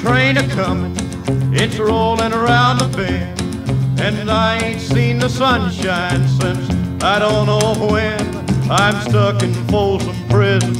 Train 0.00 0.38
a 0.38 0.48
comin', 0.48 0.94
it's 1.54 1.78
rolling 1.78 2.32
around 2.32 2.78
the 2.78 2.88
bend, 2.96 4.00
and 4.00 4.30
I 4.30 4.58
ain't 4.58 4.80
seen 4.80 5.18
the 5.18 5.28
sunshine 5.28 6.26
since 6.26 7.02
I 7.02 7.18
don't 7.18 7.46
know 7.46 7.74
when. 7.86 8.40
I'm 8.70 8.98
stuck 9.02 9.42
in 9.42 9.52
Folsom 9.68 10.16
Prison, 10.28 10.74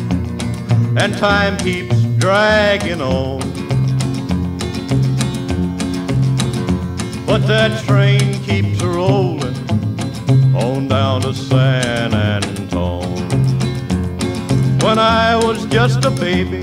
and 0.96 1.16
time 1.18 1.58
keeps 1.58 2.00
dragging 2.16 3.02
on. 3.02 3.40
But 7.26 7.46
that 7.46 7.84
train 7.84 8.42
keeps 8.44 8.82
rolling 8.82 9.56
on 10.56 10.88
down 10.88 11.20
to 11.22 11.34
San 11.34 12.14
Antone. 12.14 13.28
When 14.80 14.98
I 14.98 15.36
was 15.36 15.66
just 15.66 16.06
a 16.06 16.10
baby, 16.10 16.62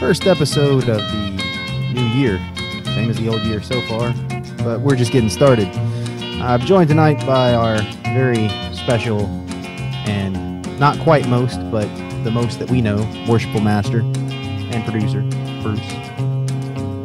first 0.00 0.26
episode 0.26 0.88
of 0.88 0.96
the 0.98 1.92
new 1.94 2.06
year. 2.08 2.38
Same 2.84 3.10
as 3.10 3.18
the 3.18 3.28
old 3.28 3.42
year 3.42 3.62
so 3.62 3.80
far, 3.82 4.12
but 4.64 4.80
we're 4.80 4.96
just 4.96 5.12
getting 5.12 5.30
started. 5.30 5.68
I'm 6.40 6.60
joined 6.60 6.88
tonight 6.88 7.24
by 7.26 7.54
our 7.54 7.78
very 8.14 8.48
special 8.74 9.26
and 10.06 10.80
not 10.80 10.98
quite 11.00 11.28
most, 11.28 11.58
but 11.70 11.86
the 12.24 12.30
most 12.30 12.58
that 12.58 12.70
we 12.70 12.80
know, 12.80 12.96
worshipful 13.28 13.60
master 13.60 14.00
and 14.00 14.84
producer, 14.84 15.20
Bruce. 15.62 15.80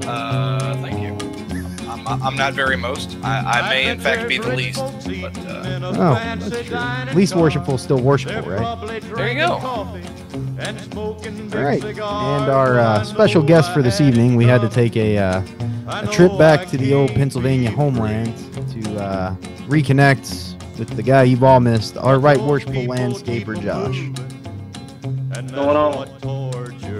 Uh, 0.07 0.77
thank 0.81 1.01
you. 1.01 1.15
I'm, 2.07 2.23
I'm 2.23 2.35
not 2.35 2.53
very 2.53 2.77
most. 2.77 3.17
I, 3.23 3.61
I 3.61 3.69
may, 3.69 3.87
in 3.89 3.99
fact, 3.99 4.27
be 4.29 4.37
the 4.37 4.55
least. 4.55 4.79
But 5.21 5.37
uh, 5.39 5.61
Oh, 5.97 6.13
that's 6.15 6.49
true. 6.67 7.13
Least 7.15 7.35
worshipful, 7.35 7.77
still 7.77 7.99
worshipful, 8.01 8.49
right? 8.51 9.01
There 9.01 9.27
you 9.31 9.35
go. 9.35 9.99
All 10.57 11.63
right. 11.63 11.83
And 11.83 12.49
our 12.49 12.79
uh, 12.79 13.03
special 13.03 13.43
guest 13.43 13.73
for 13.73 13.81
this 13.81 13.99
evening, 13.99 14.35
we 14.35 14.45
had 14.45 14.61
to 14.61 14.69
take 14.69 14.95
a, 14.95 15.17
uh, 15.17 15.41
a 15.87 16.07
trip 16.07 16.37
back 16.37 16.67
to 16.69 16.77
the 16.77 16.93
old 16.93 17.13
Pennsylvania 17.13 17.69
homeland 17.69 18.35
to 18.71 18.97
uh, 18.97 19.35
reconnect 19.67 20.77
with 20.79 20.89
the 20.89 21.03
guy 21.03 21.23
you've 21.23 21.43
all 21.43 21.59
missed, 21.59 21.97
our 21.97 22.19
right 22.19 22.39
worshipful 22.39 22.83
landscaper, 22.83 23.61
Josh. 23.61 23.97
Going 25.51 25.75
on. 25.75 26.07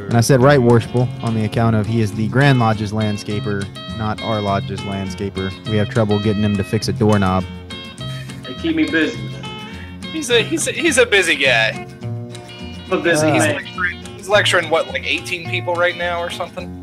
And 0.07 0.13
I 0.15 0.21
said 0.21 0.41
right 0.41 0.61
worshipful 0.61 1.07
on 1.21 1.33
the 1.33 1.45
account 1.45 1.75
of 1.75 1.85
he 1.85 2.01
is 2.01 2.11
the 2.13 2.27
Grand 2.27 2.59
Lodge's 2.59 2.91
landscaper, 2.91 3.65
not 3.97 4.21
our 4.21 4.41
lodge's 4.41 4.81
landscaper. 4.81 5.51
We 5.69 5.77
have 5.77 5.89
trouble 5.89 6.19
getting 6.19 6.43
him 6.43 6.57
to 6.57 6.63
fix 6.63 6.87
a 6.89 6.93
doorknob. 6.93 7.45
They 8.43 8.53
keep 8.55 8.75
me 8.75 8.89
busy. 8.89 9.17
He's 10.11 10.29
a 10.29 10.41
he's 10.43 10.67
a, 10.67 10.71
he's 10.71 10.97
a 10.97 11.05
busy 11.05 11.35
guy. 11.35 11.94
I'm 12.91 13.01
busy 13.01 13.27
Uh, 13.27 13.33
He's 13.33 13.43
lecturing, 13.43 13.97
he's 14.17 14.29
lecturing 14.29 14.69
what 14.69 14.87
like 14.87 15.05
18 15.05 15.49
people 15.49 15.73
right 15.75 15.97
now 15.97 16.21
or 16.21 16.29
something. 16.29 16.81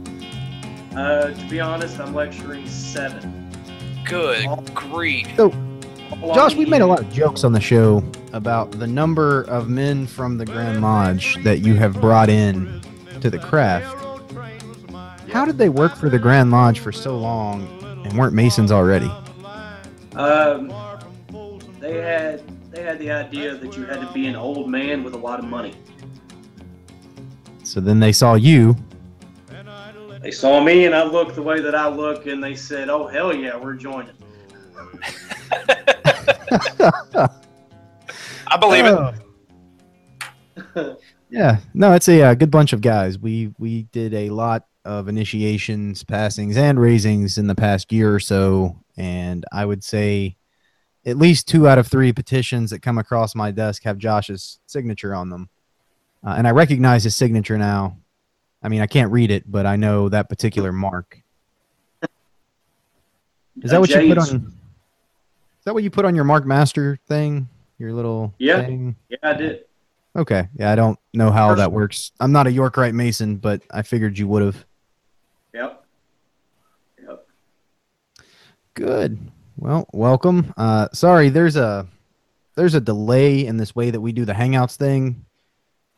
Uh, 0.97 1.33
to 1.33 1.49
be 1.49 1.61
honest, 1.61 1.99
I'm 2.01 2.15
lecturing 2.15 2.67
seven. 2.69 3.51
Good 4.05 4.47
grief. 4.75 5.27
So, 5.37 5.51
Josh, 6.35 6.55
we've 6.55 6.69
made 6.69 6.83
a 6.83 6.87
lot 6.87 7.01
of 7.01 7.11
jokes 7.13 7.45
on 7.45 7.53
the 7.53 7.61
show 7.61 8.05
about 8.33 8.73
the 8.73 8.87
number 8.87 9.43
of 9.43 9.69
men 9.69 10.07
from 10.07 10.37
the 10.37 10.45
Grand 10.45 10.83
Lodge 10.83 11.43
that 11.45 11.61
you 11.61 11.75
have 11.77 11.99
brought 12.01 12.29
in 12.29 12.81
to 13.21 13.31
the 13.31 13.39
craft. 13.39 13.97
How 15.31 15.47
did 15.47 15.57
they 15.57 15.71
work 15.71 15.97
for 15.97 16.11
the 16.11 16.19
Grand 16.19 16.51
Lodge 16.51 16.81
for 16.81 16.93
so 16.93 17.17
long 17.17 17.67
and 18.05 18.19
weren't 18.19 18.35
Masons 18.35 18.71
already? 18.71 19.11
Um, 20.15 20.71
they 21.81 22.03
had 22.03 22.43
they 22.71 22.83
had 22.83 22.99
the 22.99 23.11
idea 23.11 23.55
that 23.55 23.77
you 23.77 23.85
had 23.87 24.01
to 24.01 24.11
be 24.13 24.27
an 24.27 24.37
old 24.37 24.69
man 24.69 25.03
with 25.05 25.15
a 25.15 25.19
lot 25.19 25.39
of 25.39 25.47
money. 25.47 25.75
So 27.73 27.81
then 27.81 27.99
they 28.01 28.13
saw 28.13 28.35
you. 28.35 28.77
They 30.21 30.31
saw 30.31 30.63
me 30.63 30.85
and 30.85 30.95
I 30.95 31.05
looked 31.05 31.37
the 31.37 31.43
way 31.43 31.59
that 31.63 31.75
I 31.75 31.89
look, 31.89 32.27
and 32.27 32.45
they 32.45 32.55
said, 32.55 32.91
"Oh 32.91 33.07
hell 33.07 33.35
yeah, 33.35 33.57
we're 33.57 33.73
joining." 33.73 34.13
I 38.47 38.57
believe 38.61 38.85
Oh. 38.85 39.15
it. 40.77 40.99
Yeah, 41.31 41.61
no, 41.73 41.95
it's 41.95 42.11
a 42.11 42.21
uh, 42.21 42.35
good 42.35 42.51
bunch 42.51 42.75
of 42.75 42.83
guys. 42.83 43.19
We 43.19 43.55
we 43.59 43.85
did 43.85 44.13
a 44.13 44.29
lot 44.29 44.67
of 44.85 45.09
initiations, 45.09 46.05
passings, 46.05 46.59
and 46.59 46.79
raisings 46.79 47.39
in 47.39 47.47
the 47.47 47.55
past 47.55 47.91
year 47.91 48.15
or 48.15 48.21
so, 48.21 48.77
and 48.99 49.47
I 49.51 49.65
would 49.65 49.83
say 49.83 50.37
at 51.07 51.17
least 51.17 51.49
two 51.49 51.67
out 51.67 51.79
of 51.79 51.87
three 51.87 52.13
petitions 52.13 52.69
that 52.69 52.83
come 52.83 52.99
across 52.99 53.35
my 53.35 53.51
desk 53.51 53.85
have 53.85 53.97
Josh's 53.97 54.59
signature 54.67 55.15
on 55.15 55.31
them, 55.31 55.49
uh, 56.25 56.35
and 56.37 56.47
I 56.47 56.51
recognize 56.51 57.05
his 57.05 57.17
signature 57.17 57.59
now. 57.59 57.97
I 58.63 58.69
mean, 58.69 58.81
I 58.81 58.87
can't 58.87 59.11
read 59.11 59.31
it, 59.31 59.51
but 59.51 59.67
I 59.67 59.77
know 59.77 60.09
that 60.09 60.29
particular 60.29 60.73
mark. 60.73 61.19
Is 63.63 63.71
that 63.71 63.77
Uh, 63.77 63.81
what 63.81 63.91
you 63.91 64.09
put 64.09 64.19
on? 64.19 64.27
Is 64.37 65.65
that 65.65 65.75
what 65.75 65.83
you 65.83 65.91
put 65.91 66.05
on 66.05 66.15
your 66.15 66.25
Mark 66.25 66.47
Master 66.47 66.99
thing? 67.07 67.49
Your 67.79 67.93
little 67.93 68.35
Yeah. 68.39 68.65
thing? 68.65 68.97
Yeah, 69.09 69.19
I 69.23 69.33
did. 69.35 69.65
Okay. 70.17 70.49
Yeah, 70.55 70.71
I 70.73 70.75
don't 70.75 70.99
know 71.15 71.31
how 71.31 71.55
that 71.55 71.73
works. 71.73 72.13
I'm 72.21 72.33
not 72.33 72.47
a 72.47 72.53
York 72.53 72.77
Rite 72.77 72.95
Mason, 72.95 73.37
but 73.37 73.63
I 73.71 73.83
figured 73.83 74.19
you 74.19 74.27
would 74.29 74.43
have. 74.43 74.65
Yep. 75.55 75.85
Yep. 77.03 77.27
Good. 78.75 79.19
Well, 79.57 79.87
welcome. 79.93 80.53
Uh, 80.57 80.89
sorry, 80.93 81.29
there's 81.29 81.57
a 81.57 81.87
there's 82.57 82.75
a 82.75 82.81
delay 82.81 83.47
in 83.47 83.57
this 83.57 83.75
way 83.75 83.91
that 83.91 84.01
we 84.01 84.13
do 84.13 84.25
the 84.25 84.33
Hangouts 84.35 84.77
thing, 84.77 85.25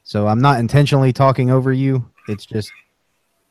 so 0.04 0.28
I'm 0.28 0.40
not 0.40 0.60
intentionally 0.60 1.12
talking 1.12 1.50
over 1.50 1.72
you. 1.72 2.08
It's 2.28 2.46
just 2.46 2.70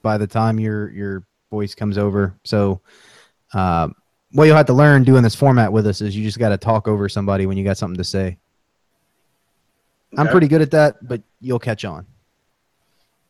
by 0.01 0.17
the 0.17 0.27
time 0.27 0.59
your 0.59 0.89
your 0.91 1.23
voice 1.49 1.75
comes 1.75 1.97
over. 1.97 2.35
So, 2.43 2.81
uh, 3.53 3.89
what 4.31 4.45
you'll 4.45 4.57
have 4.57 4.67
to 4.67 4.73
learn 4.73 5.03
doing 5.03 5.23
this 5.23 5.35
format 5.35 5.71
with 5.71 5.85
us 5.87 6.01
is 6.01 6.15
you 6.15 6.23
just 6.23 6.39
got 6.39 6.49
to 6.49 6.57
talk 6.57 6.87
over 6.87 7.09
somebody 7.09 7.45
when 7.45 7.57
you 7.57 7.63
got 7.63 7.77
something 7.77 7.97
to 7.97 8.03
say. 8.03 8.37
I'm 10.15 10.27
pretty 10.27 10.47
good 10.47 10.61
at 10.61 10.71
that, 10.71 11.07
but 11.07 11.21
you'll 11.41 11.59
catch 11.59 11.85
on. 11.85 12.05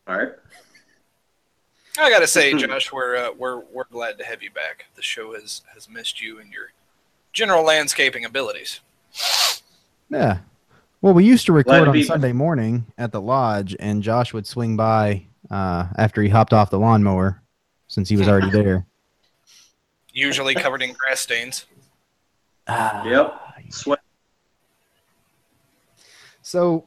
All 0.08 0.18
right. 0.18 0.34
I 1.98 2.10
gotta 2.10 2.28
say, 2.28 2.54
Josh, 2.58 2.92
we're 2.92 3.16
uh, 3.16 3.32
we're 3.38 3.62
we're 3.72 3.86
glad 3.86 4.18
to 4.18 4.26
have 4.26 4.44
you 4.44 4.52
back. 4.52 4.86
The 4.96 5.02
show 5.02 5.34
has 5.34 5.62
has 5.74 5.90
missed 5.90 6.22
you 6.22 6.40
and 6.40 6.52
your 6.52 6.74
general 7.32 7.64
landscaping 7.64 8.26
abilities. 8.26 8.80
Yeah. 10.10 10.40
Well, 11.04 11.14
we 11.14 11.26
used 11.26 11.46
to 11.48 11.52
record 11.52 11.90
on 11.90 11.92
be- 11.92 12.04
Sunday 12.04 12.32
morning 12.32 12.86
at 12.98 13.12
the 13.12 13.20
lodge, 13.20 13.76
and 13.78 14.02
Josh 14.02 14.34
would 14.34 14.48
swing 14.48 14.78
by 14.78 15.26
uh, 15.52 15.88
after 15.98 16.22
he 16.22 16.30
hopped 16.30 16.54
off 16.54 16.70
the 16.70 16.80
lawnmower 16.80 17.42
since 17.90 18.08
he 18.08 18.16
was 18.16 18.30
already 18.30 18.50
there. 18.64 18.86
Usually 20.14 20.56
covered 20.56 20.82
in 20.82 20.94
grass 20.94 21.20
stains. 21.20 21.66
Ah, 22.70 23.04
Yep. 23.04 23.40
Sweat. 23.70 24.00
So, 26.42 26.86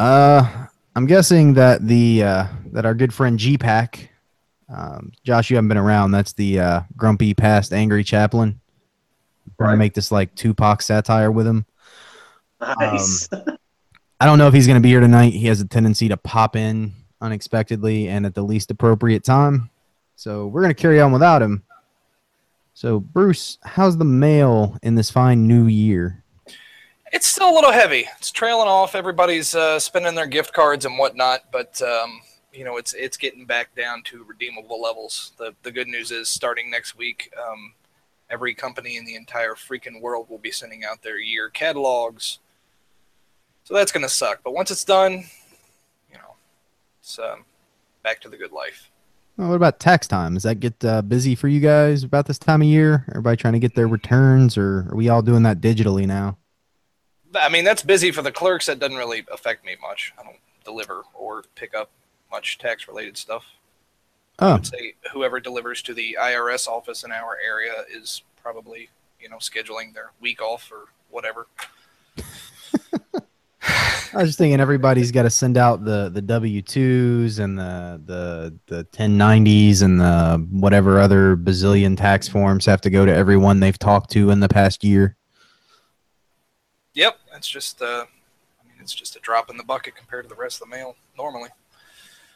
uh, 0.00 0.66
I'm 0.94 1.04
guessing 1.04 1.52
that 1.54 1.86
the 1.86 2.22
uh, 2.22 2.46
that 2.72 2.86
our 2.86 2.94
good 2.94 3.12
friend 3.12 3.38
G 3.38 3.58
Pack, 3.58 4.08
um, 4.74 5.12
Josh, 5.24 5.50
you 5.50 5.56
haven't 5.56 5.68
been 5.68 5.76
around. 5.76 6.12
That's 6.12 6.32
the 6.32 6.58
uh, 6.60 6.80
grumpy 6.96 7.34
past 7.34 7.74
angry 7.74 8.02
chaplain. 8.02 8.60
Trying 9.58 9.74
to 9.74 9.76
make 9.76 9.92
this 9.92 10.10
like 10.10 10.34
Tupac 10.36 10.80
satire 10.80 11.30
with 11.30 11.46
him. 11.46 11.66
Nice. 12.60 13.28
I 14.20 14.24
don't 14.26 14.38
know 14.38 14.48
if 14.48 14.54
he's 14.54 14.66
going 14.66 14.80
to 14.80 14.82
be 14.82 14.88
here 14.88 15.00
tonight. 15.00 15.32
He 15.32 15.46
has 15.46 15.60
a 15.60 15.66
tendency 15.66 16.08
to 16.08 16.16
pop 16.16 16.56
in 16.56 16.94
unexpectedly 17.20 18.08
and 18.08 18.24
at 18.24 18.34
the 18.34 18.42
least 18.42 18.70
appropriate 18.70 19.24
time. 19.24 19.70
So 20.14 20.46
we're 20.46 20.62
going 20.62 20.74
to 20.74 20.80
carry 20.80 21.00
on 21.00 21.12
without 21.12 21.42
him. 21.42 21.62
So, 22.72 23.00
Bruce, 23.00 23.58
how's 23.62 23.96
the 23.96 24.04
mail 24.04 24.78
in 24.82 24.94
this 24.94 25.10
fine 25.10 25.46
new 25.46 25.66
year? 25.66 26.22
It's 27.12 27.26
still 27.26 27.50
a 27.50 27.54
little 27.54 27.72
heavy. 27.72 28.06
It's 28.18 28.30
trailing 28.30 28.68
off. 28.68 28.94
Everybody's 28.94 29.54
uh, 29.54 29.78
spending 29.78 30.14
their 30.14 30.26
gift 30.26 30.52
cards 30.52 30.84
and 30.84 30.98
whatnot, 30.98 31.50
but 31.50 31.80
um, 31.80 32.20
you 32.52 32.64
know 32.64 32.76
it's 32.76 32.92
it's 32.94 33.16
getting 33.16 33.46
back 33.46 33.74
down 33.74 34.02
to 34.04 34.24
redeemable 34.24 34.80
levels. 34.80 35.32
The 35.38 35.54
the 35.62 35.70
good 35.70 35.88
news 35.88 36.10
is 36.10 36.28
starting 36.28 36.70
next 36.70 36.98
week, 36.98 37.32
um, 37.42 37.72
every 38.28 38.54
company 38.54 38.96
in 38.96 39.04
the 39.04 39.14
entire 39.14 39.54
freaking 39.54 40.00
world 40.00 40.28
will 40.28 40.38
be 40.38 40.50
sending 40.50 40.84
out 40.84 41.02
their 41.02 41.18
year 41.18 41.48
catalogs. 41.48 42.40
So 43.66 43.74
that's 43.74 43.90
gonna 43.90 44.08
suck. 44.08 44.42
But 44.44 44.54
once 44.54 44.70
it's 44.70 44.84
done, 44.84 45.24
you 46.08 46.14
know, 46.18 46.36
it's 47.00 47.18
um, 47.18 47.44
back 48.04 48.20
to 48.20 48.28
the 48.28 48.36
good 48.36 48.52
life. 48.52 48.90
Well, 49.36 49.48
what 49.48 49.56
about 49.56 49.80
tax 49.80 50.06
time? 50.06 50.34
Does 50.34 50.44
that 50.44 50.60
get 50.60 50.82
uh, 50.84 51.02
busy 51.02 51.34
for 51.34 51.48
you 51.48 51.58
guys 51.58 52.04
about 52.04 52.26
this 52.26 52.38
time 52.38 52.62
of 52.62 52.68
year? 52.68 53.04
Everybody 53.10 53.36
trying 53.36 53.54
to 53.54 53.58
get 53.58 53.74
their 53.74 53.88
returns, 53.88 54.56
or 54.56 54.86
are 54.90 54.94
we 54.94 55.08
all 55.08 55.20
doing 55.20 55.42
that 55.42 55.60
digitally 55.60 56.06
now? 56.06 56.38
I 57.34 57.48
mean, 57.48 57.64
that's 57.64 57.82
busy 57.82 58.12
for 58.12 58.22
the 58.22 58.30
clerks. 58.30 58.66
That 58.66 58.78
doesn't 58.78 58.96
really 58.96 59.26
affect 59.32 59.66
me 59.66 59.74
much. 59.82 60.14
I 60.16 60.22
don't 60.22 60.36
deliver 60.64 61.02
or 61.12 61.42
pick 61.56 61.74
up 61.74 61.90
much 62.30 62.58
tax 62.58 62.86
related 62.86 63.16
stuff. 63.16 63.44
I 64.38 64.50
Oh, 64.50 64.52
would 64.54 64.66
say 64.66 64.94
whoever 65.12 65.40
delivers 65.40 65.82
to 65.82 65.92
the 65.92 66.16
IRS 66.20 66.68
office 66.68 67.02
in 67.02 67.10
our 67.10 67.36
area 67.44 67.72
is 67.90 68.22
probably, 68.40 68.90
you 69.20 69.28
know, 69.28 69.38
scheduling 69.38 69.92
their 69.92 70.12
week 70.20 70.40
off 70.40 70.70
or 70.70 70.84
whatever. 71.10 71.48
I 73.68 74.18
was 74.20 74.28
just 74.28 74.38
thinking 74.38 74.60
everybody's 74.60 75.10
got 75.12 75.22
to 75.24 75.30
send 75.30 75.56
out 75.56 75.84
the 75.84 76.08
the 76.08 76.22
W 76.22 76.62
twos 76.62 77.38
and 77.38 77.58
the 77.58 78.00
the 78.04 78.58
the 78.66 78.84
ten 78.84 79.18
nineties 79.18 79.82
and 79.82 80.00
the 80.00 80.46
whatever 80.50 81.00
other 81.00 81.36
bazillion 81.36 81.96
tax 81.96 82.28
forms 82.28 82.64
have 82.66 82.80
to 82.82 82.90
go 82.90 83.04
to 83.04 83.12
everyone 83.12 83.60
they've 83.60 83.78
talked 83.78 84.10
to 84.12 84.30
in 84.30 84.40
the 84.40 84.48
past 84.48 84.84
year. 84.84 85.16
Yep, 86.94 87.18
it's 87.34 87.46
just, 87.48 87.82
uh, 87.82 88.06
I 88.58 88.64
mean, 88.66 88.76
it's 88.80 88.94
just 88.94 89.16
a 89.16 89.20
drop 89.20 89.50
in 89.50 89.58
the 89.58 89.64
bucket 89.64 89.94
compared 89.96 90.24
to 90.24 90.28
the 90.30 90.34
rest 90.40 90.62
of 90.62 90.70
the 90.70 90.74
mail 90.76 90.96
normally. 91.18 91.50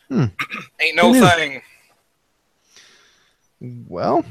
Hmm. 0.09 0.25
Ain't 0.81 0.97
no 0.97 1.15
thing. 1.15 1.63
Well, 3.61 4.25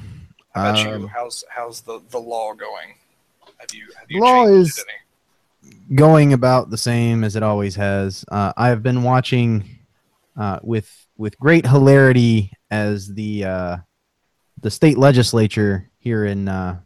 How 0.54 0.72
about 0.72 0.86
um, 0.88 1.02
you? 1.02 1.08
How's 1.08 1.44
how's 1.50 1.82
the, 1.82 2.02
the 2.10 2.20
law 2.20 2.54
going? 2.54 2.96
Have 3.58 3.74
you 3.74 3.88
have 4.00 4.10
you 4.10 4.22
Law 4.22 4.46
changed 4.46 4.70
is- 4.70 4.86
any? 4.88 4.98
Going 5.96 6.34
about 6.34 6.70
the 6.70 6.78
same 6.78 7.24
as 7.24 7.36
it 7.36 7.44
always 7.44 7.76
has. 7.76 8.24
Uh, 8.28 8.54
I 8.56 8.68
have 8.70 8.84
been 8.84 9.04
watching 9.04 9.64
uh, 10.38 10.60
with 10.64 10.90
with 11.18 11.38
great 11.40 11.66
hilarity 11.66 12.52
as 12.72 13.08
the 13.14 13.44
uh, 13.46 13.78
the 14.62 14.72
state 14.72 14.98
legislature 14.98 15.90
here 16.00 16.26
in 16.26 16.48
uh, 16.48 16.80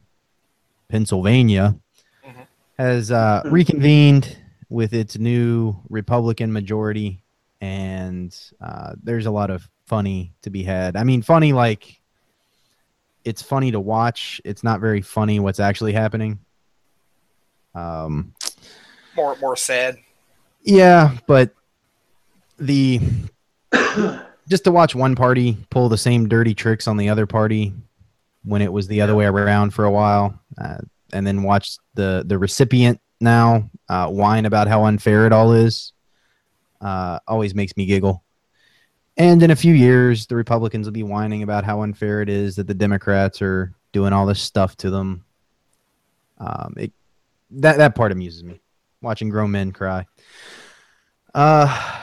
Pennsylvania 0.89 1.75
Mhm. 2.25 2.47
has 2.79 3.11
uh, 3.11 3.41
reconvened 3.45 4.37
with 4.69 4.93
its 4.93 5.17
new 5.17 5.75
Republican 5.89 6.51
majority, 6.51 7.21
and 7.61 8.35
uh, 8.61 8.93
there's 9.03 9.25
a 9.27 9.31
lot 9.31 9.49
of 9.51 9.69
funny 9.85 10.33
to 10.41 10.49
be 10.49 10.63
had. 10.63 10.95
I 10.95 11.03
mean, 11.03 11.21
funny 11.21 11.53
like 11.53 11.99
it's 13.25 13.41
funny 13.41 13.71
to 13.71 13.79
watch. 13.79 14.41
It's 14.43 14.63
not 14.63 14.79
very 14.81 15.01
funny 15.01 15.39
what's 15.39 15.59
actually 15.59 15.93
happening. 15.93 16.39
Um, 17.75 18.33
More 19.15 19.35
more 19.37 19.55
sad. 19.55 19.97
yeah, 20.63 21.17
but 21.27 21.53
the 22.57 22.99
just 24.49 24.63
to 24.63 24.71
watch 24.71 24.95
one 24.95 25.15
party 25.15 25.57
pull 25.69 25.89
the 25.89 25.97
same 25.97 26.27
dirty 26.27 26.53
tricks 26.53 26.87
on 26.87 26.97
the 26.97 27.09
other 27.09 27.25
party 27.25 27.73
when 28.43 28.61
it 28.61 28.71
was 28.71 28.87
the 28.87 29.01
other 29.01 29.15
way 29.15 29.25
around 29.25 29.73
for 29.73 29.85
a 29.85 29.91
while, 29.91 30.39
uh, 30.59 30.77
and 31.11 31.25
then 31.25 31.43
watch 31.43 31.77
the 31.93 32.23
the 32.25 32.37
recipient 32.37 32.99
now 33.21 33.69
uh, 33.89 34.07
whine 34.07 34.45
about 34.45 34.67
how 34.67 34.85
unfair 34.85 35.25
it 35.25 35.31
all 35.31 35.53
is, 35.53 35.93
uh, 36.81 37.19
always 37.27 37.55
makes 37.55 37.75
me 37.77 37.85
giggle. 37.85 38.23
And 39.15 39.43
in 39.43 39.51
a 39.51 39.55
few 39.55 39.75
years, 39.75 40.25
the 40.25 40.35
Republicans 40.35 40.87
will 40.87 40.93
be 40.93 41.03
whining 41.03 41.43
about 41.43 41.63
how 41.63 41.83
unfair 41.83 42.21
it 42.21 42.29
is 42.29 42.55
that 42.55 42.65
the 42.65 42.73
Democrats 42.73 43.43
are 43.43 43.71
doing 43.91 44.11
all 44.11 44.25
this 44.25 44.41
stuff 44.41 44.75
to 44.77 44.89
them. 44.89 45.23
Um, 46.39 46.73
it, 46.77 46.91
that 47.51 47.77
that 47.77 47.95
part 47.95 48.11
amuses 48.11 48.43
me 48.43 48.59
watching 49.03 49.29
grown 49.29 49.51
men 49.51 49.71
cry. 49.71 50.05
Uh, 51.35 52.01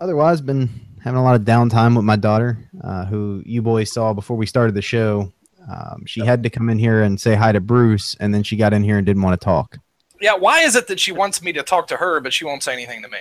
otherwise, 0.00 0.40
been 0.40 0.70
having 1.02 1.18
a 1.18 1.22
lot 1.22 1.34
of 1.34 1.42
downtime 1.42 1.96
with 1.96 2.04
my 2.04 2.16
daughter, 2.16 2.58
uh, 2.82 3.04
who 3.04 3.42
you 3.44 3.60
boys 3.60 3.92
saw 3.92 4.12
before 4.14 4.36
we 4.36 4.46
started 4.46 4.74
the 4.74 4.82
show. 4.82 5.30
Um, 5.70 6.04
she 6.06 6.20
had 6.20 6.42
to 6.42 6.50
come 6.50 6.68
in 6.70 6.78
here 6.78 7.02
and 7.02 7.20
say 7.20 7.34
hi 7.34 7.52
to 7.52 7.60
Bruce, 7.60 8.16
and 8.20 8.32
then 8.34 8.42
she 8.42 8.56
got 8.56 8.72
in 8.72 8.82
here 8.82 8.96
and 8.98 9.06
didn't 9.06 9.22
want 9.22 9.38
to 9.38 9.44
talk. 9.44 9.78
Yeah, 10.20 10.34
why 10.34 10.60
is 10.60 10.76
it 10.76 10.86
that 10.86 11.00
she 11.00 11.12
wants 11.12 11.42
me 11.42 11.52
to 11.54 11.62
talk 11.62 11.86
to 11.88 11.96
her, 11.96 12.20
but 12.20 12.32
she 12.32 12.44
won't 12.44 12.62
say 12.62 12.72
anything 12.72 13.02
to 13.02 13.08
me? 13.08 13.18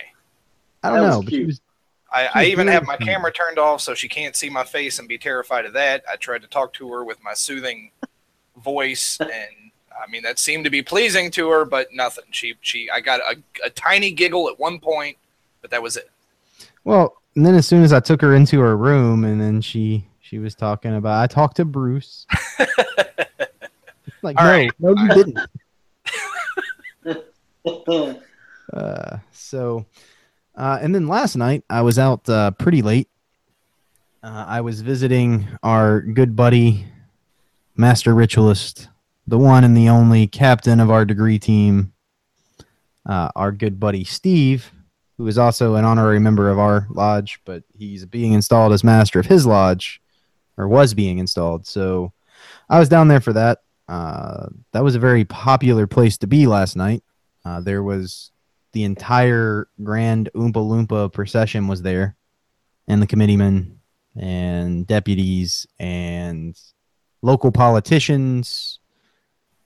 I 0.83 0.89
don't 0.89 0.99
That 0.99 1.05
was 1.07 1.15
know, 1.15 1.21
but 1.23 1.29
she 1.31 1.37
cute. 1.37 1.47
was 1.47 1.61
I, 2.13 2.29
I 2.35 2.45
even 2.45 2.67
have 2.67 2.83
my 2.85 2.95
camera 2.97 3.31
turned 3.31 3.57
off 3.57 3.81
so 3.81 3.95
she 3.95 4.07
can't 4.07 4.35
see 4.35 4.47
my 4.47 4.63
face 4.63 4.99
and 4.99 5.07
be 5.07 5.17
terrified 5.17 5.65
of 5.65 5.73
that. 5.73 6.03
I 6.07 6.15
tried 6.15 6.43
to 6.43 6.47
talk 6.47 6.71
to 6.73 6.87
her 6.91 7.03
with 7.03 7.17
my 7.23 7.33
soothing 7.33 7.89
voice, 8.63 9.17
and 9.19 9.62
I 10.01 10.09
mean 10.09 10.23
that 10.23 10.39
seemed 10.39 10.63
to 10.65 10.69
be 10.69 10.81
pleasing 10.81 11.31
to 11.31 11.49
her, 11.49 11.65
but 11.65 11.87
nothing. 11.93 12.25
She 12.31 12.55
she 12.61 12.89
I 12.89 12.99
got 13.01 13.19
a, 13.21 13.35
a 13.65 13.69
tiny 13.69 14.11
giggle 14.11 14.49
at 14.49 14.59
one 14.59 14.79
point, 14.79 15.17
but 15.61 15.71
that 15.71 15.81
was 15.81 15.97
it. 15.97 16.09
well. 16.83 17.17
And 17.35 17.43
then 17.43 17.55
as 17.55 17.67
soon 17.67 17.81
as 17.83 17.91
I 17.91 17.99
took 17.99 18.21
her 18.21 18.35
into 18.35 18.59
her 18.59 18.77
room, 18.77 19.23
and 19.23 19.41
then 19.41 19.59
she 19.59 20.05
she 20.21 20.37
was 20.37 20.53
talking 20.53 20.95
about 20.95 21.19
I 21.19 21.25
talked 21.25 21.55
to 21.57 21.65
Bruce. 21.65 22.27
like 24.21 24.39
All 24.39 24.45
no, 24.45 24.51
right. 24.51 24.71
no, 24.79 24.89
you 24.95 25.09
didn't. 25.09 25.39
Uh, 28.71 29.17
so, 29.31 29.85
uh, 30.55 30.79
and 30.81 30.95
then 30.95 31.07
last 31.07 31.35
night 31.35 31.63
I 31.69 31.81
was 31.81 31.99
out 31.99 32.27
uh, 32.27 32.51
pretty 32.51 32.81
late. 32.81 33.07
Uh, 34.23 34.45
I 34.47 34.61
was 34.61 34.81
visiting 34.81 35.47
our 35.61 36.01
good 36.01 36.35
buddy, 36.35 36.87
Master 37.75 38.13
Ritualist, 38.15 38.87
the 39.27 39.37
one 39.37 39.63
and 39.63 39.75
the 39.75 39.89
only 39.89 40.27
captain 40.27 40.79
of 40.79 40.91
our 40.91 41.05
degree 41.05 41.39
team, 41.39 41.93
uh, 43.05 43.29
our 43.35 43.51
good 43.51 43.79
buddy 43.79 44.03
Steve, 44.03 44.71
who 45.17 45.27
is 45.27 45.37
also 45.37 45.75
an 45.75 45.85
honorary 45.85 46.19
member 46.19 46.49
of 46.49 46.59
our 46.59 46.87
lodge, 46.89 47.39
but 47.45 47.63
he's 47.77 48.05
being 48.05 48.33
installed 48.33 48.73
as 48.73 48.83
master 48.83 49.19
of 49.19 49.25
his 49.25 49.45
lodge, 49.45 50.01
or 50.57 50.67
was 50.67 50.93
being 50.93 51.19
installed. 51.19 51.65
So 51.65 52.11
I 52.69 52.79
was 52.79 52.89
down 52.89 53.07
there 53.07 53.21
for 53.21 53.33
that. 53.33 53.59
Uh, 53.87 54.47
that 54.71 54.83
was 54.83 54.95
a 54.95 54.99
very 54.99 55.25
popular 55.25 55.87
place 55.87 56.17
to 56.17 56.27
be 56.27 56.47
last 56.47 56.75
night. 56.75 57.03
Uh, 57.45 57.61
there 57.61 57.83
was 57.83 58.31
the 58.71 58.83
entire 58.83 59.67
grand 59.83 60.29
Oompa 60.35 60.53
Loompa 60.53 61.11
procession 61.11 61.67
was 61.67 61.81
there, 61.81 62.15
and 62.87 63.01
the 63.01 63.07
committeemen 63.07 63.79
and 64.15 64.85
deputies 64.87 65.65
and 65.79 66.59
local 67.21 67.51
politicians, 67.51 68.79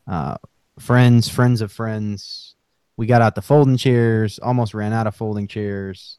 uh, 0.08 0.38
friends, 0.80 1.30
friends 1.30 1.62
of 1.62 1.72
friends. 1.72 2.56
We 2.96 3.06
got 3.06 3.22
out 3.22 3.36
the 3.36 3.42
folding 3.42 3.78
chairs, 3.78 4.40
almost 4.40 4.74
ran 4.74 4.94
out 4.94 5.08
of 5.08 5.16
folding 5.16 5.48
chairs. 5.48 6.18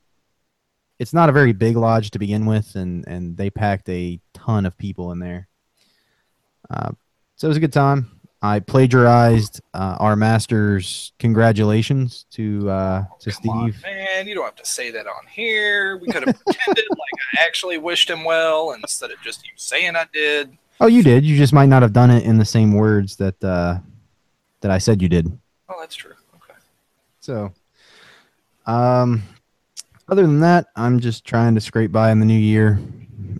It's 0.98 1.12
not 1.12 1.28
a 1.28 1.32
very 1.32 1.52
big 1.52 1.76
lodge 1.76 2.10
to 2.12 2.18
begin 2.18 2.46
with, 2.46 2.74
and, 2.74 3.06
and 3.06 3.36
they 3.36 3.50
packed 3.50 3.88
a 3.88 4.20
ton 4.34 4.66
of 4.66 4.76
people 4.78 5.12
in 5.12 5.18
there. 5.18 5.48
Uh, 6.70 6.90
so 7.36 7.46
it 7.46 7.48
was 7.48 7.56
a 7.56 7.60
good 7.60 7.72
time. 7.72 8.18
I 8.40 8.60
plagiarized 8.60 9.60
uh, 9.74 9.96
our 9.98 10.14
master's 10.14 11.12
congratulations 11.18 12.24
to 12.32 12.70
uh, 12.70 13.04
to 13.20 13.32
Come 13.32 13.50
on, 13.50 13.72
Steve. 13.72 13.82
man, 13.82 14.28
you 14.28 14.34
don't 14.34 14.44
have 14.44 14.54
to 14.56 14.66
say 14.66 14.92
that 14.92 15.06
on 15.08 15.26
here. 15.28 15.96
We 15.96 16.06
could 16.06 16.24
have 16.24 16.38
pretended 16.46 16.84
like 16.88 17.22
I 17.36 17.44
actually 17.44 17.78
wished 17.78 18.08
him 18.08 18.22
well 18.22 18.72
instead 18.72 19.10
of 19.10 19.20
just 19.22 19.44
you 19.44 19.52
saying 19.56 19.96
I 19.96 20.06
did. 20.12 20.56
Oh, 20.80 20.86
you 20.86 21.02
did. 21.02 21.24
You 21.24 21.36
just 21.36 21.52
might 21.52 21.66
not 21.68 21.82
have 21.82 21.92
done 21.92 22.10
it 22.10 22.24
in 22.24 22.38
the 22.38 22.44
same 22.44 22.72
words 22.72 23.16
that 23.16 23.42
uh, 23.42 23.78
that 24.60 24.70
I 24.70 24.78
said 24.78 25.02
you 25.02 25.08
did. 25.08 25.26
Oh, 25.68 25.76
that's 25.80 25.96
true. 25.96 26.14
Okay. 26.36 26.58
So, 27.20 27.52
um, 28.66 29.22
other 30.08 30.22
than 30.22 30.40
that, 30.40 30.66
I'm 30.76 31.00
just 31.00 31.24
trying 31.24 31.54
to 31.56 31.60
scrape 31.60 31.92
by 31.92 32.10
in 32.10 32.20
the 32.20 32.26
new 32.26 32.38
year. 32.38 32.78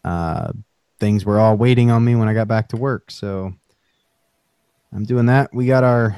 Uh, 0.05 0.53
things 0.99 1.25
were 1.25 1.39
all 1.39 1.57
waiting 1.57 1.91
on 1.91 2.05
me 2.05 2.17
when 2.17 2.29
I 2.29 2.35
got 2.35 2.49
back 2.49 2.69
to 2.69 2.77
work, 2.77 3.11
so 3.11 3.55
I'm 4.93 5.05
doing 5.05 5.27
that. 5.27 5.55
We 5.55 5.67
got 5.67 5.85
our 5.85 6.17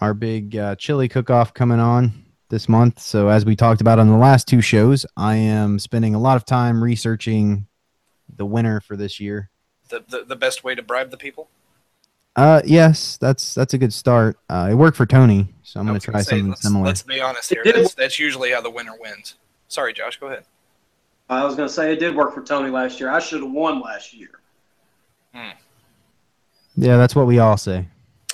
our 0.00 0.14
big 0.14 0.56
uh, 0.56 0.74
chili 0.76 1.08
cook-off 1.08 1.54
coming 1.54 1.80
on 1.80 2.24
this 2.48 2.68
month. 2.68 3.00
So 3.00 3.28
as 3.28 3.44
we 3.44 3.56
talked 3.56 3.80
about 3.80 3.98
on 3.98 4.08
the 4.08 4.16
last 4.16 4.46
two 4.46 4.60
shows, 4.60 5.06
I 5.16 5.36
am 5.36 5.78
spending 5.78 6.14
a 6.14 6.20
lot 6.20 6.36
of 6.36 6.44
time 6.44 6.82
researching 6.82 7.66
the 8.36 8.46
winner 8.46 8.80
for 8.80 8.96
this 8.96 9.20
year. 9.20 9.50
The, 9.88 10.04
the 10.08 10.24
the 10.24 10.36
best 10.36 10.64
way 10.64 10.74
to 10.74 10.82
bribe 10.82 11.10
the 11.10 11.16
people. 11.16 11.48
Uh, 12.34 12.60
yes, 12.64 13.16
that's 13.16 13.54
that's 13.54 13.72
a 13.74 13.78
good 13.78 13.92
start. 13.92 14.38
Uh, 14.48 14.68
it 14.70 14.74
worked 14.74 14.96
for 14.96 15.06
Tony, 15.06 15.48
so 15.62 15.80
I'm 15.80 15.86
gonna 15.86 16.00
try 16.00 16.12
gonna 16.12 16.24
say, 16.24 16.30
something 16.30 16.48
let's, 16.48 16.62
similar. 16.62 16.84
Let's 16.84 17.02
be 17.02 17.20
honest 17.20 17.50
here. 17.50 17.62
That's, 17.64 17.94
that's 17.94 18.18
usually 18.18 18.50
how 18.52 18.60
the 18.60 18.70
winner 18.70 18.94
wins. 18.98 19.36
Sorry, 19.68 19.92
Josh. 19.92 20.18
Go 20.18 20.26
ahead. 20.26 20.44
I 21.28 21.44
was 21.44 21.56
going 21.56 21.68
to 21.68 21.74
say 21.74 21.92
it 21.92 21.98
did 21.98 22.14
work 22.14 22.34
for 22.34 22.42
Tony 22.42 22.70
last 22.70 23.00
year. 23.00 23.10
I 23.10 23.18
should 23.18 23.42
have 23.42 23.50
won 23.50 23.80
last 23.80 24.14
year. 24.14 24.30
Hmm. 25.34 25.50
Yeah, 26.76 26.96
that's 26.96 27.16
what 27.16 27.26
we 27.26 27.38
all 27.38 27.56
say. 27.56 27.88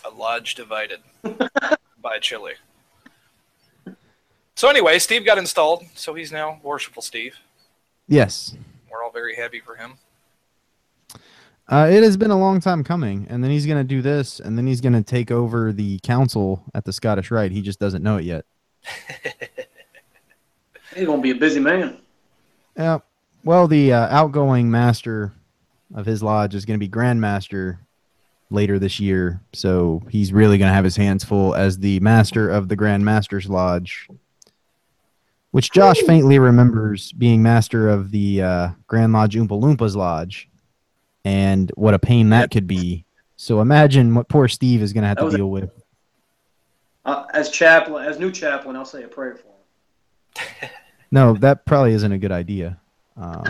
A 0.04 0.10
lodge 0.10 0.54
divided 0.54 1.00
by 2.02 2.18
chili. 2.18 2.54
So 4.56 4.68
anyway, 4.68 4.98
Steve 4.98 5.24
got 5.24 5.38
installed, 5.38 5.84
so 5.94 6.12
he's 6.14 6.30
now 6.30 6.60
worshipful 6.62 7.02
Steve. 7.02 7.36
Yes, 8.08 8.54
We're 8.90 9.02
all 9.02 9.10
very 9.10 9.36
happy 9.36 9.60
for 9.60 9.76
him. 9.76 9.94
Uh, 11.72 11.88
it 11.90 12.02
has 12.02 12.16
been 12.16 12.30
a 12.30 12.38
long 12.38 12.60
time 12.60 12.84
coming, 12.84 13.26
and 13.28 13.42
then 13.42 13.50
he's 13.50 13.66
gonna 13.66 13.82
do 13.82 14.02
this, 14.02 14.38
and 14.38 14.56
then 14.56 14.66
he's 14.66 14.80
gonna 14.80 15.02
take 15.02 15.30
over 15.30 15.72
the 15.72 15.98
council 16.00 16.62
at 16.74 16.84
the 16.84 16.92
Scottish 16.92 17.30
Rite. 17.30 17.52
He 17.52 17.62
just 17.62 17.80
doesn't 17.80 18.02
know 18.02 18.18
it 18.18 18.24
yet. 18.24 18.44
He's 20.94 21.06
going 21.06 21.18
to 21.18 21.22
be 21.22 21.30
a 21.30 21.34
busy 21.34 21.60
man. 21.60 21.98
Yeah. 22.76 22.98
Well, 23.44 23.66
the 23.66 23.92
uh, 23.92 24.08
outgoing 24.08 24.70
master 24.70 25.32
of 25.94 26.06
his 26.06 26.22
lodge 26.22 26.54
is 26.54 26.64
going 26.64 26.78
to 26.78 26.86
be 26.86 26.90
Grandmaster 26.90 27.78
later 28.50 28.78
this 28.78 29.00
year, 29.00 29.40
so 29.52 30.02
he's 30.10 30.32
really 30.32 30.58
going 30.58 30.68
to 30.68 30.74
have 30.74 30.84
his 30.84 30.96
hands 30.96 31.24
full 31.24 31.54
as 31.54 31.78
the 31.78 31.98
master 32.00 32.50
of 32.50 32.68
the 32.68 32.76
Grand 32.76 33.04
Master's 33.04 33.48
Lodge, 33.48 34.06
which 35.50 35.72
Josh 35.72 36.00
faintly 36.02 36.38
remembers 36.38 37.12
being 37.12 37.42
master 37.42 37.88
of 37.88 38.10
the 38.10 38.42
uh, 38.42 38.68
Grand 38.86 39.12
Lodge 39.14 39.34
Oompa 39.34 39.58
Loompas 39.58 39.96
Lodge, 39.96 40.50
and 41.24 41.70
what 41.76 41.94
a 41.94 41.98
pain 41.98 42.30
that 42.30 42.50
could 42.50 42.66
be. 42.66 43.04
So 43.36 43.60
imagine 43.60 44.14
what 44.14 44.28
poor 44.28 44.48
Steve 44.48 44.82
is 44.82 44.92
going 44.92 45.02
to 45.02 45.08
have 45.08 45.16
That 45.16 45.22
to 45.22 45.24
was 45.26 45.34
a- 45.34 45.38
deal 45.38 45.50
with. 45.50 45.70
Uh, 47.04 47.24
as 47.34 47.50
chaplain, 47.50 48.04
as 48.06 48.18
new 48.20 48.30
chaplain, 48.30 48.76
I'll 48.76 48.84
say 48.84 49.02
a 49.02 49.08
prayer 49.08 49.36
for 49.36 49.48
him. 50.64 50.70
No, 51.14 51.34
that 51.34 51.66
probably 51.66 51.92
isn't 51.92 52.10
a 52.10 52.16
good 52.16 52.32
idea. 52.32 52.78
Um, 53.18 53.44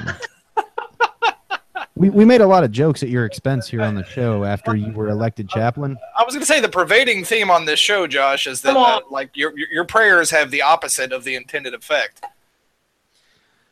we 1.95 2.11
we 2.11 2.25
made 2.25 2.41
a 2.41 2.47
lot 2.47 2.64
of 2.64 2.73
jokes 2.73 3.05
at 3.05 3.09
your 3.09 3.25
expense 3.25 3.69
here 3.69 3.83
on 3.83 3.95
the 3.95 4.05
show 4.05 4.43
after 4.43 4.75
you 4.75 4.91
were 4.93 5.09
elected 5.09 5.49
chaplain. 5.49 5.97
I 6.19 6.25
was 6.25 6.35
going 6.35 6.41
to 6.41 6.47
say 6.47 6.59
the 6.59 6.69
pervading 6.69 7.25
theme 7.25 7.52
on 7.52 7.64
this 7.64 7.79
show, 7.79 8.09
Josh, 8.09 8.49
is 8.49 8.62
that 8.62 8.76
uh, 8.76 9.00
like 9.12 9.37
your 9.37 9.57
your 9.57 9.69
your 9.69 9.85
prayers 9.85 10.29
have 10.31 10.50
the 10.50 10.62
opposite 10.62 11.12
of 11.12 11.23
the 11.23 11.37
intended 11.37 11.73
effect. 11.75 12.25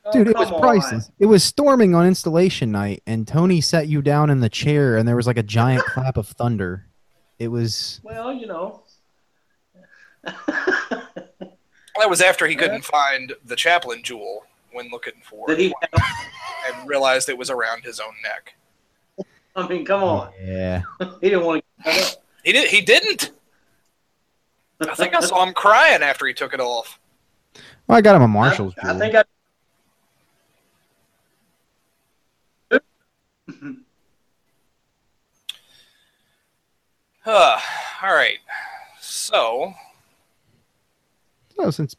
Oh, 0.05 0.13
Dude, 0.13 0.29
it 0.29 0.37
was 0.37 0.47
come 0.47 0.55
on. 0.55 0.61
priceless. 0.63 1.11
It 1.19 1.27
was 1.27 1.45
storming 1.45 1.95
on 1.95 2.07
installation 2.07 2.71
night, 2.73 3.03
and 3.07 3.29
Tony 3.29 3.61
sat 3.61 3.87
you 3.89 4.01
down 4.03 4.31
in 4.31 4.41
the 4.41 4.49
chair, 4.49 4.97
and 4.97 5.07
there 5.07 5.17
was 5.17 5.27
like 5.27 5.37
a 5.37 5.43
giant 5.43 5.85
clap 5.85 6.17
of 6.17 6.27
thunder. 6.29 6.87
It 7.39 7.49
was 7.49 8.01
Well, 8.03 8.33
you 8.33 8.47
know. 8.47 8.83
That 11.99 12.09
was 12.09 12.23
after 12.23 12.47
he 12.47 12.55
couldn't 12.57 12.83
find 12.85 13.35
the 13.45 13.57
chaplain 13.57 14.03
jewel 14.03 14.45
when 14.73 14.89
looking 14.91 15.13
for 15.23 15.49
Did 15.49 15.59
it 15.59 15.63
he? 15.65 15.75
and 16.73 16.89
realized 16.89 17.29
it 17.29 17.37
was 17.37 17.51
around 17.51 17.85
his 17.85 18.01
own 18.01 18.15
neck. 18.23 18.55
I 19.55 19.69
mean, 19.69 19.85
come 19.85 20.03
on. 20.03 20.31
yeah. 20.43 20.83
He 21.21 21.29
didn't 21.29 21.45
want 21.45 21.63
to. 21.63 21.85
Get 21.85 21.95
that 21.95 22.13
up. 22.17 22.23
He 22.43 22.53
did. 22.53 22.71
He 22.71 22.81
didn't. 22.81 23.33
I 24.81 24.95
think 24.95 25.15
I 25.15 25.21
saw 25.21 25.45
him 25.45 25.53
crying 25.53 26.03
after 26.03 26.27
he 26.27 26.33
took 26.33 26.55
it 26.55 26.61
off. 26.61 26.99
Well, 27.87 27.99
I 27.99 28.01
got 28.01 28.17
him 28.17 28.23
a 28.23 28.29
Marshall's 28.29 28.73
I, 28.83 28.87
I 28.89 28.91
jewel. 28.93 28.99
think 29.01 29.15
I. 29.17 29.25
Uh, 37.33 37.61
all 38.03 38.13
right. 38.13 38.39
So 39.01 39.73
So 41.57 41.71
since 41.71 41.95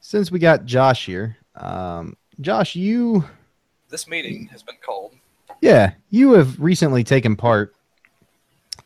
since 0.00 0.30
we 0.30 0.38
got 0.38 0.66
Josh 0.66 1.06
here, 1.06 1.38
um, 1.54 2.14
Josh, 2.38 2.76
you 2.76 3.24
this 3.88 4.06
meeting 4.06 4.48
has 4.48 4.62
been 4.62 4.76
called. 4.84 5.14
Yeah, 5.62 5.92
you 6.10 6.32
have 6.32 6.60
recently 6.60 7.04
taken 7.04 7.36
part 7.36 7.74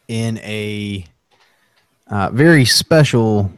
in 0.07 0.39
a 0.39 1.07
uh, 2.07 2.31
very 2.31 2.65
special 2.65 3.53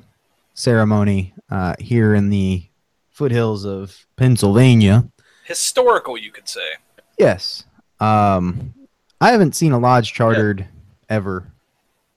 ceremony 0.54 1.34
uh, 1.50 1.74
here 1.78 2.14
in 2.14 2.30
the 2.30 2.64
foothills 3.10 3.66
of 3.66 4.06
Pennsylvania. 4.16 5.06
Historical, 5.44 6.16
you 6.16 6.30
could 6.30 6.48
say. 6.48 6.76
Yes, 7.18 7.64
um, 8.00 8.72
I 9.20 9.32
haven't 9.32 9.54
seen 9.54 9.72
a 9.72 9.78
lodge 9.78 10.14
chartered 10.14 10.66
ever 11.10 11.50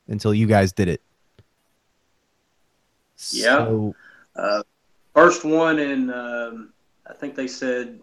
until 0.08 0.34
you 0.34 0.48
guys 0.48 0.72
did 0.72 0.88
it. 0.88 1.02
Yeah. 3.32 3.58
So, 3.58 3.96
Uh, 4.36 4.62
first 5.16 5.44
one 5.44 5.80
in, 5.80 6.12
um, 6.12 6.74
I 7.10 7.14
think 7.14 7.34
they 7.36 7.48
said 7.48 8.00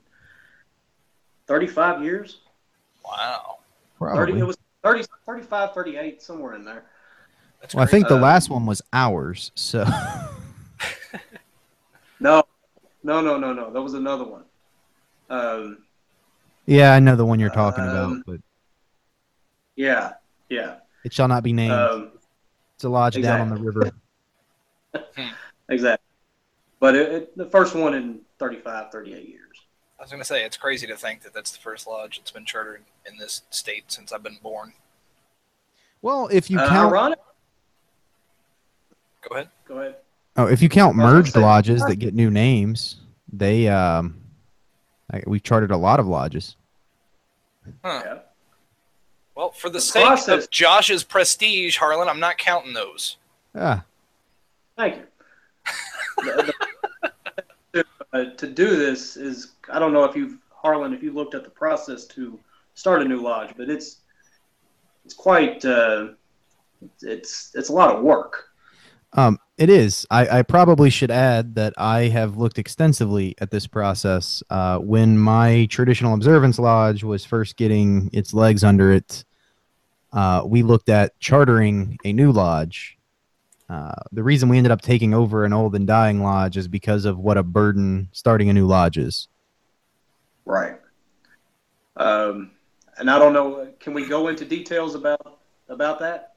35 1.46 2.02
years. 2.02 2.40
Wow. 3.04 3.58
30, 4.00 4.14
probably. 4.14 4.40
it 4.40 4.44
was 4.44 4.56
30, 4.82 5.04
35, 5.26 5.72
38, 5.72 6.20
somewhere 6.22 6.54
in 6.54 6.64
there. 6.64 6.84
That's 7.60 7.74
well, 7.74 7.84
I 7.84 7.86
think 7.86 8.08
the 8.08 8.16
Uh, 8.16 8.20
last 8.20 8.50
one 8.50 8.66
was 8.66 8.82
ours. 8.92 9.52
So, 9.54 9.84
No, 12.20 12.42
no, 13.02 13.20
no, 13.20 13.36
no, 13.38 13.52
no. 13.52 13.70
That 13.72 13.82
was 13.82 13.94
another 13.94 14.24
one. 14.24 14.44
Um, 15.30 15.78
yeah, 16.66 16.92
I 16.94 17.00
know 17.00 17.16
the 17.16 17.24
one 17.24 17.38
you're 17.38 17.50
talking 17.50 17.84
Um, 17.84 17.90
about, 17.90 18.26
but 18.26 18.40
yeah, 19.76 20.14
yeah. 20.48 20.76
It 21.04 21.12
shall 21.12 21.28
not 21.28 21.42
be 21.42 21.52
named. 21.52 21.72
Um, 21.72 22.10
it's 22.74 22.84
a 22.84 22.88
lodge 22.88 23.20
down 23.20 23.40
on 23.40 23.48
the 23.50 23.60
river. 23.62 23.90
exactly. 25.68 26.04
But 26.80 26.96
it, 26.96 27.12
it, 27.12 27.38
the 27.38 27.46
first 27.46 27.74
one 27.74 27.94
in 27.94 28.20
35, 28.38 28.90
38 28.90 29.28
years. 29.28 29.40
I 29.98 30.02
was 30.02 30.10
going 30.10 30.20
to 30.20 30.24
say 30.26 30.44
it's 30.44 30.56
crazy 30.56 30.86
to 30.88 30.96
think 30.96 31.22
that 31.22 31.32
that's 31.32 31.52
the 31.52 31.60
first 31.60 31.86
lodge 31.86 32.18
that's 32.18 32.30
been 32.30 32.44
chartered 32.44 32.82
in 33.10 33.16
this 33.16 33.42
state 33.50 33.84
since 33.92 34.12
I've 34.12 34.22
been 34.22 34.38
born. 34.42 34.72
Well, 36.02 36.28
if 36.32 36.50
you 36.50 36.58
Uh, 36.58 36.68
count 36.68 36.92
ironic. 36.92 37.18
Go 39.26 39.36
ahead. 39.36 39.48
Go 39.66 39.78
ahead. 39.78 39.96
Oh, 40.36 40.46
if 40.46 40.60
you 40.60 40.68
count 40.68 40.96
merged 40.96 41.36
lodges 41.36 41.82
that 41.86 41.96
get 41.96 42.12
new 42.12 42.30
names, 42.30 42.96
they 43.32 43.68
um, 43.68 44.20
like, 45.12 45.24
we've 45.26 45.42
charted 45.42 45.70
a 45.70 45.76
lot 45.76 46.00
of 46.00 46.06
lodges. 46.06 46.56
Huh. 47.82 48.02
Yeah. 48.04 48.18
Well, 49.34 49.50
for 49.50 49.68
the, 49.68 49.74
The 49.74 49.80
sake 49.80 50.04
process- 50.06 50.44
of 50.44 50.50
Josh's 50.50 51.02
prestige, 51.04 51.76
Harlan, 51.78 52.08
I'm 52.08 52.20
not 52.20 52.38
counting 52.38 52.72
those. 52.72 53.16
Ah, 53.54 53.84
Thank 54.76 54.96
you. 54.96 55.02
The- 56.24 56.52
the- 57.72 57.84
uh, 58.12 58.24
to 58.36 58.46
do 58.46 58.76
this 58.76 59.16
is 59.16 59.52
I 59.72 59.78
don't 59.78 59.92
know 59.92 60.04
if 60.04 60.14
you've 60.16 60.38
Harlan 60.50 60.94
if 60.94 61.02
you 61.02 61.12
looked 61.12 61.34
at 61.34 61.44
the 61.44 61.50
process 61.50 62.04
to 62.06 62.38
start 62.74 63.02
a 63.02 63.04
new 63.04 63.20
lodge, 63.20 63.54
but 63.56 63.68
it's 63.68 63.98
it's 65.04 65.14
quite 65.14 65.64
uh, 65.64 66.08
it's 67.02 67.52
it's 67.54 67.68
a 67.68 67.72
lot 67.72 67.94
of 67.94 68.02
work. 68.02 68.50
um, 69.14 69.38
it 69.56 69.70
is. 69.70 70.06
I, 70.10 70.38
I 70.38 70.42
probably 70.42 70.90
should 70.90 71.10
add 71.10 71.54
that 71.54 71.74
I 71.78 72.02
have 72.08 72.36
looked 72.36 72.58
extensively 72.58 73.34
at 73.38 73.50
this 73.50 73.66
process. 73.66 74.42
Uh, 74.50 74.78
when 74.78 75.18
my 75.18 75.66
traditional 75.70 76.14
observance 76.14 76.58
lodge 76.58 77.04
was 77.04 77.24
first 77.24 77.56
getting 77.56 78.10
its 78.12 78.34
legs 78.34 78.64
under 78.64 78.92
it, 78.92 79.24
uh, 80.12 80.42
we 80.44 80.62
looked 80.62 80.88
at 80.88 81.18
chartering 81.20 81.98
a 82.04 82.12
new 82.12 82.32
lodge. 82.32 82.98
Uh, 83.68 83.92
the 84.12 84.22
reason 84.22 84.48
we 84.48 84.58
ended 84.58 84.70
up 84.70 84.82
taking 84.82 85.14
over 85.14 85.44
an 85.44 85.52
old 85.52 85.74
and 85.74 85.86
dying 85.86 86.22
lodge 86.22 86.56
is 86.56 86.68
because 86.68 87.04
of 87.04 87.18
what 87.18 87.36
a 87.38 87.42
burden 87.42 88.08
starting 88.12 88.48
a 88.48 88.52
new 88.52 88.66
lodge 88.66 88.98
is. 88.98 89.28
Right. 90.44 90.78
Um, 91.96 92.50
and 92.98 93.10
I 93.10 93.18
don't 93.18 93.32
know. 93.32 93.68
Can 93.80 93.94
we 93.94 94.06
go 94.06 94.28
into 94.28 94.44
details 94.44 94.94
about 94.94 95.38
about 95.68 95.98
that? 96.00 96.34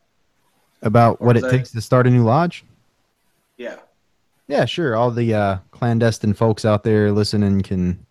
About 0.81 1.17
Or 1.19 1.27
what 1.27 1.37
it 1.37 1.41
that- 1.41 1.51
takes 1.51 1.71
to 1.71 1.81
start 1.81 2.07
a 2.07 2.09
new 2.09 2.23
lodge? 2.23 2.63
Yeah. 3.57 3.77
Yeah, 4.47 4.65
sure. 4.65 4.95
All 4.95 5.11
the 5.11 5.33
uh, 5.33 5.57
clandestine 5.71 6.33
folks 6.33 6.63
out 6.63 6.83
there 6.83 7.11
listening 7.11 7.61
can 7.61 8.05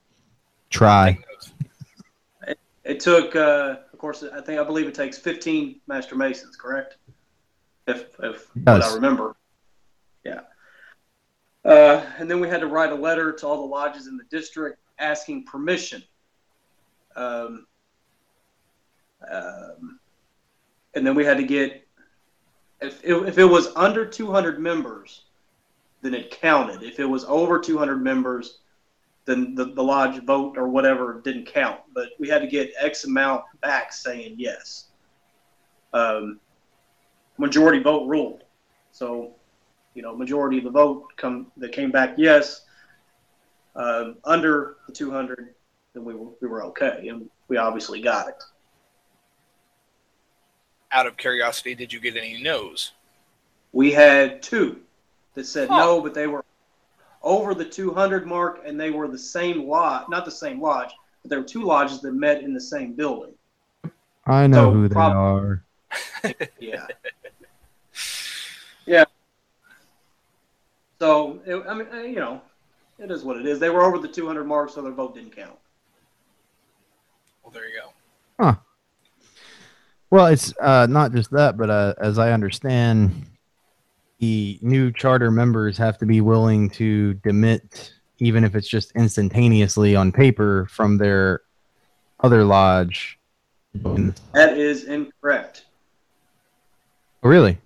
try. 0.71 1.19
Notes. 1.31 2.57
It 2.85 3.01
took, 3.01 3.35
uh, 3.35 3.77
of 3.93 3.99
course, 3.99 4.23
I 4.23 4.41
think 4.41 4.61
I 4.61 4.65
believe 4.65 4.87
it 4.87 4.95
takes 4.95 5.19
15 5.19 5.81
master 5.87 6.15
masons, 6.15 6.57
correct? 6.57 6.99
If 7.87 8.07
if 8.23 8.49
what. 8.55 8.83
I 8.83 8.95
remember. 8.95 9.37
Yeah. 10.25 10.41
Uh, 11.65 12.05
and 12.19 12.31
then 12.31 12.39
we 12.41 12.49
had 12.49 12.61
to 12.61 12.67
write 12.67 12.93
a 12.93 12.95
letter 12.95 13.33
to 13.33 13.47
all 13.47 13.57
the 13.57 13.67
lodges 13.67 14.07
in 14.07 14.17
the 14.17 14.25
district 14.25 14.79
asking 14.99 15.45
permission. 15.45 16.03
Um, 17.17 17.67
um, 19.31 19.99
and 20.95 21.07
then 21.07 21.15
we 21.15 21.25
had 21.25 21.39
to 21.39 21.43
get 21.43 21.87
if 22.81 23.03
it, 23.03 23.15
if 23.27 23.39
it 23.39 23.45
was 23.45 23.69
under 23.75 24.05
200 24.05 24.61
members, 24.61 25.26
then 26.07 26.15
it 26.15 26.31
counted. 26.31 26.83
If 26.83 27.01
it 27.01 27.05
was 27.05 27.25
over 27.25 27.59
200 27.59 27.97
members, 27.97 28.59
then 29.25 29.57
the, 29.57 29.65
the 29.65 29.83
lodge 29.83 30.23
vote 30.25 30.57
or 30.57 30.69
whatever 30.69 31.21
didn't 31.25 31.47
count. 31.47 31.81
But 31.93 32.11
we 32.19 32.29
had 32.29 32.41
to 32.43 32.47
get 32.47 32.73
X 32.79 33.05
amount 33.05 33.43
back 33.61 33.93
saying 33.93 34.37
yes. 34.39 34.87
Um, 35.93 36.39
majority 37.39 37.81
vote 37.81 38.07
ruled. 38.07 38.45
So, 38.93 39.35
you 39.95 40.03
know, 40.03 40.17
majority 40.17 40.59
of 40.59 40.65
the 40.65 40.71
vote 40.71 41.09
come 41.17 41.49
that 41.57 41.73
came 41.73 41.91
back 41.91 42.15
yes. 42.17 42.65
Uh, 43.75 44.13
under 44.25 44.77
the 44.87 44.93
200, 44.93 45.55
then 45.93 46.05
we 46.05 46.15
were, 46.15 46.31
we 46.41 46.49
were 46.49 46.65
okay, 46.65 47.09
and 47.09 47.29
we 47.49 47.59
obviously 47.59 48.01
got 48.01 48.29
it. 48.29 48.43
Out 50.93 51.07
of 51.07 51.17
curiosity, 51.17 51.75
did 51.75 51.93
you 51.93 52.01
get 52.01 52.17
any 52.17 52.41
no's? 52.41 52.93
We 53.73 53.93
had 53.93 54.43
two 54.43 54.81
that 55.37 55.47
said 55.47 55.69
Huh. 55.69 55.77
no, 55.77 56.01
but 56.01 56.13
they 56.15 56.27
were 56.27 56.45
over 57.23 57.55
the 57.55 57.65
200 57.65 58.27
mark, 58.27 58.63
and 58.67 58.79
they 58.81 58.91
were 58.91 59.07
the 59.09 59.19
same 59.19 59.69
lodge, 59.69 60.09
not 60.09 60.25
the 60.25 60.31
same 60.31 60.61
lodge, 60.61 60.91
but 61.23 61.31
there 61.31 61.39
were 61.41 61.47
two 61.47 61.63
lodges 61.63 62.01
that 62.01 62.13
met 62.13 62.43
in 62.43 62.53
the 62.53 62.61
same 62.61 62.95
building. 62.95 63.33
I 64.27 64.47
know 64.49 64.71
So, 64.71 64.73
who 64.73 64.89
they 64.89 64.97
are. 65.01 65.63
Yeah. 66.59 66.87
yeah. 68.87 69.05
So, 70.99 71.41
it, 71.47 71.63
I 71.69 71.75
mean, 71.75 71.87
uh, 71.93 71.99
you 71.99 72.17
know, 72.17 72.41
it 72.99 73.11
is 73.11 73.23
what 73.23 73.37
it 73.37 73.47
is. 73.47 73.61
They 73.61 73.71
were 73.71 73.83
over 73.85 73.99
the 73.99 74.09
200 74.09 74.45
mark, 74.45 74.71
so 74.71 74.83
their 74.83 74.93
vote 74.93 75.15
didn't 75.15 75.37
count. 75.37 75.59
Well, 77.43 77.53
there 77.53 77.69
you 77.69 77.81
go. 77.81 78.45
Huh. 78.45 78.57
Well, 80.11 80.27
it's 80.27 80.53
uh, 80.61 80.87
not 80.89 81.13
just 81.13 81.31
that, 81.33 81.57
but 81.57 81.71
uh, 81.71 81.95
as 81.99 82.19
I 82.19 82.33
understand, 82.33 83.27
the 84.19 84.59
new 84.63 84.91
charter 84.93 85.31
members 85.31 85.77
have 85.79 85.99
to 85.99 86.07
be 86.07 86.21
willing 86.21 86.71
to 86.71 87.15
demit, 87.25 87.93
even 88.19 88.45
if 88.45 88.55
it's 88.55 88.69
just 88.69 88.93
instantaneously 88.93 89.95
on 89.95 90.11
paper, 90.13 90.67
from 90.71 90.97
their 90.97 91.43
other 92.21 92.45
lodge. 92.45 93.19
Oh, 93.85 94.13
That 94.33 94.57
is 94.57 94.85
incorrect. 94.85 95.67
really? 97.23 97.59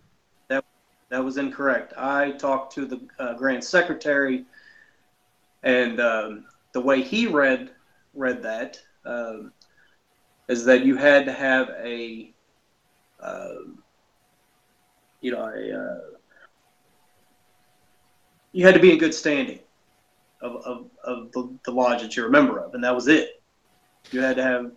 That 0.49 0.65
that 1.11 1.23
was 1.25 1.37
incorrect. 1.37 1.93
I 1.97 2.33
talked 2.33 2.75
to 2.75 2.87
the 2.87 3.01
uh, 3.19 3.35
grand 3.35 3.63
secretary, 3.63 4.45
and 5.63 6.01
um, 6.01 6.47
the 6.73 6.81
way 6.81 7.03
he 7.03 7.27
read 7.27 7.71
read 8.15 8.43
that 8.43 8.81
um, 9.05 9.53
is 10.49 10.65
that 10.65 10.85
you 10.85 10.97
had 10.97 11.25
to 11.27 11.33
have 11.33 11.69
a, 11.81 12.35
um 13.21 13.83
you 15.21 15.31
know, 15.31 15.45
a, 15.45 15.79
uh, 15.79 15.99
you 18.53 18.65
had 18.65 18.75
to 18.75 18.81
be 18.81 18.93
in 18.93 18.99
good 18.99 19.15
standing 19.15 19.61
of, 20.43 20.57
of, 20.65 20.87
of 21.05 21.33
the, 21.33 21.57
the 21.65 21.71
lodge 21.71 22.03
that 22.03 22.17
you're 22.17 22.29
a 22.29 22.31
member 22.31 22.59
of, 22.59 22.75
and 22.75 22.83
that 22.83 22.95
was 22.95 23.09
it. 23.09 23.43
You 24.11 24.21
had 24.21 24.37
to 24.37 24.43
have, 24.43 24.73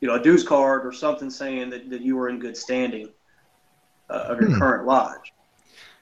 you 0.00 0.08
know, 0.08 0.14
a 0.14 0.22
dues 0.22 0.42
card 0.42 0.84
or 0.86 0.92
something 0.92 1.30
saying 1.30 1.70
that, 1.70 1.88
that 1.90 2.02
you 2.02 2.16
were 2.16 2.28
in 2.28 2.38
good 2.38 2.56
standing 2.56 3.08
uh, 4.10 4.24
of 4.28 4.40
your 4.40 4.50
Hmm. 4.50 4.58
current 4.58 4.86
lodge, 4.86 5.32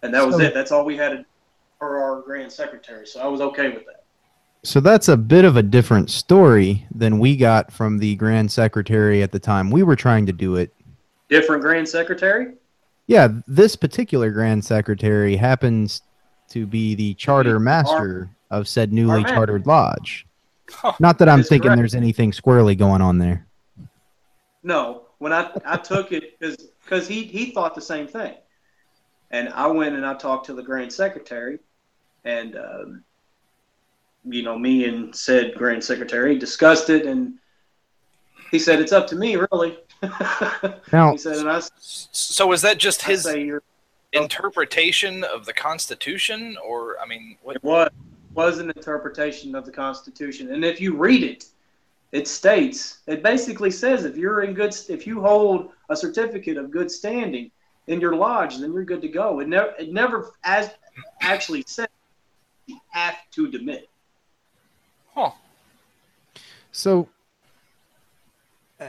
and 0.02 0.12
that 0.14 0.26
was 0.26 0.36
So- 0.36 0.42
it. 0.42 0.54
That's 0.54 0.72
all 0.72 0.84
we 0.84 0.96
had 0.96 1.10
to, 1.10 1.24
for 1.78 1.98
our 1.98 2.20
grand 2.22 2.50
secretary. 2.50 3.06
So 3.06 3.20
I 3.20 3.26
was 3.26 3.40
okay 3.40 3.68
with 3.70 3.84
that. 3.86 4.04
So 4.64 4.78
that's 4.78 5.08
a 5.08 5.16
bit 5.16 5.44
of 5.44 5.56
a 5.56 5.62
different 5.62 6.08
story 6.08 6.86
than 6.94 7.18
we 7.18 7.36
got 7.36 7.72
from 7.72 7.98
the 7.98 8.14
grand 8.14 8.50
secretary 8.52 9.20
at 9.20 9.32
the 9.32 9.40
time 9.40 9.70
we 9.72 9.82
were 9.82 9.96
trying 9.96 10.24
to 10.26 10.32
do 10.32 10.54
it. 10.54 10.72
Different 11.28 11.62
grand 11.62 11.88
secretary. 11.88 12.52
Yeah, 13.08 13.28
this 13.48 13.74
particular 13.74 14.30
grand 14.30 14.64
secretary 14.64 15.34
happens 15.34 16.02
to 16.52 16.66
be 16.66 16.94
the 16.94 17.14
charter 17.14 17.58
master 17.58 18.28
of 18.50 18.68
said 18.68 18.92
newly 18.92 19.12
our 19.12 19.20
ma- 19.20 19.28
chartered 19.28 19.66
lodge. 19.66 20.26
Huh. 20.70 20.92
Not 21.00 21.18
that 21.18 21.28
I'm 21.28 21.40
is 21.40 21.48
thinking 21.48 21.68
correct. 21.68 21.78
there's 21.78 21.94
anything 21.94 22.30
squirrely 22.32 22.76
going 22.78 23.00
on 23.02 23.18
there. 23.18 23.46
No, 24.62 25.06
when 25.18 25.32
I, 25.32 25.50
I 25.64 25.76
took 25.76 26.12
it 26.12 26.38
because 26.38 26.56
because 26.84 27.08
he 27.08 27.24
he 27.24 27.50
thought 27.52 27.74
the 27.74 27.80
same 27.80 28.06
thing, 28.06 28.34
and 29.30 29.48
I 29.50 29.66
went 29.66 29.94
and 29.96 30.04
I 30.06 30.14
talked 30.14 30.46
to 30.46 30.54
the 30.54 30.62
grand 30.62 30.92
secretary, 30.92 31.58
and 32.24 32.56
um, 32.56 33.04
you 34.24 34.42
know 34.42 34.58
me 34.58 34.84
and 34.84 35.14
said 35.14 35.54
grand 35.56 35.82
secretary 35.82 36.38
discussed 36.38 36.90
it, 36.90 37.06
and 37.06 37.34
he 38.50 38.58
said 38.58 38.78
it's 38.80 38.92
up 38.92 39.06
to 39.08 39.16
me 39.16 39.36
really. 39.36 39.78
Now, 40.92 41.12
he 41.12 41.18
said, 41.18 41.36
and 41.36 41.48
I, 41.48 41.56
s- 41.58 41.70
S- 41.76 42.08
So 42.12 42.46
was 42.48 42.60
that 42.62 42.76
just 42.78 43.06
I 43.06 43.10
his 43.12 43.22
say 43.22 43.44
you're, 43.44 43.62
interpretation 44.12 45.24
of 45.24 45.46
the 45.46 45.52
Constitution, 45.52 46.56
or 46.64 46.96
I 47.00 47.06
mean, 47.06 47.36
what? 47.42 47.56
it 47.56 47.64
was 47.64 47.90
was 48.34 48.58
an 48.58 48.70
interpretation 48.70 49.54
of 49.54 49.66
the 49.66 49.72
Constitution, 49.72 50.52
and 50.52 50.64
if 50.64 50.80
you 50.80 50.96
read 50.96 51.22
it, 51.22 51.46
it 52.12 52.28
states 52.28 52.98
it 53.06 53.22
basically 53.22 53.70
says 53.70 54.04
if 54.04 54.16
you're 54.16 54.42
in 54.42 54.54
good 54.54 54.74
if 54.88 55.06
you 55.06 55.20
hold 55.20 55.70
a 55.88 55.96
certificate 55.96 56.56
of 56.56 56.70
good 56.70 56.90
standing 56.90 57.50
in 57.86 58.00
your 58.00 58.14
lodge, 58.14 58.58
then 58.58 58.72
you're 58.72 58.84
good 58.84 59.02
to 59.02 59.08
go. 59.08 59.40
It 59.40 59.48
never 59.48 59.74
it 59.78 59.92
never 59.92 60.32
as 60.44 60.70
actually 61.20 61.64
said 61.66 61.88
you 62.66 62.78
have 62.90 63.16
to 63.32 63.50
demit. 63.50 63.84
Huh? 65.14 65.30
so, 66.70 67.08
uh, 68.80 68.86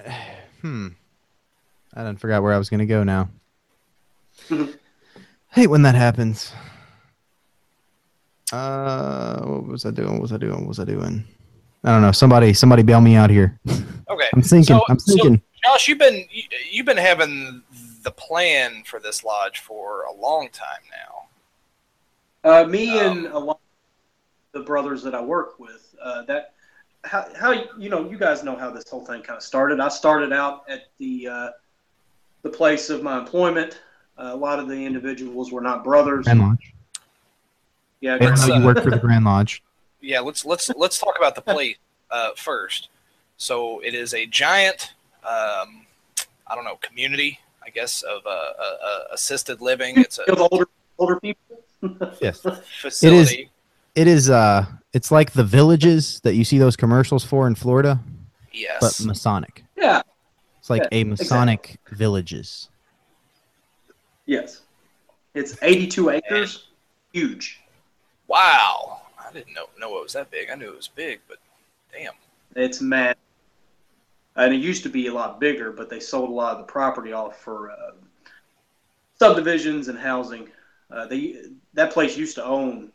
hmm, 0.62 0.90
I 1.94 2.04
done 2.04 2.16
forgot 2.16 2.44
where 2.44 2.54
I 2.54 2.58
was 2.58 2.70
going 2.70 2.80
to 2.80 2.86
go 2.86 3.04
now. 3.04 3.30
Hate 5.54 5.68
when 5.68 5.84
that 5.84 5.96
happens. 5.96 6.52
Uh, 8.52 9.42
what 9.42 9.66
was 9.66 9.86
I 9.86 9.92
doing? 9.92 10.14
What 10.14 10.22
was 10.22 10.34
I 10.34 10.38
doing? 10.38 10.60
What 10.60 10.68
was 10.68 10.80
I 10.80 10.86
doing? 10.86 11.26
I 11.84 11.92
don't 11.92 12.02
know. 12.02 12.12
Somebody, 12.12 12.54
somebody 12.54 12.84
bail 12.84 13.02
me 13.02 13.16
out 13.16 13.30
here. 13.30 13.60
Okay. 14.10 14.30
I'm 14.36 14.42
thinking. 14.44 14.76
So- 14.76 14.84
I'm 14.90 15.00
so, 15.00 15.14
thinking. 15.14 15.42
Josh, 15.66 15.88
you've 15.88 15.98
been 15.98 16.26
you, 16.30 16.44
you've 16.70 16.86
been 16.86 16.98
having 16.98 17.64
the 18.04 18.12
plan 18.12 18.84
for 18.86 19.00
this 19.00 19.24
lodge 19.24 19.60
for 19.60 20.04
a 20.04 20.14
long 20.14 20.50
time 20.52 20.82
now. 22.44 22.52
Uh, 22.52 22.68
me 22.68 23.00
Um, 23.00 23.18
and 23.18 23.28
a 23.28 23.40
lot 23.40 23.60
of 24.54 24.60
the 24.60 24.66
brothers 24.66 25.02
that 25.04 25.16
I 25.16 25.22
work 25.22 25.58
with, 25.58 25.96
uh, 26.00 26.24
that 26.24 26.54
how, 27.06 27.26
how 27.40 27.52
you 27.76 27.90
know 27.90 28.08
you 28.08 28.18
guys 28.18 28.44
know 28.44 28.56
how 28.56 28.70
this 28.70 28.88
whole 28.88 29.06
thing 29.06 29.24
kind 29.24 29.38
of 29.38 29.42
started. 29.44 29.80
I 29.80 29.88
started 29.88 30.32
out 30.32 30.66
at 30.70 30.90
the 31.00 31.28
uh, 31.28 31.50
the 32.44 32.50
place 32.50 32.92
of 32.92 33.02
my 33.02 33.18
employment. 33.18 33.80
Uh, 34.18 34.32
a 34.34 34.36
lot 34.36 34.60
of 34.60 34.68
the 34.68 34.86
individuals 34.86 35.52
were 35.52 35.62
not 35.62 35.84
brothers. 35.84 36.26
Grand 36.26 36.40
Lodge. 36.40 36.74
Yeah, 38.00 38.16
I 38.16 38.18
didn't 38.20 38.48
know 38.48 38.56
you 38.56 38.66
work 38.66 38.84
for 38.84 38.92
the 38.92 39.00
Grand 39.00 39.26
Lodge. 39.26 39.64
Yeah, 40.06 40.20
let's 40.20 40.44
let's 40.44 40.70
let's 40.76 41.00
talk 41.00 41.16
about 41.18 41.34
the 41.34 41.42
place 41.42 41.78
uh, 42.12 42.32
first. 42.36 42.90
So 43.38 43.80
it 43.80 43.94
is 43.94 44.14
a 44.14 44.26
giant, 44.26 44.92
um, 45.24 45.86
I 46.46 46.56
don't 46.56 46.66
know, 46.66 46.76
community, 46.82 47.40
I 47.66 47.70
guess, 47.70 48.02
of 48.02 48.22
uh, 48.26 48.30
uh, 48.30 48.64
uh, 48.86 49.00
assisted 49.14 49.62
living. 49.62 49.98
It's 49.98 50.20
a 50.20 50.36
older 50.36 50.66
older 50.98 51.22
people. 51.22 51.64
yes, 52.22 52.46
facility. 52.82 53.16
It 53.16 53.22
is. 53.22 53.48
It 53.96 54.08
is. 54.10 54.30
Uh, 54.30 54.66
it's 54.92 55.10
like 55.10 55.32
the 55.32 55.46
villages 55.46 56.20
that 56.26 56.36
you 56.36 56.44
see 56.44 56.58
those 56.58 56.76
commercials 56.76 57.24
for 57.24 57.48
in 57.48 57.56
Florida, 57.56 57.98
Yes. 58.52 58.80
but 58.82 59.08
Masonic. 59.08 59.64
Yeah. 59.78 60.02
It's 60.60 60.70
like 60.70 60.82
Yeah, 60.92 61.00
a 61.00 61.04
Masonic 61.06 61.78
villages. 61.92 62.68
Yes. 64.26 64.62
It's 65.34 65.58
82 65.62 66.10
acres. 66.12 66.68
Huge. 67.12 67.60
wow. 68.28 69.02
I 69.20 69.32
didn't 69.32 69.54
know 69.54 69.66
know 69.80 69.98
it 69.98 70.04
was 70.04 70.14
that 70.14 70.30
big. 70.30 70.50
I 70.52 70.56
knew 70.56 70.70
it 70.70 70.76
was 70.76 70.88
big, 70.88 71.20
but 71.28 71.38
damn. 71.92 72.14
It's 72.56 72.82
mad. 72.82 73.18
And 74.36 74.54
it 74.54 74.58
used 74.58 74.84
to 74.84 74.90
be 74.90 75.08
a 75.08 75.14
lot 75.14 75.40
bigger, 75.40 75.72
but 75.72 75.90
they 75.90 76.00
sold 76.00 76.30
a 76.30 76.34
lot 76.34 76.54
of 76.54 76.58
the 76.60 76.72
property 76.72 77.14
off 77.14 77.40
for 77.40 77.72
uh, 77.72 77.92
subdivisions 79.20 79.88
and 79.88 79.98
housing. 79.98 80.50
Uh, 80.92 81.08
they 81.08 81.46
that 81.74 81.92
place 81.92 82.18
used 82.18 82.36
to 82.36 82.44
own. 82.44 82.92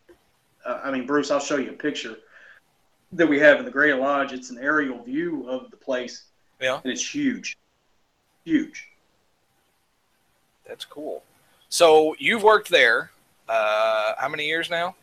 Uh, 0.65 0.81
I 0.85 0.91
mean, 0.91 1.07
Bruce, 1.07 1.31
I'll 1.31 1.41
show 1.41 1.57
you 1.57 1.71
a 1.71 1.75
picture 1.75 2.17
that 3.13 3.27
we 3.27 3.39
have 3.41 3.59
in 3.59 3.65
the 3.65 3.71
Great 3.71 3.95
Lodge. 3.95 4.33
It's 4.33 4.51
an 4.51 4.59
aerial 4.59 5.03
view 5.03 5.49
of 5.49 5.71
the 5.71 5.77
place, 5.77 6.25
Yeah, 6.61 6.81
and 6.83 6.93
it's 6.93 7.15
huge, 7.15 7.57
huge. 8.45 8.88
That's 10.69 10.85
cool. 10.85 11.25
So 11.71 12.15
you've 12.19 12.43
worked 12.45 12.69
there. 12.69 13.11
Uh, 13.49 14.13
how 14.19 14.29
many 14.29 14.47
years 14.47 14.71
now? 14.71 14.95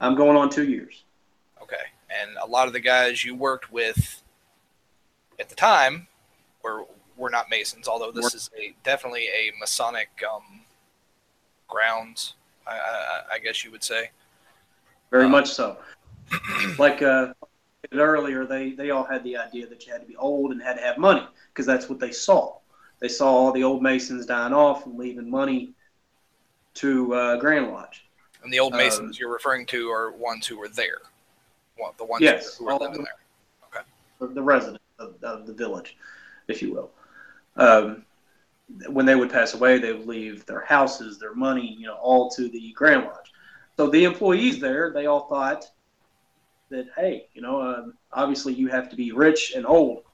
I'm 0.00 0.14
going 0.14 0.36
on 0.36 0.48
two 0.48 0.64
years. 0.64 1.02
Okay, 1.60 1.76
and 2.08 2.30
a 2.42 2.46
lot 2.46 2.66
of 2.66 2.72
the 2.72 2.80
guys 2.80 3.24
you 3.24 3.34
worked 3.34 3.70
with 3.72 4.22
at 5.38 5.48
the 5.48 5.54
time 5.54 6.06
were 6.62 6.84
were 7.16 7.30
not 7.30 7.50
Masons, 7.50 7.88
although 7.88 8.10
this 8.10 8.34
is 8.34 8.50
a 8.58 8.74
definitely 8.84 9.26
a 9.26 9.52
Masonic 9.60 10.08
um, 10.32 10.60
grounds. 11.68 12.34
I, 12.66 12.72
I, 12.72 13.20
I 13.34 13.38
guess 13.40 13.64
you 13.64 13.72
would 13.72 13.82
say. 13.82 14.10
Very 15.10 15.24
Uh, 15.24 15.28
much 15.28 15.50
so. 15.50 15.78
like 16.78 17.02
uh, 17.02 17.34
earlier, 17.92 18.46
they 18.46 18.70
they 18.70 18.90
all 18.90 19.04
had 19.04 19.22
the 19.24 19.36
idea 19.36 19.66
that 19.66 19.84
you 19.86 19.92
had 19.92 20.00
to 20.00 20.06
be 20.06 20.16
old 20.16 20.52
and 20.52 20.62
had 20.62 20.74
to 20.76 20.82
have 20.82 20.96
money 20.98 21.26
because 21.48 21.66
that's 21.66 21.88
what 21.88 21.98
they 21.98 22.12
saw. 22.12 22.56
They 23.02 23.08
saw 23.08 23.26
all 23.26 23.52
the 23.52 23.64
old 23.64 23.82
Masons 23.82 24.24
dying 24.26 24.54
off 24.54 24.86
and 24.86 24.96
leaving 24.96 25.28
money 25.28 25.74
to 26.74 27.12
uh, 27.12 27.36
Grand 27.36 27.66
Lodge. 27.72 28.04
And 28.44 28.52
the 28.52 28.60
old 28.60 28.74
Um, 28.74 28.78
Masons 28.78 29.18
you're 29.18 29.32
referring 29.32 29.66
to 29.66 29.90
are 29.90 30.12
ones 30.12 30.46
who 30.46 30.56
were 30.56 30.68
there. 30.68 31.02
Well, 31.76 31.94
the 31.98 32.04
ones 32.04 32.22
Yes, 32.22 32.56
who 32.56 32.66
were 32.66 32.74
living 32.74 33.00
of 33.00 33.06
there. 33.72 33.84
the, 34.20 34.28
the 34.28 34.42
residents 34.42 34.84
of, 35.00 35.16
of 35.24 35.48
the 35.48 35.52
village, 35.52 35.96
if 36.46 36.62
you 36.62 36.72
will. 36.72 36.90
Um, 37.56 38.04
when 38.88 39.04
they 39.04 39.16
would 39.16 39.30
pass 39.30 39.52
away, 39.54 39.78
they 39.78 39.92
would 39.92 40.06
leave 40.06 40.46
their 40.46 40.64
houses, 40.64 41.18
their 41.18 41.34
money, 41.34 41.76
you 41.76 41.88
know, 41.88 41.96
all 41.96 42.30
to 42.30 42.48
the 42.48 42.72
Grand 42.72 43.04
Lodge. 43.04 43.32
So 43.76 43.88
the 43.88 44.04
employees 44.04 44.60
there, 44.60 44.92
they 44.92 45.06
all 45.06 45.26
thought 45.28 45.64
that, 46.70 46.86
hey, 46.96 47.26
you 47.34 47.42
know, 47.42 47.60
um, 47.60 47.94
obviously 48.12 48.54
you 48.54 48.68
have 48.68 48.88
to 48.90 48.96
be 48.96 49.10
rich 49.10 49.54
and 49.56 49.66
old 49.66 50.04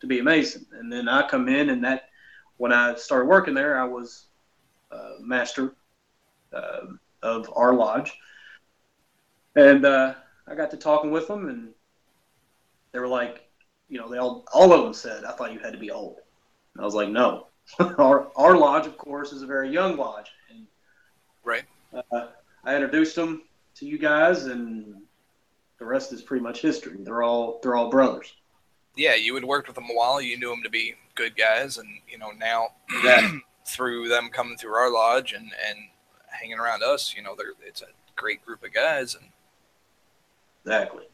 to 0.00 0.06
be 0.06 0.20
a 0.20 0.22
Mason. 0.22 0.64
And 0.72 0.90
then 0.90 1.08
I 1.08 1.28
come 1.28 1.48
in, 1.50 1.68
and 1.68 1.84
that 1.84 2.07
when 2.58 2.72
I 2.72 2.94
started 2.96 3.26
working 3.26 3.54
there, 3.54 3.80
I 3.80 3.84
was 3.84 4.26
uh, 4.92 5.14
master 5.20 5.74
um 6.52 7.00
of 7.22 7.50
our 7.56 7.74
lodge, 7.74 8.16
and 9.56 9.84
uh, 9.84 10.14
I 10.46 10.54
got 10.54 10.70
to 10.70 10.76
talking 10.76 11.10
with 11.10 11.26
them, 11.28 11.48
and 11.48 11.74
they 12.92 13.00
were 13.00 13.08
like, 13.08 13.48
you 13.88 13.98
know, 13.98 14.08
they 14.10 14.18
all 14.18 14.44
all 14.52 14.72
of 14.72 14.82
them 14.82 14.94
said, 14.94 15.24
I 15.24 15.32
thought 15.32 15.52
you 15.52 15.60
had 15.60 15.72
to 15.72 15.78
be 15.78 15.90
old. 15.90 16.18
And 16.74 16.82
I 16.82 16.84
was 16.84 16.94
like, 16.94 17.08
no. 17.10 17.48
our 17.98 18.30
our 18.36 18.56
lodge, 18.56 18.86
of 18.86 18.96
course, 18.96 19.32
is 19.32 19.42
a 19.42 19.46
very 19.46 19.70
young 19.70 19.96
lodge, 19.96 20.30
and 20.50 20.66
Right. 21.44 21.64
uh, 22.12 22.28
I 22.64 22.74
introduced 22.74 23.14
them 23.16 23.42
to 23.76 23.86
you 23.86 23.98
guys, 23.98 24.44
and 24.46 24.94
the 25.78 25.84
rest 25.84 26.12
is 26.12 26.22
pretty 26.22 26.42
much 26.42 26.60
history. 26.62 26.96
They're 27.02 27.22
all 27.22 27.60
they're 27.62 27.76
all 27.76 27.90
brothers. 27.90 28.32
Yeah, 28.96 29.14
you 29.14 29.34
had 29.34 29.44
worked 29.44 29.68
with 29.68 29.76
them 29.76 29.88
a 29.90 29.94
while. 29.94 30.20
You 30.20 30.38
knew 30.38 30.50
them 30.50 30.62
to 30.64 30.70
be 30.70 30.94
good 31.18 31.36
guys, 31.36 31.76
and 31.76 31.88
you 32.08 32.16
know 32.16 32.30
now 32.30 32.68
Yeah. 33.04 33.32
through 33.66 34.08
them 34.08 34.30
coming 34.30 34.56
through 34.56 34.74
our 34.74 34.90
lodge 34.90 35.32
and 35.32 35.50
and 35.68 35.78
hanging 36.30 36.58
around 36.58 36.82
us, 36.84 37.14
you 37.16 37.22
know, 37.22 37.34
they're 37.36 37.52
it's 37.66 37.82
a 37.82 37.86
great 38.16 38.44
group 38.46 38.62
of 38.64 38.72
guys. 38.72 39.14
And 39.16 39.24
Exactly. 40.64 41.04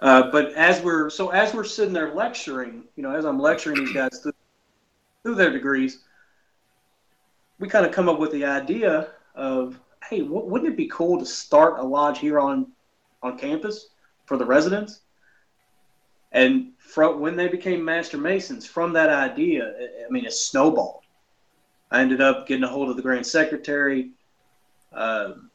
Uh, 0.00 0.30
but 0.30 0.52
as 0.54 0.80
we're 0.82 1.08
so 1.10 1.30
as 1.30 1.54
we're 1.54 1.64
sitting 1.64 1.92
there 1.94 2.12
lecturing, 2.14 2.84
you 2.96 3.02
know, 3.02 3.14
as 3.14 3.24
I'm 3.24 3.38
lecturing 3.38 3.76
these 3.84 3.92
guys 3.92 4.18
through, 4.22 4.32
through 5.22 5.36
their 5.36 5.50
degrees, 5.50 6.00
we 7.58 7.68
kind 7.68 7.86
of 7.86 7.92
come 7.92 8.08
up 8.08 8.18
with 8.18 8.32
the 8.32 8.44
idea 8.44 9.08
of, 9.34 9.78
hey, 10.08 10.20
w- 10.20 10.44
wouldn't 10.44 10.72
it 10.72 10.76
be 10.76 10.88
cool 10.88 11.18
to 11.18 11.26
start 11.26 11.78
a 11.78 11.82
lodge 11.82 12.18
here 12.18 12.38
on 12.40 12.66
on 13.22 13.38
campus 13.38 13.88
for 14.26 14.36
the 14.36 14.44
residents? 14.44 15.00
And 16.36 16.72
from 16.78 17.18
when 17.18 17.34
they 17.34 17.48
became 17.48 17.82
master 17.82 18.18
masons, 18.18 18.66
from 18.66 18.92
that 18.92 19.08
idea, 19.08 19.72
I- 20.06 20.10
mean, 20.10 20.26
it 20.26 20.34
snowballed. 20.34 21.02
I 21.90 22.02
ended 22.02 22.20
up 22.20 22.46
getting 22.46 22.62
a 22.62 22.68
hold 22.68 22.90
of 22.90 22.96
the 22.96 23.02
grand 23.02 23.26
secretary. 23.26 24.10
Um, 24.92 25.50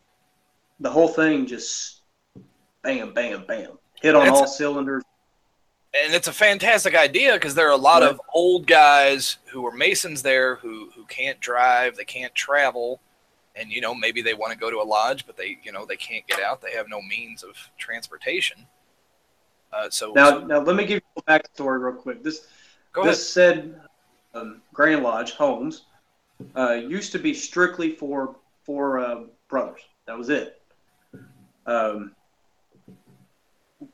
the 0.79 0.89
whole 0.89 1.07
thing 1.07 1.45
just 1.45 2.01
bam, 2.81 3.13
bam, 3.13 3.45
bam, 3.45 3.77
hit 4.01 4.15
on 4.15 4.27
all 4.27 4.47
cylinders. 4.47 5.03
and 5.93 6.13
it's 6.13 6.27
a 6.27 6.33
fantastic 6.33 6.95
idea 6.95 7.33
because 7.33 7.53
there 7.53 7.67
are 7.67 7.73
a 7.73 7.77
lot 7.91 8.01
of 8.01 8.19
old 8.33 8.65
guys 8.65 9.37
who 9.51 9.65
are 9.67 9.71
masons 9.71 10.23
there 10.23 10.55
who 10.55 10.89
who 10.95 11.05
can't 11.05 11.39
drive, 11.41 11.95
they 11.95 12.05
can't 12.05 12.33
travel, 12.33 12.99
and 13.55 13.71
you 13.71 13.81
know 13.81 13.93
maybe 13.93 14.21
they 14.23 14.33
want 14.33 14.51
to 14.51 14.57
go 14.57 14.71
to 14.71 14.77
a 14.77 14.87
lodge, 14.95 15.27
but 15.27 15.37
they 15.37 15.59
you 15.61 15.71
know 15.71 15.85
they 15.85 15.97
can't 15.97 16.25
get 16.27 16.39
out. 16.41 16.61
They 16.61 16.71
have 16.71 16.89
no 16.89 17.01
means 17.03 17.43
of 17.43 17.55
transportation. 17.77 18.65
Uh, 19.73 19.89
so, 19.89 20.11
Now, 20.13 20.29
so 20.31 20.45
now 20.45 20.59
let 20.59 20.75
me 20.75 20.85
give 20.85 21.01
you 21.15 21.23
a 21.27 21.39
backstory 21.39 21.81
real 21.81 21.95
quick. 21.95 22.23
This 22.23 22.47
go 22.93 23.01
ahead. 23.01 23.13
this 23.13 23.27
said 23.27 23.79
um, 24.33 24.61
Grand 24.73 25.03
Lodge 25.03 25.31
Homes 25.33 25.83
uh, 26.55 26.73
used 26.73 27.11
to 27.13 27.19
be 27.19 27.33
strictly 27.33 27.91
for 27.91 28.35
for 28.63 28.99
uh, 28.99 29.23
brothers. 29.47 29.81
That 30.07 30.17
was 30.17 30.29
it. 30.29 30.61
Um, 31.65 32.15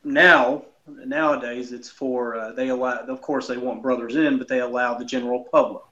now 0.04 0.64
nowadays 1.04 1.72
it's 1.72 1.88
for 1.88 2.36
uh, 2.36 2.52
they 2.52 2.68
allow. 2.68 2.98
Of 2.98 3.20
course, 3.20 3.46
they 3.46 3.56
want 3.56 3.82
brothers 3.82 4.16
in, 4.16 4.38
but 4.38 4.48
they 4.48 4.60
allow 4.60 4.94
the 4.94 5.04
general 5.04 5.46
public 5.50 5.84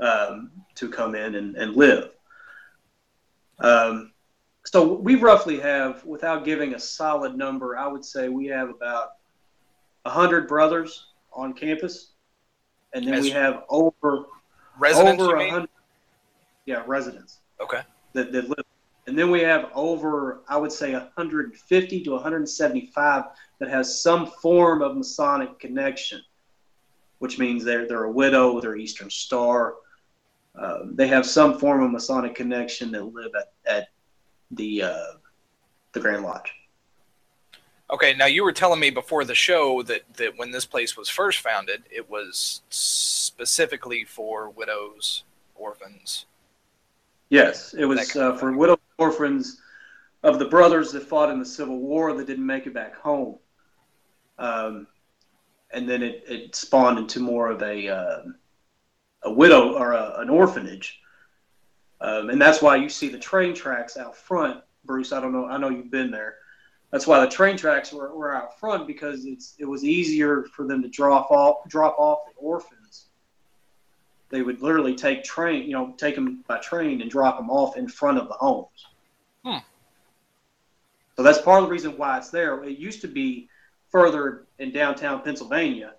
um, 0.00 0.50
to 0.74 0.88
come 0.88 1.14
in 1.14 1.34
and, 1.34 1.56
and 1.56 1.76
live. 1.76 2.10
Um, 3.58 4.11
so 4.64 4.94
we 4.94 5.16
roughly 5.16 5.58
have, 5.60 6.04
without 6.04 6.44
giving 6.44 6.74
a 6.74 6.78
solid 6.78 7.36
number, 7.36 7.76
I 7.76 7.86
would 7.86 8.04
say 8.04 8.28
we 8.28 8.46
have 8.46 8.70
about 8.70 9.10
hundred 10.06 10.48
brothers 10.48 11.08
on 11.32 11.52
campus, 11.52 12.12
and 12.94 13.06
then 13.06 13.14
As- 13.14 13.22
we 13.24 13.30
have 13.30 13.64
over 13.68 14.26
Residents, 14.78 15.22
over 15.22 15.36
a 15.36 15.50
hundred, 15.50 15.68
yeah, 16.64 16.82
residents 16.86 17.40
Okay. 17.60 17.82
that, 18.14 18.32
that 18.32 18.48
live, 18.48 18.64
and 19.06 19.18
then 19.18 19.30
we 19.30 19.40
have 19.40 19.70
over, 19.74 20.42
I 20.48 20.56
would 20.56 20.72
say, 20.72 20.92
150 20.92 22.04
to 22.04 22.10
175 22.12 23.24
that 23.58 23.68
has 23.68 24.00
some 24.02 24.26
form 24.26 24.80
of 24.80 24.96
Masonic 24.96 25.58
connection, 25.58 26.22
which 27.18 27.38
means 27.38 27.64
they're 27.64 27.86
they're 27.86 28.04
a 28.04 28.10
widow, 28.10 28.60
they're 28.60 28.76
Eastern 28.76 29.10
Star, 29.10 29.74
um, 30.54 30.94
they 30.94 31.06
have 31.08 31.26
some 31.26 31.58
form 31.58 31.82
of 31.82 31.90
Masonic 31.90 32.34
connection 32.34 32.90
that 32.92 33.04
live 33.04 33.32
at 33.36 33.52
at 33.66 33.88
the 34.52 34.82
uh, 34.82 35.06
the 35.92 36.00
Grand 36.00 36.22
Lodge. 36.22 36.52
Okay, 37.90 38.14
now 38.14 38.26
you 38.26 38.42
were 38.42 38.52
telling 38.52 38.80
me 38.80 38.88
before 38.88 39.24
the 39.24 39.34
show 39.34 39.82
that, 39.82 40.02
that 40.16 40.38
when 40.38 40.50
this 40.50 40.64
place 40.64 40.96
was 40.96 41.10
first 41.10 41.40
founded, 41.40 41.82
it 41.90 42.08
was 42.08 42.62
specifically 42.70 44.04
for 44.04 44.48
widows, 44.48 45.24
orphans. 45.54 46.24
Yes, 47.28 47.74
it 47.74 47.84
was 47.84 48.16
uh, 48.16 48.34
for 48.36 48.52
widows, 48.52 48.78
orphans 48.96 49.60
of 50.22 50.38
the 50.38 50.46
brothers 50.46 50.92
that 50.92 51.02
fought 51.02 51.28
in 51.28 51.38
the 51.38 51.44
Civil 51.44 51.78
War 51.80 52.14
that 52.14 52.26
didn't 52.26 52.46
make 52.46 52.66
it 52.66 52.72
back 52.72 52.94
home. 52.94 53.38
Um, 54.38 54.86
and 55.70 55.86
then 55.86 56.02
it, 56.02 56.24
it 56.26 56.54
spawned 56.54 56.98
into 56.98 57.20
more 57.20 57.50
of 57.50 57.62
a 57.62 57.88
uh, 57.88 58.22
a 59.24 59.32
widow 59.32 59.74
or 59.74 59.92
a, 59.92 60.14
an 60.18 60.30
orphanage. 60.30 61.01
Um, 62.02 62.30
and 62.30 62.40
that's 62.40 62.60
why 62.60 62.76
you 62.76 62.88
see 62.88 63.08
the 63.08 63.18
train 63.18 63.54
tracks 63.54 63.96
out 63.96 64.16
front, 64.16 64.62
Bruce. 64.84 65.12
I 65.12 65.20
don't 65.20 65.32
know. 65.32 65.46
I 65.46 65.56
know 65.56 65.70
you've 65.70 65.90
been 65.90 66.10
there. 66.10 66.36
That's 66.90 67.06
why 67.06 67.20
the 67.20 67.30
train 67.30 67.56
tracks 67.56 67.92
were, 67.92 68.14
were 68.14 68.34
out 68.34 68.58
front 68.58 68.86
because 68.86 69.24
it's 69.24 69.54
it 69.58 69.64
was 69.64 69.84
easier 69.84 70.44
for 70.54 70.66
them 70.66 70.82
to 70.82 70.88
drop 70.88 71.30
off 71.30 71.66
drop 71.68 71.96
off 71.98 72.26
the 72.26 72.38
orphans 72.38 73.06
they 74.32 74.42
would 74.42 74.62
literally 74.62 74.96
take 74.96 75.22
train, 75.22 75.64
you 75.64 75.74
know, 75.74 75.94
take 75.98 76.14
them 76.14 76.42
by 76.48 76.58
train 76.58 77.02
and 77.02 77.10
drop 77.10 77.36
them 77.36 77.50
off 77.50 77.76
in 77.76 77.86
front 77.86 78.18
of 78.18 78.28
the 78.28 78.34
homes. 78.34 78.86
Hmm. 79.44 79.58
So 81.16 81.22
that's 81.22 81.40
part 81.40 81.62
of 81.62 81.68
the 81.68 81.70
reason 81.70 81.98
why 81.98 82.16
it's 82.16 82.30
there. 82.30 82.64
It 82.64 82.78
used 82.78 83.02
to 83.02 83.08
be 83.08 83.50
further 83.90 84.46
in 84.58 84.72
downtown 84.72 85.20
Pennsylvania, 85.20 85.94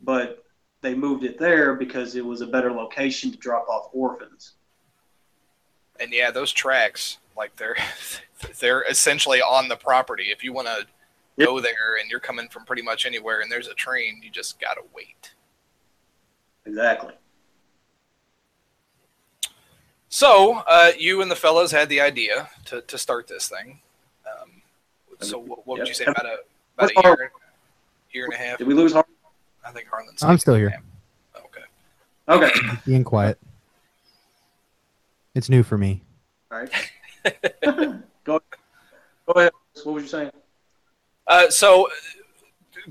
but 0.00 0.44
they 0.80 0.94
moved 0.94 1.24
it 1.24 1.36
there 1.36 1.74
because 1.74 2.14
it 2.14 2.24
was 2.24 2.40
a 2.40 2.46
better 2.46 2.70
location 2.70 3.32
to 3.32 3.36
drop 3.36 3.68
off 3.68 3.90
orphans. 3.92 4.52
And 6.00 6.12
yeah, 6.12 6.30
those 6.30 6.52
tracks, 6.52 7.18
like 7.36 7.54
they're 7.56 7.76
they're 8.60 8.82
essentially 8.82 9.40
on 9.40 9.68
the 9.68 9.76
property. 9.76 10.24
If 10.30 10.42
you 10.44 10.52
want 10.52 10.68
to 10.68 10.86
Yep. 11.36 11.48
go 11.48 11.58
there 11.58 11.96
and 12.00 12.08
you're 12.08 12.20
coming 12.20 12.46
from 12.48 12.64
pretty 12.64 12.82
much 12.82 13.04
anywhere 13.04 13.40
and 13.40 13.50
there's 13.50 13.66
a 13.66 13.74
train, 13.74 14.20
you 14.22 14.30
just 14.30 14.60
gotta 14.60 14.82
wait. 14.94 15.32
Exactly. 16.64 17.12
So 20.08 20.62
uh, 20.68 20.92
you 20.96 21.22
and 21.22 21.30
the 21.30 21.34
fellows 21.36 21.72
had 21.72 21.88
the 21.88 22.00
idea 22.00 22.48
to, 22.66 22.82
to 22.82 22.98
start 22.98 23.26
this 23.26 23.48
thing. 23.48 23.80
Um, 24.30 24.50
so 25.20 25.38
what, 25.40 25.66
what 25.66 25.78
would 25.80 25.88
you 25.88 25.94
say 25.94 26.04
about 26.04 26.24
a 26.24 26.36
about 26.78 26.90
a 26.90 27.02
year, 27.02 27.32
year 28.12 28.24
and 28.26 28.34
a 28.34 28.36
half? 28.36 28.58
Did 28.58 28.68
we 28.68 28.74
lose 28.74 28.92
Har- 28.92 29.04
I 29.66 29.72
think 29.72 29.88
Harlan's. 29.88 30.22
I'm 30.22 30.38
still 30.38 30.54
here, 30.54 30.80
Okay. 31.36 31.62
Okay. 32.28 32.50
being 32.86 33.02
quiet. 33.02 33.38
It's 35.34 35.48
new 35.48 35.62
for 35.62 35.76
me. 35.78 36.02
All 36.52 36.58
right. 36.60 36.70
go, 38.24 38.40
go 39.26 39.32
ahead. 39.34 39.52
What 39.82 39.94
was 39.94 40.02
you 40.04 40.08
saying? 40.08 40.30
Uh, 41.26 41.48
so 41.50 41.86
uh, 41.86 41.90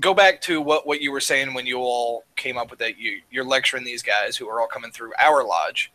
go 0.00 0.12
back 0.12 0.40
to 0.42 0.60
what, 0.60 0.86
what 0.86 1.00
you 1.00 1.12
were 1.12 1.20
saying 1.20 1.54
when 1.54 1.66
you 1.66 1.78
all 1.78 2.24
came 2.36 2.58
up 2.58 2.70
with 2.70 2.78
that. 2.80 2.98
You, 2.98 3.20
you're 3.30 3.44
lecturing 3.44 3.84
these 3.84 4.02
guys 4.02 4.36
who 4.36 4.48
are 4.48 4.60
all 4.60 4.66
coming 4.66 4.90
through 4.90 5.12
our 5.22 5.44
lodge, 5.46 5.92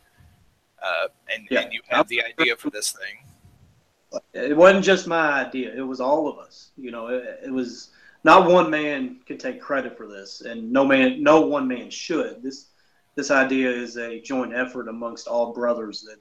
uh, 0.82 1.08
and, 1.32 1.46
Yeah. 1.50 1.60
and 1.60 1.72
you 1.72 1.80
have 1.88 2.08
the 2.08 2.22
idea 2.24 2.56
for 2.56 2.70
this 2.70 2.92
thing. 2.92 4.20
it 4.32 4.56
wasn't 4.56 4.84
just 4.84 5.06
my 5.06 5.44
idea 5.44 5.72
it 5.72 5.82
was 5.86 6.00
all 6.00 6.26
of 6.26 6.36
us 6.36 6.72
you 6.76 6.90
know 6.90 7.06
it, 7.06 7.38
it 7.44 7.50
was 7.52 7.90
not 8.24 8.50
one 8.50 8.68
man 8.68 9.20
can 9.24 9.38
take 9.38 9.60
credit 9.60 9.96
for 9.96 10.08
this 10.08 10.40
and 10.40 10.68
no 10.72 10.84
man 10.84 11.22
no 11.22 11.42
one 11.42 11.68
man 11.68 11.88
should 11.88 12.42
this 12.42 12.70
this 13.14 13.30
idea 13.30 13.70
is 13.70 13.96
a 13.98 14.20
joint 14.20 14.52
effort 14.52 14.88
amongst 14.88 15.28
all 15.28 15.52
brothers 15.52 16.02
that 16.02 16.16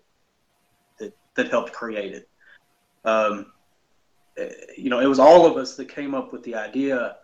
that 1.39 1.49
helped 1.49 1.71
create 1.73 2.13
it 2.13 2.30
um, 3.06 3.52
eh, 4.38 4.49
you 4.78 4.89
know 4.89 4.99
it 4.99 5.08
was 5.08 5.19
all 5.19 5.45
of 5.45 5.58
us 5.58 5.75
that 5.75 5.89
came 5.89 6.13
up 6.13 6.32
with 6.34 6.43
the 6.43 6.56
idea 6.56 7.17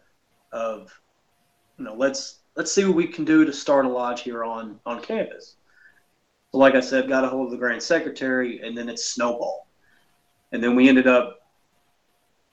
of 0.52 0.92
you 1.78 1.86
know 1.86 1.94
let's 1.94 2.40
let's 2.56 2.72
see 2.72 2.86
what 2.86 2.96
we 2.96 3.08
can 3.08 3.26
do 3.26 3.46
to 3.46 3.54
start 3.54 3.86
a 3.86 3.90
lodge 3.90 4.22
here 4.22 4.44
on 4.44 4.80
on 4.86 5.02
campus. 5.02 5.56
So, 6.52 6.58
like 6.58 6.76
I 6.76 6.80
said, 6.80 7.08
got 7.08 7.24
a 7.24 7.28
hold 7.28 7.48
of 7.48 7.52
the 7.52 7.58
grand 7.58 7.82
secretary, 7.82 8.62
and 8.62 8.78
then 8.78 8.90
it 8.90 9.00
snowballed. 9.00 9.64
And 10.52 10.64
then 10.64 10.76
we 10.76 10.88
ended 10.88 11.08
up 11.08 11.42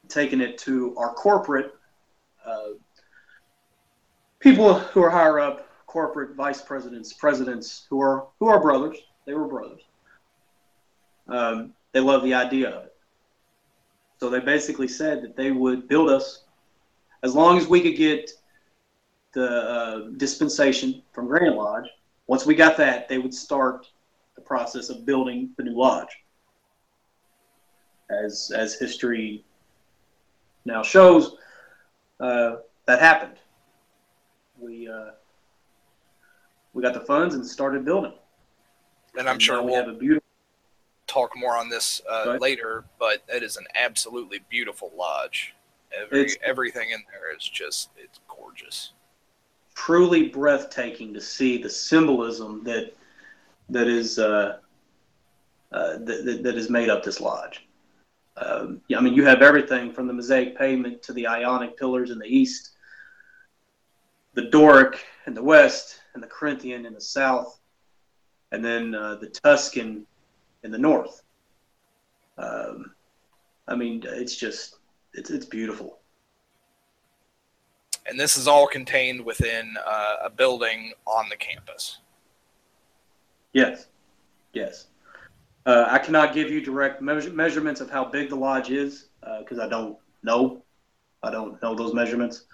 taking 0.09 0.41
it 0.41 0.59
to 0.59 0.95
our 0.97 1.15
corporate 1.15 1.73
uh, 2.45 2.71
people 4.41 4.79
who 4.79 5.03
are 5.03 5.11
higher 5.11 5.39
up, 5.39 5.69
corporate 5.87 6.35
vice 6.35 6.61
presidents, 6.61 7.13
presidents 7.13 7.87
who 7.89 8.01
are 8.01 8.27
who 8.41 8.49
are 8.49 8.61
brothers. 8.61 8.99
They 9.25 9.35
were 9.35 9.47
brothers. 9.47 9.83
Um, 11.33 11.73
they 11.93 12.01
love 12.01 12.23
the 12.23 12.35
idea 12.35 12.69
of 12.69 12.85
it. 12.85 12.95
So 14.21 14.29
they 14.29 14.41
basically 14.41 14.87
said 14.87 15.23
that 15.23 15.35
they 15.35 15.51
would 15.51 15.89
build 15.89 16.11
us 16.11 16.45
as 17.23 17.35
long 17.35 17.57
as 17.57 17.67
we 17.67 17.81
could 17.81 17.97
get 17.97 18.31
the 19.33 19.49
uh, 19.49 19.99
dispensation 20.19 21.03
from 21.13 21.27
Grand 21.27 21.57
Lodge. 21.57 21.87
Once 22.27 22.45
we 22.45 22.55
got 22.55 22.77
that, 22.77 23.09
they 23.09 23.19
would 23.19 23.33
start 23.33 23.87
the 24.37 24.43
process 24.43 24.91
of 24.91 25.07
building 25.07 25.51
the 25.57 25.65
new 25.65 25.77
lodge. 25.77 26.09
As 28.11 28.53
as 28.55 28.75
history 28.75 29.43
now 30.67 30.83
shows, 30.83 31.37
uh, 32.21 32.57
that 32.87 33.01
happened. 33.01 33.39
We 34.61 34.87
uh, 34.87 35.13
we 36.75 36.83
got 36.83 36.93
the 36.93 37.01
funds 37.01 37.35
and 37.35 37.47
started 37.47 37.87
building. 37.87 38.13
And 39.19 39.29
I'm 39.29 39.39
sure 39.39 39.57
now 39.57 39.63
we 39.63 39.71
we'll 39.71 39.85
have 39.85 39.89
a 39.89 39.99
beautiful. 39.99 40.22
Talk 41.13 41.37
more 41.37 41.57
on 41.57 41.69
this 41.69 42.01
uh, 42.11 42.25
Right. 42.27 42.41
later, 42.41 42.85
but 42.99 43.23
it 43.29 43.43
is 43.43 43.57
an 43.57 43.67
absolutely 43.75 44.41
beautiful 44.49 44.91
lodge. 44.97 45.55
Every, 45.95 46.21
It's- 46.23 46.37
everything 46.43 46.91
in 46.91 47.03
there 47.13 47.35
is 47.37 47.45
just 47.47 47.91
it's 47.97 48.21
gorgeous. 48.29 48.93
truly 49.75 50.29
breathtaking 50.29 51.15
to 51.15 51.21
see 51.21 51.57
the 51.63 51.69
symbolism 51.71 52.63
that 52.65 52.93
that 53.71 53.89
is 53.89 54.19
uh, 54.19 54.59
uh, 55.73 55.97
that, 55.99 56.41
that, 56.43 56.55
has 56.55 56.69
made 56.69 56.91
up 56.91 57.03
this 57.03 57.21
lodge. 57.21 57.67
Um, 58.37 58.83
yeah, 58.89 58.99
I 58.99 59.01
mean, 59.01 59.15
you 59.15 59.25
have 59.25 59.41
everything 59.41 59.91
from 59.93 60.07
the 60.07 60.13
mosaic 60.13 60.57
pavement 60.59 61.03
to 61.05 61.13
the 61.15 61.27
Ionic 61.27 61.79
pillars 61.79 62.11
in 62.11 62.19
the 62.19 62.27
east, 62.27 62.73
the 64.35 64.43
Doric 64.43 65.03
in 65.27 65.33
the 65.33 65.43
west, 65.43 66.01
and 66.13 66.23
the 66.23 66.27
Corinthian 66.27 66.85
in 66.85 66.93
the 66.93 67.01
south, 67.01 67.59
and 68.51 68.63
then 68.63 68.95
uh, 68.95 69.15
the 69.17 69.29
Tuscan 69.29 70.07
in 70.63 70.71
the 70.71 70.79
north. 70.79 71.23
Um, 72.39 72.93
I 73.69 73.75
mean, 73.75 74.03
it's 74.07 74.37
just 74.37 74.77
it's 75.15 75.31
it's 75.31 75.47
beautiful. 75.47 75.99
And 78.07 78.19
this 78.19 78.37
is 78.37 78.49
all 78.49 78.67
contained 78.67 79.25
within 79.25 79.77
uh, 79.87 80.17
a 80.25 80.31
building 80.31 80.93
on 81.07 81.29
the 81.29 81.37
campus. 81.37 81.99
Yes, 83.53 83.87
yes. 84.53 84.87
Uh, 85.67 85.87
I 85.89 85.99
cannot 85.99 86.35
give 86.35 86.51
you 86.51 86.61
direct 86.61 87.01
measure- 87.01 87.31
measurements 87.31 87.81
of 87.81 87.91
how 87.91 88.05
big 88.05 88.29
the 88.29 88.35
lodge 88.37 88.71
is 88.71 89.07
because 89.39 89.61
I 89.61 89.69
don't 89.69 89.97
know. 90.25 90.63
I 91.23 91.31
don't 91.31 91.63
know 91.63 91.75
those 91.77 91.95
measurements. 91.95 92.47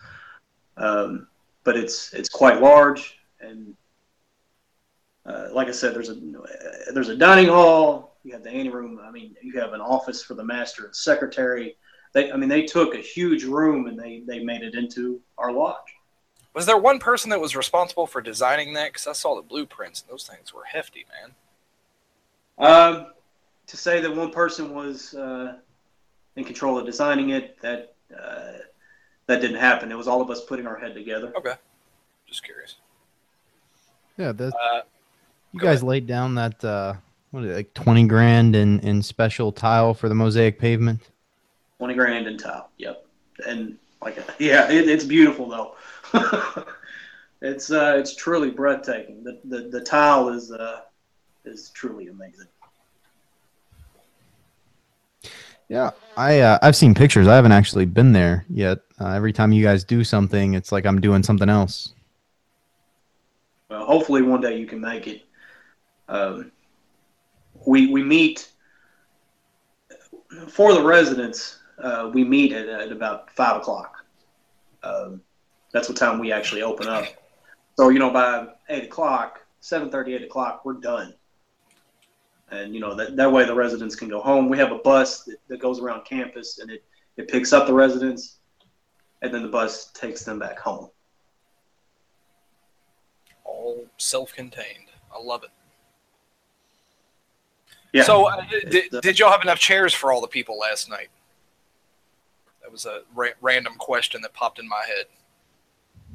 Um, 0.76 1.28
but 1.64 1.76
it's 1.76 2.12
it's 2.12 2.28
quite 2.28 2.60
large, 2.60 3.18
and 3.40 3.74
uh, 5.28 5.48
like 5.52 5.68
I 5.68 5.72
said, 5.72 5.94
there's 5.94 6.08
a 6.08 6.16
there's 6.92 7.10
a 7.10 7.16
dining 7.16 7.48
hall. 7.48 8.16
You 8.24 8.32
have 8.32 8.42
the 8.42 8.50
anteroom. 8.50 8.98
I 9.02 9.10
mean, 9.10 9.36
you 9.42 9.60
have 9.60 9.74
an 9.74 9.80
office 9.80 10.22
for 10.22 10.34
the 10.34 10.44
master 10.44 10.86
and 10.86 10.96
secretary. 10.96 11.76
They, 12.14 12.32
I 12.32 12.36
mean, 12.36 12.48
they 12.48 12.62
took 12.62 12.94
a 12.94 12.98
huge 12.98 13.44
room 13.44 13.86
and 13.88 13.98
they 13.98 14.22
they 14.26 14.38
made 14.42 14.62
it 14.62 14.74
into 14.74 15.20
our 15.36 15.52
lodge. 15.52 15.76
Was 16.54 16.64
there 16.64 16.78
one 16.78 16.98
person 16.98 17.30
that 17.30 17.40
was 17.40 17.54
responsible 17.54 18.06
for 18.06 18.22
designing 18.22 18.72
that? 18.72 18.92
Because 18.92 19.06
I 19.06 19.12
saw 19.12 19.36
the 19.36 19.42
blueprints, 19.42 20.00
and 20.00 20.10
those 20.10 20.26
things 20.26 20.54
were 20.54 20.64
hefty, 20.64 21.04
man. 21.20 21.34
Um, 22.58 23.06
to 23.66 23.76
say 23.76 24.00
that 24.00 24.16
one 24.16 24.30
person 24.30 24.74
was 24.74 25.14
uh, 25.14 25.58
in 26.36 26.44
control 26.44 26.78
of 26.78 26.86
designing 26.86 27.30
it, 27.30 27.60
that 27.60 27.94
uh, 28.18 28.52
that 29.26 29.42
didn't 29.42 29.60
happen. 29.60 29.92
It 29.92 29.98
was 29.98 30.08
all 30.08 30.22
of 30.22 30.30
us 30.30 30.44
putting 30.46 30.66
our 30.66 30.78
head 30.78 30.94
together. 30.94 31.34
Okay, 31.36 31.54
just 32.26 32.42
curious. 32.42 32.76
Yeah, 34.16 34.32
that 34.32 34.54
Uh, 34.54 34.80
you 35.52 35.60
go 35.60 35.66
guys 35.66 35.82
laid 35.82 36.06
down 36.06 36.34
that 36.36 36.62
uh, 36.64 36.94
what 37.30 37.44
is 37.44 37.50
it, 37.50 37.54
like 37.54 37.74
twenty 37.74 38.06
grand 38.06 38.56
in 38.56 38.80
in 38.80 39.02
special 39.02 39.52
tile 39.52 39.94
for 39.94 40.08
the 40.08 40.14
mosaic 40.14 40.58
pavement. 40.58 41.00
Twenty 41.78 41.94
grand 41.94 42.26
in 42.26 42.36
tile. 42.36 42.70
Yep. 42.78 43.06
And 43.46 43.78
like, 44.02 44.18
yeah, 44.38 44.70
it, 44.70 44.88
it's 44.88 45.04
beautiful 45.04 45.48
though. 45.48 45.74
it's 47.42 47.70
uh, 47.70 47.96
it's 47.98 48.14
truly 48.14 48.50
breathtaking. 48.50 49.24
The 49.24 49.40
the, 49.44 49.68
the 49.68 49.80
tile 49.80 50.28
is 50.28 50.52
uh, 50.52 50.80
is 51.44 51.70
truly 51.70 52.08
amazing. 52.08 52.46
Yeah, 55.68 55.90
I 56.16 56.40
uh, 56.40 56.58
I've 56.62 56.76
seen 56.76 56.94
pictures. 56.94 57.28
I 57.28 57.36
haven't 57.36 57.52
actually 57.52 57.84
been 57.84 58.12
there 58.12 58.46
yet. 58.48 58.78
Uh, 59.00 59.10
every 59.10 59.32
time 59.32 59.52
you 59.52 59.62
guys 59.62 59.84
do 59.84 60.02
something, 60.02 60.54
it's 60.54 60.72
like 60.72 60.86
I'm 60.86 61.00
doing 61.00 61.22
something 61.22 61.48
else. 61.48 61.92
Well, 63.68 63.84
hopefully 63.84 64.22
one 64.22 64.40
day 64.40 64.58
you 64.58 64.66
can 64.66 64.80
make 64.80 65.06
it. 65.06 65.27
Um, 66.08 66.52
we 67.66 67.90
we 67.90 68.02
meet 68.02 68.50
for 70.48 70.72
the 70.72 70.82
residents. 70.82 71.58
Uh, 71.78 72.10
we 72.12 72.24
meet 72.24 72.52
at, 72.52 72.68
at 72.68 72.92
about 72.92 73.30
five 73.30 73.56
o'clock. 73.56 74.04
Um, 74.82 75.20
that's 75.72 75.88
what 75.88 75.98
time 75.98 76.18
we 76.18 76.32
actually 76.32 76.62
open 76.62 76.88
up. 76.88 77.04
So 77.78 77.90
you 77.90 77.98
know, 77.98 78.10
by 78.10 78.48
eight 78.68 78.84
o'clock, 78.84 79.44
seven 79.60 79.90
thirty, 79.90 80.14
eight 80.14 80.22
o'clock, 80.22 80.64
we're 80.64 80.74
done. 80.74 81.14
And 82.50 82.74
you 82.74 82.80
know 82.80 82.94
that, 82.94 83.16
that 83.16 83.30
way 83.30 83.44
the 83.44 83.54
residents 83.54 83.94
can 83.94 84.08
go 84.08 84.20
home. 84.20 84.48
We 84.48 84.56
have 84.58 84.72
a 84.72 84.78
bus 84.78 85.24
that, 85.24 85.36
that 85.48 85.60
goes 85.60 85.80
around 85.80 86.04
campus 86.06 86.58
and 86.58 86.70
it, 86.70 86.82
it 87.16 87.28
picks 87.28 87.52
up 87.52 87.66
the 87.66 87.74
residents, 87.74 88.38
and 89.20 89.32
then 89.32 89.42
the 89.42 89.48
bus 89.48 89.90
takes 89.92 90.24
them 90.24 90.38
back 90.38 90.58
home. 90.58 90.88
all 93.44 93.86
self-contained. 93.96 94.86
I 95.14 95.20
love 95.20 95.42
it. 95.42 95.50
Yeah. 97.92 98.02
So, 98.02 98.28
uh, 98.28 98.44
did, 98.70 98.94
uh, 98.94 99.00
did 99.00 99.18
y'all 99.18 99.30
have 99.30 99.42
enough 99.42 99.58
chairs 99.58 99.94
for 99.94 100.12
all 100.12 100.20
the 100.20 100.28
people 100.28 100.58
last 100.58 100.90
night? 100.90 101.08
That 102.62 102.70
was 102.70 102.84
a 102.86 103.02
ra- 103.14 103.28
random 103.40 103.74
question 103.78 104.20
that 104.22 104.34
popped 104.34 104.58
in 104.58 104.68
my 104.68 104.82
head. 104.86 105.06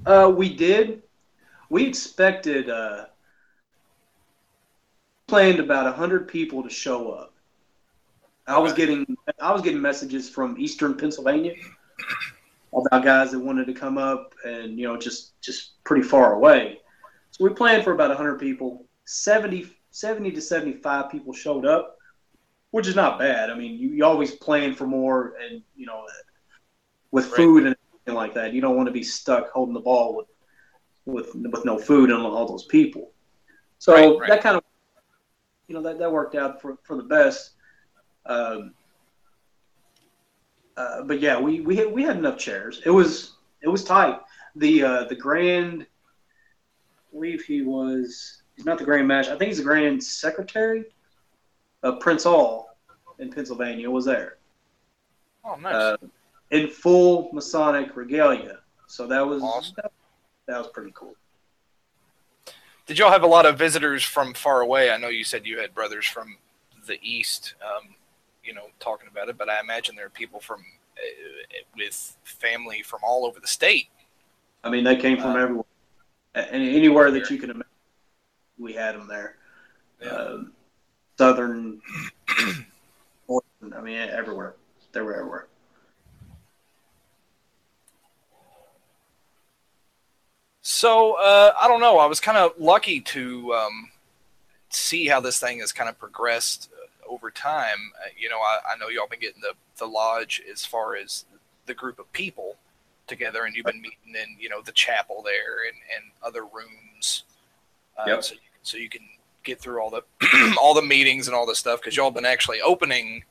Uh, 0.06 0.30
we 0.30 0.54
did. 0.54 1.02
We 1.70 1.88
expected, 1.88 2.70
uh, 2.70 3.06
planned 5.28 5.60
about 5.60 5.94
hundred 5.96 6.28
people 6.28 6.62
to 6.62 6.70
show 6.70 7.12
up. 7.12 7.34
I 8.46 8.60
was 8.60 8.74
getting, 8.74 9.18
I 9.40 9.52
was 9.52 9.62
getting 9.62 9.82
messages 9.82 10.30
from 10.30 10.56
Eastern 10.60 10.96
Pennsylvania 10.96 11.54
about 12.74 13.04
guys 13.04 13.32
that 13.32 13.40
wanted 13.40 13.66
to 13.68 13.74
come 13.74 13.98
up, 13.98 14.36
and 14.46 14.78
you 14.78 14.88
know, 14.88 14.98
just 14.98 15.40
just 15.42 15.84
pretty 15.86 16.04
far 16.04 16.34
away. 16.34 16.82
So 17.32 17.46
we 17.46 17.52
planned 17.52 17.84
for 17.84 17.94
about 17.94 18.16
hundred 18.16 18.40
people. 18.40 18.86
70, 19.06 19.68
70 19.94 20.32
to 20.32 20.42
seventy-five 20.42 21.12
people 21.12 21.34
showed 21.34 21.68
up, 21.68 21.98
which 22.72 22.88
is 22.88 22.96
not 22.96 23.20
bad. 23.20 23.52
I 23.52 23.54
mean, 23.56 23.78
you, 23.78 23.90
you 23.90 24.04
always 24.04 24.32
plan 24.32 24.74
for 24.74 24.88
more, 24.88 25.36
and 25.40 25.62
you 25.78 25.86
know, 25.86 26.04
with 27.12 27.28
food 27.28 27.68
and 27.68 27.76
everything 27.90 28.16
like 28.16 28.34
that, 28.34 28.54
you 28.54 28.60
don't 28.60 28.76
want 28.76 28.88
to 28.88 28.92
be 28.92 29.04
stuck 29.04 29.52
holding 29.52 29.76
the 29.76 29.80
ball 29.80 30.16
with 30.16 30.28
with 31.06 31.36
with 31.36 31.64
no 31.64 31.78
food 31.78 32.10
and 32.10 32.22
all 32.24 32.48
those 32.48 32.66
people. 32.66 33.12
So 33.78 33.94
Right, 33.94 34.20
right. 34.20 34.30
that 34.30 34.42
kind 34.42 34.58
of 34.58 34.64
you 35.68 35.76
know 35.76 35.82
that, 35.84 36.00
that 36.00 36.12
worked 36.12 36.36
out 36.36 36.60
for, 36.60 36.78
for 36.84 36.98
the 36.98 37.04
best. 37.04 37.52
Um, 38.26 38.74
uh, 40.76 41.04
but 41.04 41.20
yeah, 41.20 41.40
we, 41.40 41.62
we 41.62 41.76
had 41.76 41.92
we 41.92 42.02
had 42.02 42.18
enough 42.18 42.40
chairs. 42.40 42.82
It 42.84 42.90
was 42.90 43.34
it 43.62 43.68
was 43.68 43.84
tight. 43.84 44.20
The 44.56 44.84
uh, 44.84 45.04
the 45.06 45.16
grand, 45.16 45.84
I 45.84 47.14
believe 47.14 47.44
he 47.44 47.62
was 47.62 48.43
he's 48.56 48.66
not 48.66 48.78
the 48.78 48.86
grand 48.86 49.08
master. 49.08 49.34
I 49.34 49.38
think 49.38 49.50
he's 49.50 49.58
the 49.58 49.64
grand 49.64 50.04
secretary 50.04 50.86
of 51.84 52.00
Prince 52.00 52.24
Hall 52.24 52.76
in 53.20 53.30
Pennsylvania 53.32 53.90
was 53.90 54.06
there 54.06 54.38
Oh, 55.44 55.56
nice. 55.56 55.74
uh, 55.74 55.98
in 56.52 56.68
full 56.70 57.30
Masonic 57.34 57.96
regalia. 57.96 58.60
So 58.88 59.08
that 59.08 59.22
was 59.26 59.42
Awesome. 59.44 59.76
that, 59.78 59.92
that 60.48 60.58
was 60.58 60.68
pretty 60.68 60.92
cool. 60.96 61.16
Did 62.86 62.98
y'all 63.00 63.12
have 63.12 63.24
a 63.24 63.28
lot 63.28 63.46
of 63.46 63.58
visitors 63.58 64.04
from 64.04 64.34
far 64.34 64.62
away? 64.62 64.92
I 64.92 64.98
know 64.98 65.08
you 65.08 65.24
said 65.24 65.46
you 65.46 65.60
had 65.60 65.74
brothers 65.74 66.06
from 66.06 66.38
the 66.86 67.00
east, 67.02 67.56
um, 67.64 67.96
you 68.44 68.54
know, 68.54 68.68
talking 68.80 69.08
about 69.10 69.30
it, 69.30 69.38
but 69.38 69.50
I 69.50 69.60
imagine 69.62 69.96
there 69.96 70.08
are 70.08 70.10
people 70.10 70.40
from 70.42 70.60
uh, 70.98 71.58
with 71.78 72.18
family 72.26 72.82
from 72.82 73.00
all 73.04 73.26
over 73.26 73.40
the 73.40 73.48
state. 73.48 73.88
I 74.66 74.70
mean, 74.70 74.84
they 74.84 74.98
came 74.98 75.18
from 75.18 75.32
Uh, 75.32 75.40
everywhere, 75.40 75.66
and 76.36 76.62
anywhere 76.64 77.10
that 77.12 77.30
you 77.30 77.38
can 77.38 77.52
imagine, 77.52 77.68
we 78.58 78.74
had 78.74 78.96
them 78.96 79.08
there. 79.08 79.36
Yeah. 80.02 80.10
Um, 80.10 80.54
southern, 81.18 81.82
northern, 83.30 83.74
I 83.78 83.82
mean, 83.82 83.98
everywhere. 83.98 84.56
They 84.92 85.02
were 85.02 85.16
everywhere. 85.16 85.48
So 90.62 91.18
uh, 91.20 91.54
I 91.62 91.68
don't 91.68 91.82
know. 91.82 92.00
I 92.00 92.06
was 92.06 92.20
kind 92.20 92.38
of 92.38 92.54
lucky 92.58 93.02
to 93.02 93.54
um, 93.54 93.90
see 94.70 95.08
how 95.08 95.20
this 95.20 95.40
thing 95.40 95.60
has 95.60 95.72
kind 95.72 95.90
of 95.90 96.00
progressed 96.00 96.70
uh, 96.74 97.14
over 97.14 97.32
time. 97.32 97.92
Uh, 98.02 98.10
you 98.18 98.30
know, 98.30 98.38
I, 98.38 98.74
I 98.74 98.78
know 98.78 98.88
y'all 98.90 99.08
been 99.08 99.20
getting 99.20 99.42
the 99.42 99.54
the 99.78 99.86
lodge 99.86 100.42
as 100.52 100.66
far 100.66 100.96
as 100.96 101.26
the 101.66 101.74
group 101.74 102.00
of 102.00 102.12
people 102.14 102.56
together, 103.08 103.44
and 103.44 103.56
you've 103.56 103.66
been 103.66 103.82
meeting 103.82 104.16
in 104.16 104.38
you 104.40 104.50
know 104.50 104.62
the 104.62 104.72
chapel 104.72 105.22
there 105.24 105.68
and, 105.68 105.78
and 105.96 106.12
other 106.24 106.44
rooms. 106.44 107.24
Uh, 107.98 108.06
Yep. 108.08 108.24
So, 108.24 108.36
so 108.64 108.78
you 108.78 108.90
can 108.90 109.02
get 109.44 109.60
through 109.60 109.82
all 109.82 109.90
the 109.90 110.04
all 110.62 110.74
the 110.74 110.82
meetings 110.82 111.28
and 111.28 111.36
all 111.36 111.46
this 111.46 111.60
stuff 111.60 111.80
because 111.82 111.96
y'all 111.96 112.12
been 112.12 112.26
actually 112.26 112.62
opening 112.62 113.24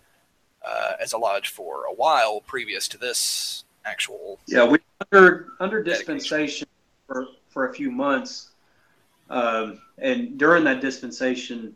uh, 0.64 0.92
as 1.00 1.12
a 1.12 1.18
lodge 1.18 1.48
for 1.48 1.84
a 1.84 1.94
while 1.94 2.40
previous 2.40 2.88
to 2.88 2.98
this 2.98 3.64
actual. 3.84 4.38
Yeah, 4.46 4.64
we 4.64 4.78
under 5.12 5.48
under 5.60 5.82
Dedication. 5.82 6.16
dispensation 6.16 6.68
for 7.06 7.26
for 7.48 7.68
a 7.68 7.74
few 7.74 7.90
months, 7.90 8.50
um, 9.30 9.80
and 9.98 10.38
during 10.38 10.64
that 10.64 10.80
dispensation, 10.80 11.74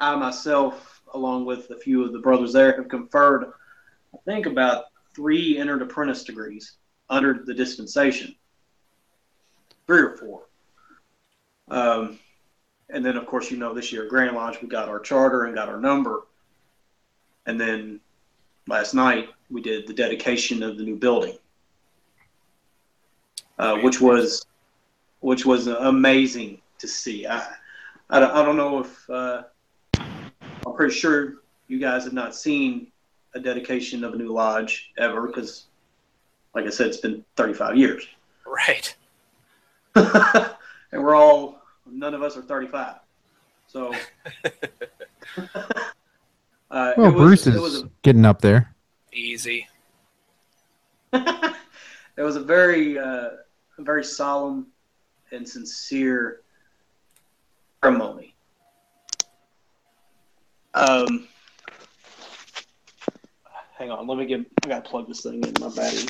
I 0.00 0.16
myself, 0.16 1.02
along 1.14 1.44
with 1.44 1.70
a 1.70 1.76
few 1.76 2.04
of 2.04 2.12
the 2.12 2.18
brothers 2.18 2.52
there, 2.52 2.76
have 2.76 2.88
conferred, 2.88 3.52
I 4.14 4.18
think, 4.24 4.46
about 4.46 4.86
three 5.14 5.58
entered 5.58 5.82
apprentice 5.82 6.24
degrees 6.24 6.76
under 7.08 7.42
the 7.44 7.54
dispensation, 7.54 8.34
three 9.86 10.00
or 10.00 10.16
four. 10.16 10.46
Um, 11.72 12.18
and 12.90 13.04
then, 13.04 13.16
of 13.16 13.24
course, 13.24 13.50
you 13.50 13.56
know, 13.56 13.72
this 13.72 13.90
year 13.92 14.06
Grand 14.06 14.36
Lodge, 14.36 14.60
we 14.60 14.68
got 14.68 14.88
our 14.88 15.00
charter 15.00 15.44
and 15.44 15.54
got 15.54 15.70
our 15.70 15.80
number, 15.80 16.26
and 17.46 17.58
then 17.58 17.98
last 18.68 18.92
night 18.92 19.30
we 19.50 19.62
did 19.62 19.86
the 19.86 19.94
dedication 19.94 20.62
of 20.62 20.76
the 20.76 20.84
new 20.84 20.96
building, 20.96 21.38
uh, 23.58 23.78
which 23.78 24.00
was 24.02 24.44
which 25.20 25.46
was 25.46 25.66
amazing 25.66 26.60
to 26.78 26.86
see. 26.86 27.26
I 27.26 27.54
I 28.10 28.20
don't, 28.20 28.30
I 28.32 28.44
don't 28.44 28.58
know 28.58 28.80
if 28.80 29.08
uh, 29.10 29.42
I'm 29.98 30.74
pretty 30.74 30.94
sure 30.94 31.36
you 31.68 31.78
guys 31.78 32.04
have 32.04 32.12
not 32.12 32.34
seen 32.34 32.88
a 33.34 33.40
dedication 33.40 34.04
of 34.04 34.12
a 34.12 34.16
new 34.16 34.30
lodge 34.30 34.92
ever 34.98 35.26
because, 35.26 35.68
like 36.54 36.66
I 36.66 36.68
said, 36.68 36.88
it's 36.88 36.98
been 36.98 37.24
35 37.36 37.78
years, 37.78 38.06
Right. 38.46 38.94
and 39.94 41.02
we're 41.02 41.14
all 41.14 41.61
none 41.92 42.14
of 42.14 42.22
us 42.22 42.36
are 42.36 42.42
35, 42.42 42.96
so. 43.66 43.94
Uh, 46.70 46.94
Well, 46.96 47.08
it 47.08 47.12
was- 47.14 47.22
Bruce 47.22 47.46
it 47.46 47.54
is 47.56 47.60
was 47.60 47.82
a- 47.82 47.90
getting 48.00 48.24
up 48.24 48.40
there. 48.40 48.74
Easy. 49.12 49.68
it 51.12 51.52
was 52.16 52.36
a 52.36 52.40
very 52.42 52.98
uh, 52.98 53.28
very 53.78 54.02
solemn 54.02 54.68
and 55.32 55.46
sincere 55.46 56.40
ceremony. 57.84 58.34
Um, 60.72 61.28
hang 63.76 63.90
on, 63.90 64.06
let 64.06 64.16
me 64.16 64.24
get. 64.24 64.40
I 64.64 64.68
gotta 64.68 64.88
plug 64.88 65.08
this 65.08 65.20
thing 65.20 65.42
in 65.44 65.52
my 65.60 65.68
battery. 65.68 66.06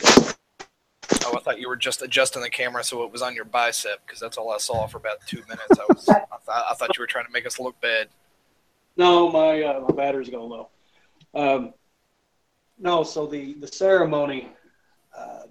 Oh, 1.25 1.37
I 1.37 1.41
thought 1.41 1.61
you 1.61 1.69
were 1.69 1.77
just 1.77 2.03
adjusting 2.03 2.43
the 2.43 2.51
camera 2.51 2.83
so 2.85 3.05
it 3.05 3.13
was 3.13 3.23
on 3.23 3.35
your 3.35 3.45
bicep 3.45 4.05
because 4.07 4.21
that's 4.21 4.37
all 4.37 4.51
I 4.51 4.59
saw 4.59 4.87
for 4.87 4.99
about 4.99 5.19
two 5.27 5.43
minutes. 5.49 5.79
I 5.79 5.85
was, 5.89 6.09
I, 6.09 6.15
th- 6.15 6.29
I 6.49 6.75
thought 6.75 6.97
you 6.97 7.03
were 7.03 7.07
trying 7.07 7.27
to 7.27 7.33
make 7.33 7.47
us 7.47 7.59
look 7.59 7.81
bad. 7.81 8.09
No, 8.97 9.31
my 9.31 9.63
uh, 9.63 9.81
my 9.81 9.95
battery's 9.95 10.29
going 10.29 10.51
low. 10.51 10.69
Um, 11.35 11.75
no, 12.79 13.03
so 13.05 13.27
the 13.27 13.55
the 13.55 13.67
ceremony, 13.67 14.49
uh, 15.17 15.45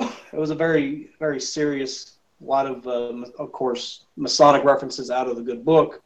it 0.00 0.38
was 0.38 0.50
a 0.50 0.54
very 0.54 1.10
very 1.18 1.40
serious. 1.40 2.18
A 2.40 2.44
lot 2.44 2.66
of, 2.66 2.86
um, 2.86 3.24
of 3.38 3.52
course, 3.52 4.04
Masonic 4.16 4.64
references 4.64 5.10
out 5.10 5.28
of 5.28 5.36
the 5.36 5.42
good 5.42 5.64
book, 5.64 6.02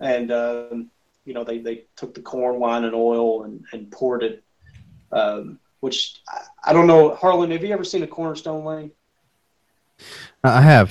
and 0.00 0.32
um, 0.32 0.90
you 1.24 1.34
know 1.34 1.44
they, 1.44 1.58
they 1.58 1.84
took 1.96 2.14
the 2.14 2.22
corn, 2.22 2.58
wine, 2.58 2.84
and 2.84 2.94
oil 2.94 3.44
and, 3.44 3.64
and 3.72 3.90
poured 3.90 4.22
it. 4.22 4.42
Um, 5.12 5.60
which 5.84 6.22
I, 6.26 6.70
I 6.70 6.72
don't 6.72 6.86
know, 6.86 7.14
Harlan. 7.14 7.50
Have 7.50 7.62
you 7.62 7.74
ever 7.74 7.84
seen 7.84 8.02
a 8.02 8.06
cornerstone 8.06 8.64
laying? 8.64 8.90
I 10.42 10.62
have. 10.62 10.90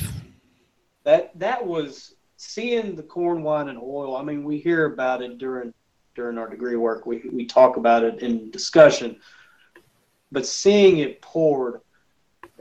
that 1.04 1.38
that 1.40 1.66
was 1.66 2.14
seeing 2.38 2.96
the 2.96 3.02
corn 3.02 3.42
wine 3.42 3.70
and 3.70 3.80
oil 3.80 4.16
i 4.16 4.22
mean 4.24 4.44
we 4.44 4.58
hear 4.58 4.86
about 4.86 5.22
it 5.22 5.38
during 5.38 5.74
during 6.16 6.38
our 6.38 6.50
degree 6.50 6.76
work 6.76 7.06
we, 7.06 7.24
we 7.32 7.46
talk 7.46 7.78
about 7.78 8.04
it 8.04 8.20
in 8.22 8.52
discussion 8.52 9.18
but 10.32 10.46
seeing 10.46 10.98
it 11.00 11.22
poured 11.22 11.82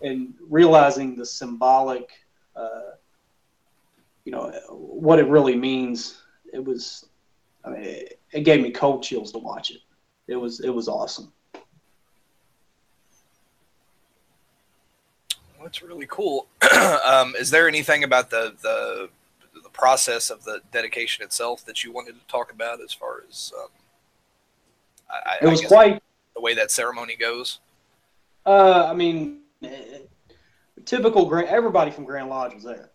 and 0.03 0.35
realizing 0.49 1.17
the 1.17 1.27
symbolic 1.27 2.11
uh, 2.57 2.93
you 4.25 4.33
know 4.33 4.51
what 4.71 5.19
it 5.19 5.27
really 5.27 5.57
means 5.57 6.23
it 6.53 6.65
was 6.65 7.07
i 7.65 7.71
mean 7.71 7.83
it, 7.83 8.21
it 8.33 8.41
gave 8.41 8.63
me 8.63 8.71
cold 8.71 9.03
chills 9.03 9.33
to 9.33 9.39
watch 9.39 9.71
it 9.71 9.81
it 10.29 10.37
was 10.37 10.61
it 10.61 10.71
was 10.71 10.89
awesome 10.89 11.33
Well, 15.52 15.52
that's 15.63 15.83
really 15.83 16.07
cool. 16.09 16.47
um, 17.05 17.35
is 17.39 17.51
there 17.51 17.69
anything 17.69 18.05
about 18.05 18.31
the, 18.31 18.55
the 18.63 19.09
the 19.63 19.69
process 19.71 20.31
of 20.31 20.45
the 20.45 20.61
dedication 20.73 21.25
itself 21.25 21.65
that 21.67 21.85
you 21.85 21.93
wanted 21.93 22.19
to 22.19 22.27
talk 22.27 22.51
about 22.53 22.81
as 22.81 22.93
far 22.93 23.23
as 23.29 23.53
um, 23.59 23.69
I, 25.11 25.45
it 25.45 25.49
was 25.49 25.61
quite 25.61 26.03
the 26.35 26.41
way 26.41 26.55
that 26.55 26.71
ceremony 26.71 27.17
goes? 27.17 27.61
Uh, 28.47 28.87
I 28.87 28.95
mean, 28.95 29.41
typical 30.85 31.27
Grand. 31.27 31.49
Everybody 31.49 31.91
from 31.91 32.05
Grand 32.05 32.29
Lodge 32.29 32.55
was 32.55 32.65
there. 32.65 32.91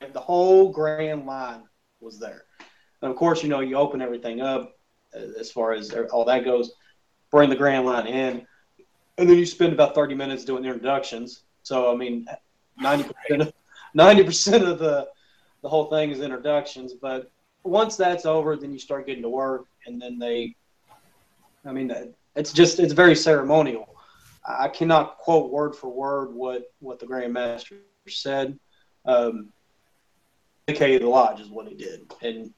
And 0.00 0.12
the 0.12 0.20
whole 0.20 0.70
Grand 0.70 1.26
Line 1.26 1.62
was 2.00 2.18
there. 2.18 2.44
And 3.02 3.10
of 3.10 3.16
course, 3.16 3.42
you 3.42 3.48
know, 3.48 3.60
you 3.60 3.76
open 3.76 4.02
everything 4.02 4.40
up 4.40 4.78
uh, 5.14 5.38
as 5.38 5.50
far 5.50 5.72
as 5.72 5.92
all 6.12 6.24
that 6.24 6.44
goes. 6.44 6.72
Bring 7.30 7.50
the 7.50 7.56
Grand 7.56 7.84
Line 7.84 8.06
in, 8.06 8.46
and 9.18 9.28
then 9.28 9.36
you 9.36 9.46
spend 9.46 9.72
about 9.72 9.94
thirty 9.94 10.14
minutes 10.14 10.44
doing 10.44 10.62
the 10.62 10.68
introductions. 10.68 11.42
So 11.66 11.92
I 11.92 11.96
mean, 11.96 12.28
ninety 12.78 13.02
percent 13.12 13.42
of 13.42 13.52
ninety 13.92 14.22
percent 14.22 14.62
of 14.62 14.78
the 14.78 15.08
the 15.62 15.68
whole 15.68 15.86
thing 15.86 16.12
is 16.12 16.20
introductions. 16.20 16.94
But 16.94 17.28
once 17.64 17.96
that's 17.96 18.24
over, 18.24 18.56
then 18.56 18.72
you 18.72 18.78
start 18.78 19.04
getting 19.04 19.24
to 19.24 19.28
work, 19.28 19.66
and 19.84 20.00
then 20.00 20.16
they. 20.16 20.54
I 21.64 21.72
mean, 21.72 21.92
it's 22.36 22.52
just 22.52 22.78
it's 22.78 22.92
very 22.92 23.16
ceremonial. 23.16 23.92
I 24.46 24.68
cannot 24.68 25.18
quote 25.18 25.50
word 25.50 25.74
for 25.74 25.88
word 25.88 26.32
what 26.32 26.70
what 26.78 27.00
the 27.00 27.06
Grand 27.06 27.32
Master 27.32 27.78
said. 28.06 28.56
Um, 29.04 29.48
dedicated 30.68 31.02
the 31.02 31.08
lodge 31.08 31.40
is 31.40 31.48
what 31.48 31.66
he 31.66 31.74
did, 31.74 32.14
and 32.22 32.54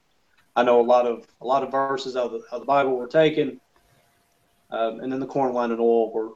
I 0.54 0.64
know 0.64 0.82
a 0.82 0.88
lot 0.94 1.06
of 1.06 1.26
a 1.40 1.46
lot 1.46 1.62
of 1.62 1.70
verses 1.70 2.14
of 2.14 2.32
the, 2.32 2.42
of 2.52 2.60
the 2.60 2.66
Bible 2.66 2.94
were 2.94 3.06
taken, 3.06 3.58
um, 4.68 5.00
and 5.00 5.10
then 5.10 5.18
the 5.18 5.26
corn 5.26 5.54
wine 5.54 5.70
and 5.70 5.80
oil 5.80 6.12
were 6.12 6.32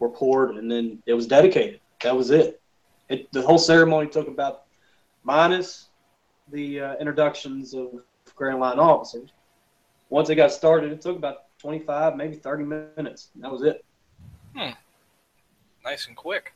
were 0.00 0.10
poured, 0.10 0.56
and 0.56 0.68
then 0.68 1.00
it 1.06 1.14
was 1.14 1.28
dedicated. 1.28 1.78
That 2.02 2.16
was 2.16 2.30
it. 2.30 2.60
It 3.08 3.30
the 3.32 3.42
whole 3.42 3.58
ceremony 3.58 4.08
took 4.08 4.28
about 4.28 4.64
minus 5.24 5.88
the 6.52 6.80
uh, 6.80 6.96
introductions 6.96 7.74
of 7.74 8.02
Grand 8.34 8.60
Line 8.60 8.78
officers. 8.78 9.30
Once 10.10 10.28
it 10.30 10.36
got 10.36 10.52
started, 10.52 10.92
it 10.92 11.00
took 11.00 11.16
about 11.16 11.44
twenty 11.58 11.78
five, 11.80 12.16
maybe 12.16 12.36
thirty 12.36 12.64
minutes. 12.64 13.28
That 13.36 13.50
was 13.50 13.62
it. 13.62 13.84
Hmm. 14.54 14.70
Nice 15.84 16.06
and 16.06 16.16
quick. 16.16 16.52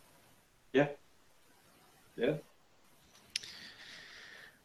Yeah. 0.72 0.88
Yeah. 2.16 2.34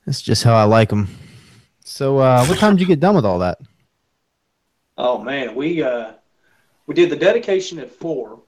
That's 0.06 0.22
just 0.22 0.44
how 0.44 0.56
I 0.56 0.64
like 0.64 0.90
them. 0.90 1.08
So, 1.84 2.20
uh, 2.20 2.46
what 2.46 2.60
time 2.60 2.74
did 2.76 2.82
you 2.82 2.88
get 2.88 3.00
done 3.00 3.16
with 3.16 3.26
all 3.26 3.40
that? 3.40 3.60
Oh 4.98 5.18
man, 5.18 5.56
we 5.56 5.82
uh, 5.82 6.14
we 6.88 6.96
did 6.96 7.10
the 7.10 7.16
dedication 7.16 7.80
at 7.80 7.92
four, 7.92 8.40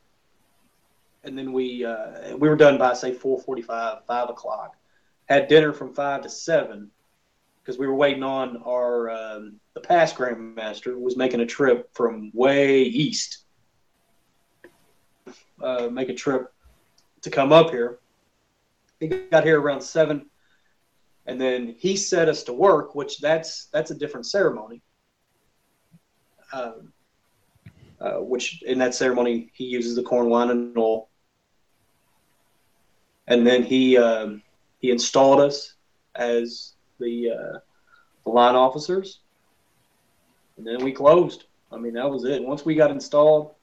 and 1.27 1.37
then 1.37 1.53
we 1.53 1.85
uh, 1.85 2.35
we 2.37 2.49
were 2.49 2.55
done 2.55 2.77
by 2.77 2.93
say 2.93 3.13
four 3.13 3.39
forty 3.39 3.61
five, 3.61 4.05
five 4.05 4.29
o'clock. 4.29 4.75
Had 5.25 5.47
dinner 5.47 5.73
from 5.73 5.93
five 5.93 6.21
to 6.21 6.29
seven 6.29 6.89
because 7.61 7.77
we 7.77 7.85
were 7.85 7.95
waiting 7.95 8.23
on 8.23 8.63
our 8.65 9.09
um, 9.09 9.59
the 9.73 9.81
past 9.81 10.15
grandmaster 10.15 10.99
was 10.99 11.17
making 11.17 11.41
a 11.41 11.45
trip 11.45 11.89
from 11.93 12.31
way 12.33 12.81
east, 12.81 13.43
uh, 15.61 15.87
make 15.91 16.09
a 16.09 16.15
trip 16.15 16.53
to 17.21 17.29
come 17.29 17.51
up 17.51 17.69
here. 17.69 17.99
He 18.99 19.07
got 19.07 19.43
here 19.43 19.59
around 19.59 19.81
seven, 19.81 20.27
and 21.25 21.39
then 21.39 21.75
he 21.77 21.97
set 21.97 22.29
us 22.29 22.43
to 22.43 22.53
work, 22.53 22.95
which 22.95 23.19
that's 23.19 23.65
that's 23.65 23.91
a 23.91 23.95
different 23.95 24.25
ceremony 24.25 24.81
um, 26.53 26.93
uh, 27.99 28.17
which 28.19 28.61
in 28.63 28.77
that 28.79 28.95
ceremony 28.95 29.49
he 29.53 29.65
uses 29.65 29.95
the 29.95 30.03
corn 30.03 30.29
wine 30.29 30.49
and 30.49 30.77
oil, 30.77 31.06
and 33.27 33.45
then 33.45 33.63
he 33.63 33.97
um, 33.97 34.41
he 34.79 34.91
installed 34.91 35.39
us 35.41 35.75
as 36.15 36.73
the 36.99 37.31
uh, 37.31 37.59
the 38.23 38.29
line 38.29 38.55
officers, 38.55 39.19
and 40.57 40.65
then 40.65 40.83
we 40.83 40.91
closed. 40.91 41.45
I 41.71 41.77
mean 41.77 41.93
that 41.93 42.09
was 42.09 42.23
it. 42.23 42.43
Once 42.43 42.65
we 42.65 42.75
got 42.75 42.91
installed, 42.91 43.55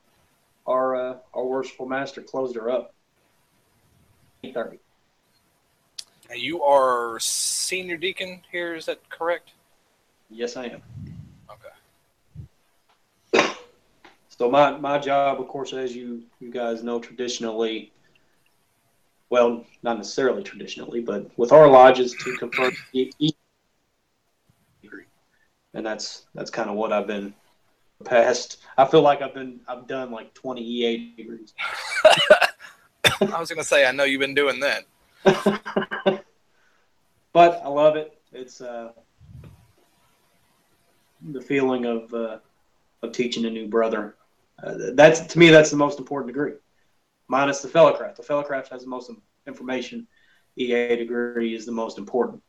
our 0.67 0.97
uh, 0.97 1.17
our 1.33 1.45
worshipful 1.45 1.87
master 1.87 2.23
closed 2.23 2.55
her 2.57 2.71
up. 2.71 2.95
eight 4.43 4.55
thirty. 4.55 4.79
Now, 6.29 6.37
you 6.37 6.63
are 6.63 7.19
senior 7.21 7.99
deacon 7.99 8.41
here, 8.51 8.75
is 8.75 8.87
that 8.87 9.09
correct? 9.11 9.51
Yes, 10.31 10.57
I 10.57 10.67
am. 10.67 10.83
Okay. 13.35 13.55
So 14.29 14.51
my, 14.51 14.77
my 14.79 14.99
job, 14.99 15.39
of 15.39 15.49
course, 15.49 15.73
as 15.73 15.95
you 15.95 16.23
you 16.41 16.51
guys 16.51 16.83
know, 16.83 16.99
traditionally, 16.99 17.93
well, 19.35 19.65
not 19.83 19.97
necessarily 19.97 20.45
traditionally, 20.45 21.01
but 21.01 21.29
with 21.37 21.51
our 21.51 21.67
lodges 21.67 22.15
to 22.23 22.37
convert 22.37 22.73
degree, 22.93 25.03
and 25.75 25.85
that's 25.85 26.27
that's 26.37 26.53
kind 26.53 26.71
of 26.71 26.77
what 26.77 26.93
I've 26.93 27.09
been 27.09 27.35
past. 28.05 28.59
I 28.79 28.85
feel 28.85 29.03
like 29.03 29.23
I've 29.23 29.35
been 29.35 29.59
I've 29.67 29.89
done 29.89 30.13
like 30.13 30.35
twenty 30.35 30.63
EA 30.63 31.17
degrees. 31.17 31.53
I 32.05 33.41
was 33.41 33.49
going 33.49 33.59
to 33.59 33.65
say, 33.65 33.85
I 33.85 33.91
know 33.91 34.05
you've 34.05 34.21
been 34.21 34.37
doing 34.37 34.61
that. 34.61 34.85
but 37.33 37.61
I 37.65 37.69
love 37.69 37.97
it. 37.97 38.17
It's 38.33 38.61
uh, 38.61 38.93
the 41.33 41.41
feeling 41.41 41.87
of 41.87 42.15
uh, 42.15 42.39
of 43.03 43.11
teaching 43.11 43.47
a 43.47 43.51
new 43.51 43.67
brother. 43.67 44.15
Uh, 44.63 44.75
that's 44.93 45.23
to 45.23 45.39
me, 45.41 45.51
that's 45.51 45.73
the 45.73 45.77
most 45.77 45.99
important 45.99 46.29
degree, 46.29 46.53
minus 47.29 47.61
the 47.61 47.69
fellowcraft. 47.69 48.17
The 48.17 48.23
fellowcraft 48.23 48.69
has 48.69 48.83
the 48.83 48.89
most 48.89 49.11
information. 49.47 50.07
EA 50.57 50.97
degree 50.97 51.55
is 51.55 51.67
the 51.67 51.73
most 51.73 51.99
important. 51.99 52.43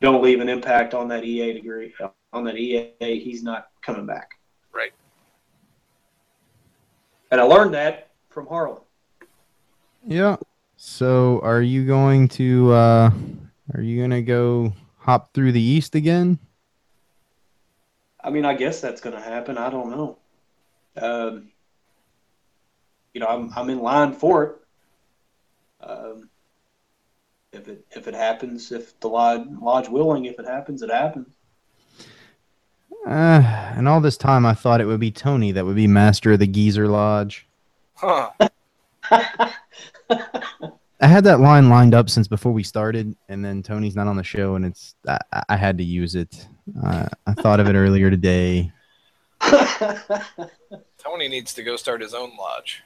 Don't 0.00 0.22
leave 0.22 0.40
an 0.40 0.48
impact 0.48 0.94
on 0.94 1.08
that 1.08 1.24
EA 1.24 1.52
degree. 1.52 1.94
On 2.32 2.44
that 2.44 2.56
EA, 2.56 2.92
he's 3.00 3.42
not 3.42 3.68
coming 3.80 4.06
back. 4.06 4.32
Right. 4.72 4.92
And 7.30 7.40
I 7.40 7.44
learned 7.44 7.74
that 7.74 8.10
from 8.28 8.46
Harlan. 8.46 8.82
Yeah. 10.06 10.36
So 10.76 11.40
are 11.42 11.62
you 11.62 11.86
going 11.86 12.28
to 12.28 12.72
uh 12.72 13.10
are 13.72 13.80
you 13.80 14.02
gonna 14.02 14.20
go 14.20 14.72
hop 14.98 15.32
through 15.32 15.52
the 15.52 15.62
east 15.62 15.94
again? 15.94 16.38
I 18.24 18.30
mean, 18.30 18.46
I 18.46 18.54
guess 18.54 18.80
that's 18.80 19.02
going 19.02 19.14
to 19.14 19.20
happen. 19.20 19.58
I 19.58 19.68
don't 19.68 19.90
know. 19.90 20.18
Um, 20.96 21.50
you 23.14 23.20
know, 23.20 23.28
I'm 23.28 23.50
I'm 23.56 23.70
in 23.70 23.80
line 23.80 24.12
for 24.12 24.44
it. 24.44 24.56
Um, 25.88 26.28
if 27.52 27.68
it 27.68 27.86
if 27.92 28.08
it 28.08 28.14
happens, 28.14 28.72
if 28.72 28.98
the 29.00 29.08
lodge 29.08 29.46
lodge 29.60 29.88
willing, 29.88 30.26
if 30.26 30.38
it 30.38 30.46
happens, 30.46 30.82
it 30.82 30.90
happens. 30.90 31.28
Uh, 33.06 33.42
and 33.76 33.86
all 33.86 34.00
this 34.00 34.16
time 34.16 34.44
I 34.44 34.54
thought 34.54 34.80
it 34.80 34.86
would 34.86 35.00
be 35.00 35.10
Tony 35.10 35.52
that 35.52 35.64
would 35.64 35.76
be 35.76 35.86
master 35.86 36.32
of 36.32 36.40
the 36.40 36.46
Geezer 36.46 36.88
Lodge. 36.88 37.46
Huh. 37.94 38.30
I 39.10 41.06
had 41.06 41.24
that 41.24 41.40
line 41.40 41.68
lined 41.68 41.94
up 41.94 42.08
since 42.08 42.26
before 42.26 42.52
we 42.52 42.62
started, 42.62 43.14
and 43.28 43.44
then 43.44 43.62
Tony's 43.62 43.94
not 43.94 44.06
on 44.06 44.16
the 44.16 44.24
show, 44.24 44.54
and 44.54 44.64
it's 44.64 44.94
I, 45.06 45.18
I 45.50 45.56
had 45.56 45.76
to 45.78 45.84
use 45.84 46.14
it. 46.14 46.48
Uh, 46.82 47.06
I 47.26 47.34
thought 47.34 47.60
of 47.60 47.68
it 47.68 47.74
earlier 47.74 48.10
today. 48.10 48.72
Tony 50.98 51.28
needs 51.28 51.52
to 51.54 51.62
go 51.62 51.76
start 51.76 52.00
his 52.00 52.14
own 52.14 52.34
lodge 52.38 52.82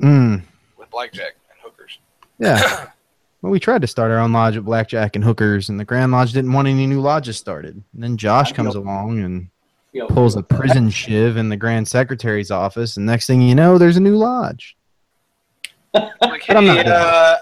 Mm, 0.00 0.42
with 0.78 0.90
blackjack 0.90 1.34
and 1.50 1.58
hookers. 1.62 1.98
yeah. 2.38 2.86
Well, 3.42 3.52
we 3.52 3.60
tried 3.60 3.82
to 3.82 3.86
start 3.86 4.10
our 4.10 4.18
own 4.18 4.32
lodge 4.32 4.56
at 4.56 4.64
Blackjack 4.64 5.14
and 5.14 5.22
Hookers, 5.24 5.68
and 5.68 5.78
the 5.78 5.84
Grand 5.84 6.10
Lodge 6.10 6.32
didn't 6.32 6.52
want 6.52 6.66
any 6.66 6.84
new 6.86 7.00
lodges 7.00 7.36
started. 7.36 7.74
And 7.94 8.02
then 8.02 8.16
Josh 8.16 8.50
comes 8.52 8.74
go- 8.74 8.80
along 8.80 9.20
and 9.20 10.08
pulls 10.08 10.34
a 10.36 10.42
prison 10.42 10.90
shiv 10.90 11.36
in 11.36 11.48
the 11.48 11.56
Grand 11.56 11.86
Secretary's 11.86 12.50
office, 12.50 12.96
and 12.96 13.06
next 13.06 13.26
thing 13.28 13.40
you 13.42 13.54
know, 13.54 13.78
there's 13.78 13.98
a 13.98 14.00
new 14.00 14.16
lodge. 14.16 14.74
Like, 15.94 16.10
But 16.20 16.56
I'm 16.56 16.64
hey, 16.64 16.66
not 16.66 16.74
doing 16.74 16.86
uh, 16.88 17.36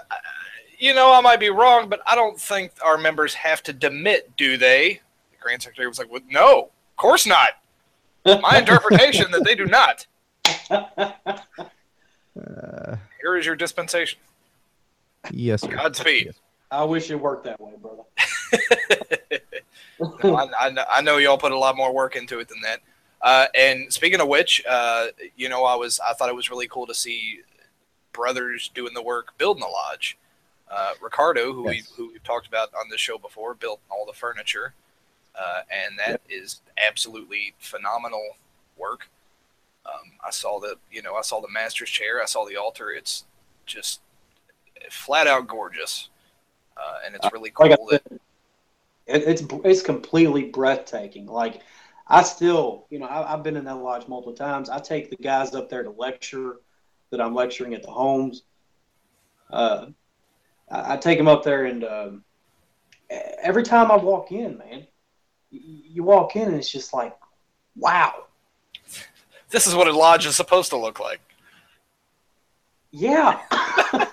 you 0.77 0.93
know, 0.93 1.11
I 1.11 1.21
might 1.21 1.39
be 1.39 1.49
wrong, 1.49 1.89
but 1.89 2.01
I 2.05 2.13
don't 2.13 2.39
think 2.39 2.73
our 2.83 2.97
members 2.99 3.33
have 3.33 3.63
to 3.63 3.73
demit, 3.73 4.19
do 4.37 4.57
they? 4.57 4.99
The 5.31 5.37
Grand 5.39 5.63
Secretary 5.63 5.87
was 5.87 5.97
like, 5.97 6.11
well, 6.11 6.21
no, 6.29 6.59
of 6.65 6.95
course 6.97 7.25
not. 7.25 7.49
My 8.25 8.57
interpretation 8.59 9.31
that 9.31 9.43
they 9.43 9.55
do 9.55 9.65
not. 9.65 10.05
Uh, 12.39 12.95
Here 13.21 13.37
is 13.37 13.45
your 13.45 13.55
dispensation. 13.55 14.19
yes, 15.31 15.61
sir. 15.61 15.69
Godspeed. 15.69 16.33
I 16.71 16.83
wish 16.83 17.09
it 17.09 17.15
worked 17.15 17.45
that 17.45 17.59
way, 17.59 17.73
brother. 17.81 18.03
No, 20.23 20.35
I, 20.35 20.49
I, 20.59 20.69
know, 20.71 20.83
I 20.93 21.01
know 21.01 21.17
y'all 21.17 21.37
put 21.37 21.51
a 21.51 21.57
lot 21.57 21.77
more 21.77 21.93
work 21.93 22.15
into 22.15 22.39
it 22.39 22.49
than 22.49 22.61
that. 22.61 22.81
Uh, 23.21 23.47
and 23.55 23.91
speaking 23.91 24.19
of 24.19 24.27
which, 24.27 24.61
uh, 24.67 25.07
you 25.35 25.49
know, 25.49 25.63
I 25.63 25.75
was 25.75 25.99
I 25.99 26.13
thought 26.13 26.29
it 26.29 26.35
was 26.35 26.49
really 26.49 26.67
cool 26.67 26.85
to 26.87 26.93
see 26.93 27.39
brothers 28.11 28.69
doing 28.73 28.93
the 28.93 29.01
work 29.01 29.37
building 29.37 29.61
the 29.61 29.67
lodge. 29.67 30.17
Uh, 30.69 30.91
Ricardo, 31.01 31.53
who 31.53 31.63
we 31.63 31.83
who 31.95 32.11
we've 32.11 32.23
talked 32.23 32.47
about 32.47 32.73
on 32.73 32.89
the 32.89 32.97
show 32.97 33.17
before, 33.17 33.53
built 33.53 33.79
all 33.89 34.05
the 34.05 34.13
furniture, 34.13 34.73
uh, 35.39 35.61
and 35.71 35.97
that 35.97 36.21
is 36.29 36.61
absolutely 36.85 37.53
phenomenal 37.59 38.35
work. 38.77 39.07
Um, 39.85 40.11
I 40.25 40.31
saw 40.31 40.59
the 40.59 40.77
you 40.91 41.01
know 41.01 41.15
I 41.15 41.21
saw 41.21 41.41
the 41.41 41.49
master's 41.49 41.89
chair, 41.89 42.21
I 42.21 42.25
saw 42.25 42.45
the 42.45 42.57
altar. 42.57 42.91
It's 42.91 43.25
just 43.65 44.01
flat 44.89 45.27
out 45.27 45.47
gorgeous, 45.47 46.09
uh, 46.77 46.99
and 47.05 47.15
it's 47.15 47.31
really 47.31 47.51
cool 47.51 47.69
Like 47.69 47.79
that 47.89 48.19
it, 49.07 49.23
it's 49.23 49.43
it's 49.63 49.81
completely 49.81 50.45
breathtaking. 50.45 51.25
Like 51.27 51.61
I 52.07 52.23
still, 52.23 52.85
you 52.89 52.99
know, 52.99 53.05
I, 53.05 53.33
I've 53.33 53.43
been 53.43 53.57
in 53.57 53.65
that 53.65 53.75
lodge 53.75 54.07
multiple 54.07 54.33
times. 54.33 54.69
I 54.69 54.79
take 54.79 55.09
the 55.09 55.15
guys 55.15 55.53
up 55.55 55.69
there 55.69 55.83
to 55.83 55.91
lecture 55.91 56.57
that 57.11 57.21
I'm 57.21 57.33
lecturing 57.33 57.73
at 57.73 57.83
the 57.83 57.91
homes. 57.91 58.43
Uh, 59.49 59.87
I, 60.69 60.93
I 60.93 60.97
take 60.97 61.17
them 61.17 61.27
up 61.27 61.43
there, 61.43 61.65
and 61.65 61.83
um, 61.83 62.23
every 63.09 63.63
time 63.63 63.91
I 63.91 63.97
walk 63.97 64.31
in, 64.31 64.57
man, 64.57 64.87
you, 65.51 65.61
you 65.61 66.03
walk 66.03 66.35
in 66.35 66.47
and 66.47 66.57
it's 66.57 66.71
just 66.71 66.93
like, 66.93 67.15
wow, 67.75 68.25
this 69.49 69.67
is 69.67 69.75
what 69.75 69.87
a 69.87 69.95
lodge 69.95 70.25
is 70.25 70.35
supposed 70.35 70.69
to 70.71 70.77
look 70.77 70.99
like. 70.99 71.21
yeah. 72.91 73.41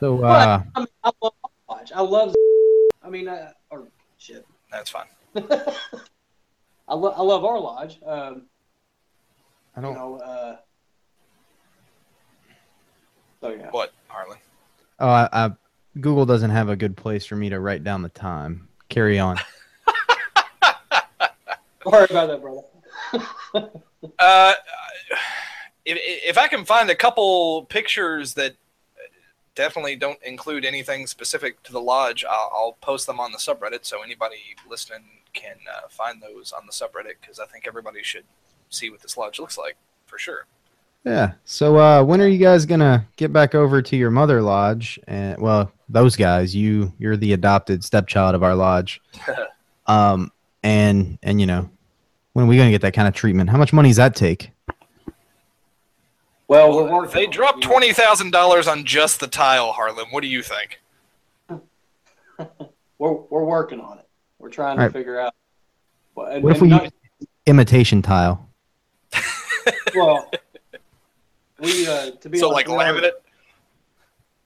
So, 0.00 0.22
uh, 0.22 0.60
I, 0.76 0.80
mean, 0.80 0.88
I 1.02 1.10
love 1.22 1.32
lodge. 1.68 1.92
I 1.94 2.00
love. 2.02 2.34
I 3.02 3.08
mean, 3.08 3.26
uh, 3.26 3.52
or 3.70 3.88
shit. 4.18 4.46
That's 4.70 4.90
fine. 4.90 5.06
I, 5.36 6.94
lo- 6.94 7.14
I 7.16 7.22
love 7.22 7.44
our 7.44 7.58
lodge. 7.58 7.98
Um, 8.04 8.42
I 9.74 9.80
don't. 9.80 9.94
know. 9.94 10.16
Uh, 10.16 10.56
so 13.40 13.48
yeah. 13.50 13.70
What, 13.70 13.92
Harlan? 14.08 14.36
Oh, 15.00 15.08
I, 15.08 15.28
I, 15.32 15.52
Google 16.00 16.26
doesn't 16.26 16.50
have 16.50 16.68
a 16.68 16.76
good 16.76 16.96
place 16.96 17.24
for 17.24 17.36
me 17.36 17.48
to 17.48 17.60
write 17.60 17.82
down 17.82 18.02
the 18.02 18.08
time. 18.10 18.68
Carry 18.90 19.18
on. 19.18 19.38
Sorry 21.82 22.06
about 22.10 22.28
that, 22.28 22.42
brother. 22.42 23.70
Uh, 24.18 24.54
if, 25.84 25.98
if 26.00 26.38
I 26.38 26.48
can 26.48 26.64
find 26.64 26.90
a 26.90 26.94
couple 26.94 27.64
pictures 27.64 28.34
that 28.34 28.54
definitely 29.54 29.96
don't 29.96 30.22
include 30.22 30.64
anything 30.64 31.06
specific 31.06 31.62
to 31.64 31.72
the 31.72 31.80
lodge, 31.80 32.24
I'll, 32.24 32.50
I'll 32.54 32.76
post 32.80 33.06
them 33.06 33.18
on 33.18 33.32
the 33.32 33.38
subreddit 33.38 33.84
so 33.84 34.02
anybody 34.02 34.36
listening 34.68 35.02
can 35.32 35.56
uh, 35.68 35.88
find 35.88 36.22
those 36.22 36.52
on 36.52 36.66
the 36.66 36.72
subreddit 36.72 37.14
because 37.20 37.40
I 37.40 37.46
think 37.46 37.66
everybody 37.66 38.02
should 38.02 38.24
see 38.70 38.90
what 38.90 39.00
this 39.00 39.16
lodge 39.16 39.40
looks 39.40 39.58
like 39.58 39.76
for 40.06 40.18
sure. 40.18 40.46
Yeah. 41.04 41.32
So, 41.44 41.76
uh, 41.78 42.04
when 42.04 42.20
are 42.20 42.28
you 42.28 42.38
guys 42.38 42.66
gonna 42.66 43.06
get 43.16 43.32
back 43.32 43.54
over 43.54 43.80
to 43.80 43.96
your 43.96 44.10
mother 44.10 44.42
lodge? 44.42 44.98
And 45.06 45.40
well, 45.40 45.72
those 45.88 46.16
guys, 46.16 46.54
you 46.54 46.92
you're 46.98 47.16
the 47.16 47.32
adopted 47.32 47.82
stepchild 47.82 48.34
of 48.34 48.42
our 48.42 48.54
lodge. 48.54 49.00
um, 49.86 50.32
and 50.62 51.18
and 51.22 51.40
you 51.40 51.46
know, 51.46 51.70
when 52.38 52.46
are 52.46 52.48
we 52.50 52.56
gonna 52.56 52.70
get 52.70 52.82
that 52.82 52.94
kind 52.94 53.08
of 53.08 53.14
treatment? 53.14 53.50
How 53.50 53.58
much 53.58 53.72
money 53.72 53.88
does 53.88 53.96
that 53.96 54.14
take? 54.14 54.52
Well, 56.46 56.72
we're. 56.72 57.08
They 57.08 57.26
on 57.26 57.32
dropped 57.32 57.64
twenty 57.64 57.92
thousand 57.92 58.30
dollars 58.30 58.68
on 58.68 58.84
just 58.84 59.18
the 59.18 59.26
tile, 59.26 59.72
Harlan. 59.72 60.06
What 60.12 60.20
do 60.20 60.28
you 60.28 60.40
think? 60.44 60.80
We're 63.00 63.12
we're 63.12 63.42
working 63.44 63.80
on 63.80 63.98
it. 63.98 64.06
We're 64.38 64.50
trying 64.50 64.76
to 64.76 64.82
Alright. 64.82 64.92
figure 64.92 65.18
out. 65.18 65.34
Well, 66.14 66.26
and- 66.28 66.44
What 66.44 66.54
if 66.54 66.62
we 66.62 66.68
not- 66.68 66.84
use 66.84 66.92
imitation 67.46 68.02
tile? 68.02 68.48
well, 69.96 70.30
we 71.58 71.88
uh, 71.88 72.12
to 72.12 72.28
be 72.28 72.38
So 72.38 72.52
honest, 72.54 72.68
like 72.68 72.86
laminate? 72.86 73.10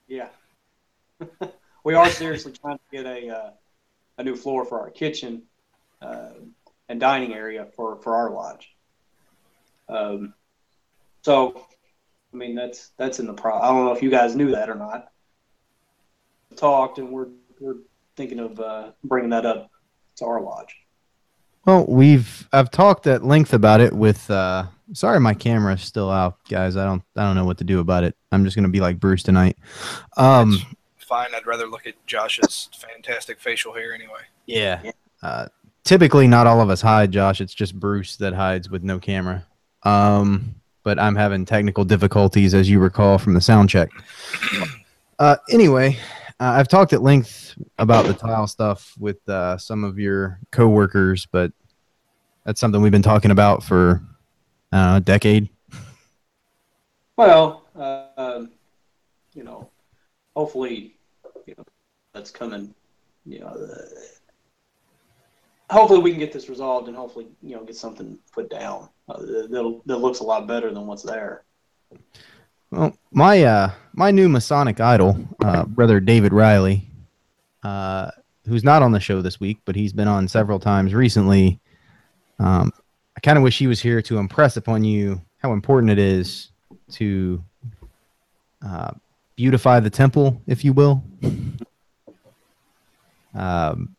Yeah. 0.08 0.28
we 1.84 1.92
are 1.92 2.08
seriously 2.08 2.52
trying 2.52 2.78
to 2.78 2.84
get 2.90 3.04
a 3.04 3.28
uh, 3.28 3.50
a 4.16 4.24
new 4.24 4.34
floor 4.36 4.64
for 4.64 4.80
our 4.80 4.88
kitchen 4.90 5.42
uh, 6.00 6.30
and 6.88 7.00
dining 7.00 7.34
area 7.34 7.66
for, 7.76 7.96
for 7.96 8.14
our 8.16 8.30
lodge. 8.30 8.74
Um, 9.88 10.34
so, 11.22 11.66
I 12.32 12.36
mean, 12.36 12.54
that's 12.54 12.90
that's 12.96 13.18
in 13.18 13.26
the 13.26 13.34
pro. 13.34 13.58
I 13.58 13.68
don't 13.68 13.84
know 13.84 13.92
if 13.92 14.02
you 14.02 14.10
guys 14.10 14.34
knew 14.34 14.50
that 14.52 14.68
or 14.68 14.74
not. 14.74 15.12
Talked, 16.56 16.98
and 16.98 17.10
we're 17.10 17.28
we're 17.60 17.76
thinking 18.16 18.38
of 18.38 18.58
uh, 18.58 18.90
bringing 19.04 19.30
that 19.30 19.46
up 19.46 19.70
to 20.16 20.24
our 20.24 20.40
lodge. 20.40 20.76
Well, 21.64 21.84
we've 21.86 22.48
I've 22.52 22.70
talked 22.70 23.06
at 23.06 23.24
length 23.24 23.52
about 23.52 23.80
it 23.80 23.92
with 23.92 24.30
uh, 24.30 24.66
Sorry, 24.94 25.20
my 25.20 25.32
camera's 25.32 25.82
still 25.82 26.10
out, 26.10 26.36
guys. 26.48 26.76
I 26.76 26.84
don't 26.84 27.02
I 27.16 27.22
don't 27.22 27.34
know 27.34 27.46
what 27.46 27.58
to 27.58 27.64
do 27.64 27.80
about 27.80 28.04
it. 28.04 28.14
I'm 28.30 28.44
just 28.44 28.56
gonna 28.56 28.68
be 28.68 28.80
like 28.80 29.00
Bruce 29.00 29.22
tonight. 29.22 29.56
Um, 30.16 30.58
Fine. 30.98 31.34
I'd 31.34 31.46
rather 31.46 31.66
look 31.66 31.86
at 31.86 31.94
Josh's 32.06 32.68
fantastic 32.74 33.40
facial 33.40 33.74
hair 33.74 33.94
anyway. 33.94 34.20
yeah. 34.46 34.82
Uh, 35.22 35.46
typically, 35.84 36.26
not 36.26 36.46
all 36.46 36.60
of 36.60 36.70
us 36.70 36.80
hide, 36.80 37.12
Josh. 37.12 37.40
It's 37.40 37.54
just 37.54 37.78
Bruce 37.78 38.16
that 38.16 38.32
hides 38.32 38.70
with 38.70 38.82
no 38.82 38.98
camera. 38.98 39.46
Um, 39.82 40.54
but 40.84 40.98
I'm 40.98 41.16
having 41.16 41.44
technical 41.44 41.84
difficulties, 41.84 42.54
as 42.54 42.68
you 42.68 42.78
recall 42.78 43.18
from 43.18 43.34
the 43.34 43.40
sound 43.40 43.68
check. 43.68 43.90
Uh, 45.18 45.36
anyway, 45.50 45.96
uh, 46.40 46.54
I've 46.56 46.68
talked 46.68 46.92
at 46.92 47.02
length 47.02 47.54
about 47.78 48.06
the 48.06 48.14
tile 48.14 48.46
stuff 48.46 48.94
with 48.98 49.28
uh, 49.28 49.56
some 49.58 49.84
of 49.84 49.98
your 49.98 50.40
coworkers, 50.50 51.26
but 51.26 51.52
that's 52.44 52.60
something 52.60 52.82
we've 52.82 52.90
been 52.90 53.02
talking 53.02 53.30
about 53.30 53.62
for 53.62 54.02
uh, 54.72 54.94
a 54.96 55.00
decade. 55.00 55.48
Well, 57.16 57.62
uh, 57.78 58.46
you 59.34 59.44
know, 59.44 59.70
hopefully, 60.34 60.96
you 61.46 61.54
know, 61.56 61.64
that's 62.12 62.30
coming. 62.30 62.74
You 63.24 63.40
know, 63.40 63.46
uh, 63.46 63.76
hopefully 65.72 66.00
we 66.00 66.10
can 66.10 66.20
get 66.20 66.32
this 66.32 66.48
resolved 66.48 66.88
and 66.88 66.96
hopefully, 66.96 67.26
you 67.42 67.56
know, 67.56 67.64
get 67.64 67.76
something 67.76 68.18
put 68.32 68.50
down 68.50 68.88
uh, 69.08 69.18
that 69.18 69.80
that 69.86 69.96
looks 69.96 70.20
a 70.20 70.24
lot 70.24 70.46
better 70.46 70.72
than 70.72 70.86
what's 70.86 71.02
there. 71.02 71.44
Well, 72.70 72.96
my 73.10 73.42
uh, 73.42 73.70
my 73.92 74.10
new 74.10 74.28
Masonic 74.28 74.80
idol, 74.80 75.16
uh, 75.42 75.64
brother 75.64 75.98
David 76.00 76.32
Riley, 76.32 76.88
uh, 77.62 78.10
who's 78.46 78.64
not 78.64 78.82
on 78.82 78.92
the 78.92 79.00
show 79.00 79.22
this 79.22 79.40
week, 79.40 79.58
but 79.64 79.74
he's 79.74 79.92
been 79.92 80.08
on 80.08 80.28
several 80.28 80.58
times 80.58 80.94
recently. 80.94 81.58
Um, 82.38 82.72
I 83.16 83.20
kind 83.20 83.36
of 83.36 83.44
wish 83.44 83.58
he 83.58 83.66
was 83.66 83.80
here 83.80 84.02
to 84.02 84.18
impress 84.18 84.56
upon 84.56 84.84
you 84.84 85.20
how 85.38 85.52
important 85.52 85.90
it 85.90 85.98
is 85.98 86.50
to 86.92 87.42
uh, 88.64 88.92
beautify 89.36 89.80
the 89.80 89.90
temple, 89.90 90.40
if 90.46 90.64
you 90.64 90.72
will. 90.72 91.02
Um, 93.34 93.96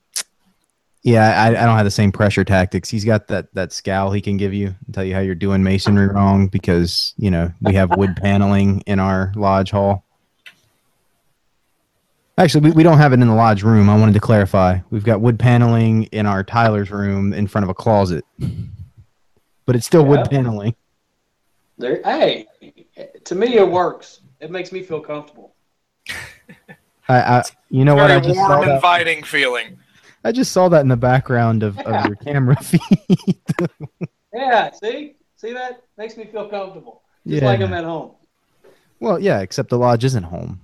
yeah, 1.04 1.44
I, 1.44 1.50
I 1.50 1.66
don't 1.66 1.76
have 1.76 1.86
the 1.86 1.92
same 1.92 2.14
pressure 2.14 2.46
tactics. 2.46 2.90
He's 2.90 3.04
got 3.04 3.28
that 3.28 3.54
that 3.54 3.74
scowl 3.74 4.12
he 4.12 4.22
can 4.22 4.38
give 4.38 4.54
you 4.54 4.68
and 4.86 4.94
tell 4.94 5.04
you 5.04 5.14
how 5.14 5.20
you're 5.20 5.36
doing 5.36 5.62
masonry 5.62 6.08
wrong 6.08 6.48
because 6.48 7.14
you 7.18 7.30
know 7.30 7.52
we 7.62 7.74
have 7.74 7.96
wood 7.98 8.16
paneling 8.22 8.82
in 8.82 9.00
our 9.00 9.34
lodge 9.36 9.72
hall. 9.72 10.06
Actually, 12.38 12.70
we, 12.70 12.78
we 12.78 12.84
don't 12.84 12.98
have 12.98 13.12
it 13.12 13.20
in 13.20 13.28
the 13.28 13.36
lodge 13.36 13.64
room. 13.64 13.90
I 13.90 13.98
wanted 14.00 14.14
to 14.14 14.20
clarify. 14.20 14.80
We've 14.90 15.04
got 15.04 15.22
wood 15.22 15.38
paneling 15.38 16.04
in 16.06 16.26
our 16.26 16.44
Tyler's 16.44 16.90
room 16.90 17.34
in 17.34 17.48
front 17.48 17.64
of 17.64 17.70
a 17.70 17.76
closet, 17.76 18.24
but 19.66 19.76
it's 19.76 19.86
still 19.86 20.04
Yeah. 20.04 20.10
wood 20.10 20.30
paneling. 20.30 20.74
There, 21.78 22.02
hey, 22.04 22.48
to 23.26 23.36
me 23.36 23.58
it 23.58 23.68
works. 23.68 24.22
It 24.40 24.52
makes 24.52 24.72
me 24.72 24.84
feel 24.84 25.02
comfortable. 25.02 25.54
I, 27.10 27.20
I 27.20 27.44
you 27.70 27.84
know 27.84 27.96
what? 27.96 28.08
Very 28.08 28.20
I 28.20 28.22
just 28.22 28.40
warm, 28.40 28.70
inviting 28.70 29.24
feeling. 29.24 29.78
I 30.24 30.32
just 30.32 30.52
saw 30.52 30.70
that 30.70 30.82
in 30.82 30.88
the 30.88 30.96
background 30.98 31.64
of, 31.64 31.76
Yeah. 31.76 32.00
of 32.02 32.06
your 32.08 32.16
camera 32.16 32.56
feed. 32.62 33.42
Yeah, 34.34 34.72
see, 34.72 35.16
see 35.36 35.54
that 35.54 35.84
makes 35.98 36.18
me 36.18 36.26
feel 36.26 36.48
comfortable, 36.50 37.04
just 37.28 37.42
Yeah. 37.42 37.48
like 37.48 37.60
I'm 37.62 37.74
at 37.74 37.84
home. 37.84 38.12
well, 39.00 39.20
yeah, 39.20 39.42
except 39.42 39.70
the 39.70 39.78
lodge 39.78 40.04
isn't 40.06 40.24
home. 40.24 40.62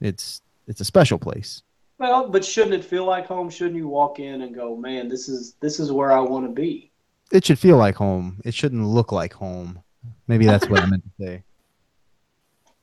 It's 0.00 0.40
it's 0.66 0.80
a 0.80 0.84
special 0.84 1.18
place. 1.18 1.62
Well, 1.98 2.28
but 2.28 2.44
shouldn't 2.44 2.74
it 2.74 2.84
feel 2.84 3.04
like 3.04 3.26
home? 3.26 3.48
Shouldn't 3.50 3.76
you 3.76 3.86
walk 3.88 4.18
in 4.18 4.42
and 4.42 4.54
go, 4.54 4.76
man, 4.76 5.08
this 5.08 5.28
is 5.28 5.54
this 5.60 5.78
is 5.78 5.92
where 5.92 6.10
I 6.12 6.20
want 6.20 6.46
to 6.46 6.52
be? 6.52 6.90
it 7.30 7.46
should 7.46 7.58
feel 7.58 7.78
like 7.78 7.94
home. 7.94 8.40
It 8.44 8.52
shouldn't 8.54 8.84
look 8.84 9.10
like 9.10 9.32
home. 9.32 9.82
Maybe 10.26 10.44
that's 10.44 10.68
what 10.68 10.80
I 10.82 10.86
meant 10.86 11.02
to 11.04 11.10
say. 11.24 11.42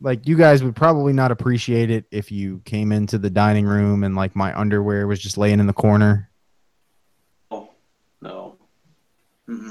Like 0.01 0.25
you 0.27 0.37
guys 0.37 0.63
would 0.63 0.75
probably 0.75 1.11
not 1.11 1.31
appreciate 1.31 1.91
it 1.91 2.05
if 2.09 2.31
you 2.31 2.61
came 2.63 2.91
into 2.91 3.17
the 3.17 3.29
dining 3.29 3.65
room 3.65 4.03
and 4.03 4.15
like 4.15 4.35
my 4.35 4.57
underwear 4.57 5.07
was 5.07 5.19
just 5.19 5.37
laying 5.37 5.59
in 5.59 5.67
the 5.67 5.73
corner. 5.73 6.29
Oh 7.51 7.71
no. 8.21 8.55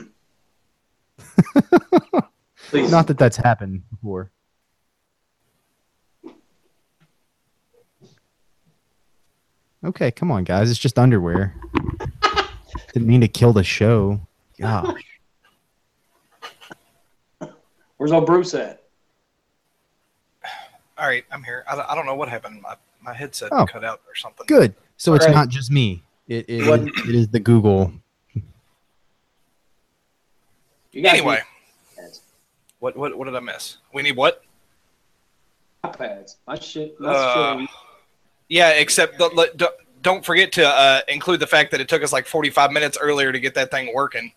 Please. 2.69 2.91
Not 2.91 3.07
that 3.07 3.17
that's 3.17 3.39
happened 3.39 3.85
before. 3.91 4.31
Okay, 9.85 10.11
come 10.11 10.31
on, 10.31 10.45
guys. 10.45 10.71
It's 10.71 10.79
just 10.79 10.99
underwear. 10.99 11.55
Didn't 12.93 13.09
mean 13.09 13.21
to 13.23 13.29
kill 13.29 13.53
the 13.53 13.65
show. 13.65 14.21
Gosh. 14.61 15.03
Where's 17.97 18.13
old 18.13 18.27
Bruce 18.27 18.55
at? 18.55 18.88
All 20.99 21.07
right, 21.07 21.25
I'm 21.31 21.43
here. 21.45 21.65
I, 21.71 21.77
don't- 21.77 21.89
I 21.89 21.95
don't 21.95 22.07
know 22.07 22.15
what 22.15 22.29
happened. 22.29 22.61
My 22.63 22.75
my 23.01 23.15
headset 23.15 23.51
Oh. 23.53 23.65
cut 23.65 23.85
out 23.85 24.01
or 24.09 24.15
something. 24.17 24.45
Good. 24.49 24.75
So 24.97 25.15
it's 25.15 25.25
Alright. 25.25 25.37
not 25.37 25.49
just 25.49 25.71
me. 25.71 26.03
It, 26.27 26.47
it, 26.49 26.67
What- 26.69 26.81
it 26.81 27.15
is 27.15 27.29
the 27.29 27.39
Google. 27.41 27.93
You 30.93 31.03
guys 31.03 31.15
Anyway, 31.15 31.41
need 31.97 32.11
what 32.81 32.97
what 32.97 33.17
what 33.17 33.25
did 33.27 33.37
I 33.37 33.41
miss? 33.41 33.77
We 33.95 34.03
need 34.03 34.17
what? 34.17 34.43
iPads. 35.85 36.37
My 36.47 36.59
shit. 36.59 36.99
My 37.01 37.11
Uh, 37.11 37.59
shit. 37.61 37.69
Yeah, 38.49 38.71
except 38.71 39.19
the, 39.19 39.27
le- 39.29 39.53
don't- 39.55 39.75
don't 40.03 40.25
forget 40.25 40.51
to 40.53 40.67
uh, 40.67 41.01
include 41.09 41.39
the 41.41 41.47
fact 41.47 41.71
that 41.71 41.81
it 41.81 41.89
took 41.89 42.03
us 42.03 42.13
like 42.13 42.27
45 42.27 42.73
minutes 42.73 42.97
earlier 43.01 43.31
to 43.33 43.39
get 43.41 43.55
that 43.55 43.71
thing 43.71 43.93
working. 43.95 44.33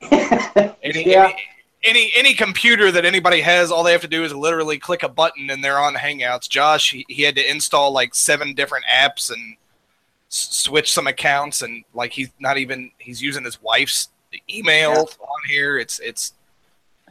Any, 0.12 1.08
Yeah. 1.08 1.24
any, 1.26 1.36
any 1.84 2.12
any 2.14 2.34
computer 2.34 2.90
that 2.92 3.04
anybody 3.04 3.40
has, 3.40 3.70
all 3.70 3.82
they 3.82 3.92
have 3.92 4.00
to 4.02 4.08
do 4.08 4.24
is 4.24 4.32
literally 4.34 4.78
click 4.78 5.02
a 5.02 5.08
button 5.08 5.50
and 5.50 5.62
they're 5.62 5.78
on 5.78 5.94
Hangouts. 5.94 6.48
Josh, 6.48 6.90
he, 6.90 7.04
he 7.08 7.22
had 7.22 7.34
to 7.36 7.50
install 7.50 7.92
like 7.92 8.14
seven 8.14 8.54
different 8.54 8.84
apps 8.92 9.30
and 9.32 9.56
s- 10.30 10.48
switch 10.52 10.92
some 10.92 11.06
accounts, 11.06 11.62
and 11.62 11.84
like 11.94 12.12
he's 12.12 12.30
not 12.38 12.56
even 12.58 12.90
he's 12.98 13.20
using 13.22 13.44
his 13.44 13.60
wife's 13.62 14.08
email 14.48 14.90
Yeah. 14.92 15.00
on 15.00 15.48
here. 15.48 15.78
It's 15.78 15.98
it's 15.98 16.34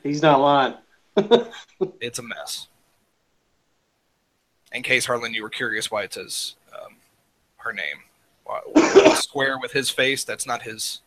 He's 0.03 0.21
not 0.21 0.39
lying. 0.41 0.73
it's 1.99 2.17
a 2.19 2.23
mess. 2.23 2.67
In 4.71 4.81
case 4.83 5.05
Harlan, 5.05 5.33
you 5.33 5.43
were 5.43 5.49
curious 5.49 5.91
why 5.91 6.03
it 6.03 6.13
says 6.13 6.55
um, 6.73 6.95
her 7.57 7.73
name, 7.73 7.97
why, 8.45 8.61
why 8.65 9.13
square 9.15 9.59
with 9.59 9.71
his 9.73 9.89
face. 9.89 10.23
That's 10.23 10.47
not 10.47 10.61
his. 10.63 11.01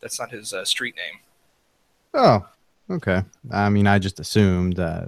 That's 0.00 0.18
not 0.18 0.30
his 0.30 0.52
uh, 0.54 0.64
street 0.64 0.96
name. 0.96 1.20
Oh, 2.14 2.46
okay. 2.90 3.22
I 3.50 3.68
mean, 3.68 3.86
I 3.86 3.98
just 3.98 4.20
assumed. 4.20 4.78
Uh, 4.78 5.06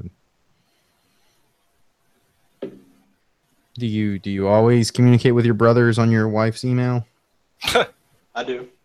do 3.75 3.87
you 3.87 4.19
do 4.19 4.31
you 4.31 4.49
always 4.49 4.91
communicate 4.91 5.35
with 5.35 5.45
your 5.45 5.55
brothers 5.55 5.99
on 5.99 6.11
your 6.11 6.29
wife's 6.29 6.65
email? 6.65 7.07
I 8.35 8.45
do. 8.45 8.69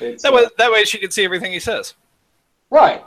That 0.00 0.26
uh, 0.26 0.32
way, 0.32 0.46
that 0.58 0.72
way 0.72 0.84
she 0.84 0.98
can 0.98 1.12
see 1.12 1.24
everything 1.24 1.52
he 1.52 1.60
says. 1.60 1.94
right. 2.68 3.02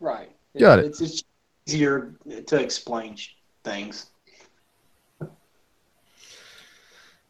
Right. 0.00 0.30
Got 0.58 0.78
it. 0.78 0.86
It's, 0.86 1.00
it's 1.00 1.24
easier 1.66 2.14
to 2.46 2.56
explain 2.56 3.16
things. 3.64 4.06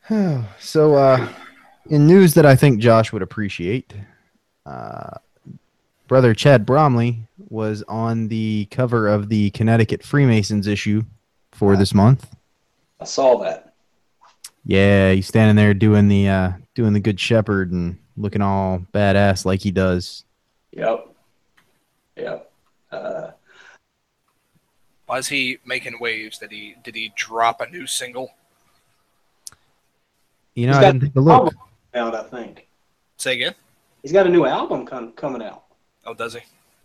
so, 0.59 0.95
uh, 0.95 1.29
in 1.91 2.07
news 2.07 2.35
that 2.35 2.47
I 2.47 2.55
think 2.55 2.81
Josh 2.81 3.13
would 3.13 3.23
appreciate, 3.23 3.95
uh, 4.69 5.19
brother 6.07 6.35
Chad 6.35 6.67
Bromley 6.67 7.21
was 7.49 7.83
on 7.89 8.29
the 8.29 8.67
cover 8.71 9.09
of 9.09 9.29
the 9.29 9.51
Connecticut 9.51 10.03
Freemasons 10.03 10.67
issue 10.67 11.03
for 11.53 11.77
this 11.77 11.95
month. 11.95 12.29
I 13.01 13.05
saw 13.05 13.39
that. 13.43 13.73
Yeah, 14.65 15.13
he's 15.13 15.27
standing 15.27 15.57
there 15.57 15.73
doing 15.75 16.09
the 16.09 16.29
uh, 16.29 16.53
doing 16.75 16.93
the 16.93 17.01
good 17.01 17.19
shepherd 17.19 17.73
and 17.73 17.99
looking 18.17 18.43
all 18.43 18.81
badass 18.93 19.45
like 19.45 19.61
he 19.61 19.71
does. 19.71 20.25
Yep. 20.73 21.07
Yep. 22.17 22.51
Uh, 22.91 23.31
Why 25.07 25.19
is 25.19 25.29
he 25.29 25.59
making 25.65 25.99
waves? 26.01 26.39
Did 26.39 26.51
he 26.51 26.75
did 26.83 26.95
he 26.95 27.13
drop 27.17 27.61
a 27.61 27.69
new 27.71 27.87
single? 27.87 28.33
You 30.55 30.67
know, 30.67 30.73
He's 30.73 30.79
I 30.79 30.83
got 30.83 30.93
didn't 30.93 31.07
take 31.09 31.17
a 31.17 31.21
look. 31.21 31.55
out, 31.95 32.15
I 32.15 32.23
think. 32.25 32.67
Say 33.17 33.35
again. 33.35 33.55
He's 34.09 34.15
got 34.15 34.27
a 34.27 34.31
new 34.31 34.47
album 34.47 34.87
com- 34.87 35.13
coming 35.13 35.43
out. 35.43 35.65
Oh, 36.07 36.15
does 36.15 36.33
he? 36.33 36.41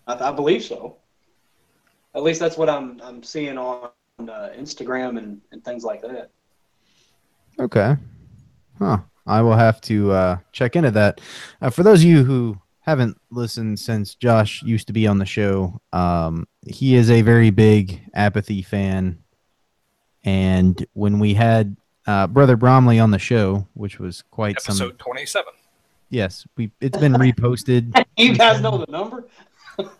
I, 0.08 0.28
I 0.28 0.32
believe 0.34 0.62
so. 0.62 0.98
At 2.14 2.22
least 2.22 2.42
that's 2.42 2.58
what 2.58 2.70
I'm 2.70 3.00
I'm 3.02 3.24
seeing 3.24 3.58
on 3.58 3.92
uh, 4.20 4.50
Instagram 4.58 5.18
and, 5.18 5.40
and 5.54 5.64
things 5.64 5.86
like 5.86 6.02
that. 6.02 6.32
Okay. 7.62 7.96
Huh. 8.78 8.98
I 9.26 9.42
will 9.42 9.56
have 9.56 9.80
to 9.84 10.12
uh, 10.12 10.38
check 10.52 10.76
into 10.76 10.92
that. 10.92 11.22
Uh, 11.62 11.70
for 11.70 11.82
those 11.84 12.02
of 12.02 12.10
you 12.10 12.26
who 12.26 12.58
haven't 12.82 13.18
listened 13.32 13.80
since 13.80 14.16
Josh 14.16 14.62
used 14.62 14.88
to 14.88 14.94
be 14.94 15.08
on 15.08 15.18
the 15.18 15.26
show, 15.26 15.80
um, 15.94 16.46
he 16.68 16.96
is 16.96 17.10
a 17.10 17.22
very 17.22 17.52
big 17.52 18.02
Apathy 18.14 18.62
fan. 18.62 19.24
And 20.26 20.86
when 20.92 21.20
we 21.20 21.36
had 21.36 21.78
uh, 22.06 22.28
Brother 22.28 22.58
Bromley 22.58 23.00
on 23.00 23.12
the 23.12 23.18
show, 23.18 23.66
which 23.76 23.98
was 23.98 24.24
quite 24.24 24.60
some 24.60 24.74
Episode 24.74 25.00
twenty 25.00 25.26
seven. 25.26 25.54
Yes, 26.14 26.46
we. 26.56 26.70
It's 26.80 26.98
been 26.98 27.14
reposted. 27.14 28.06
You 28.16 28.36
guys 28.38 28.62
know 28.62 28.78
the 28.78 28.92
number? 28.92 29.26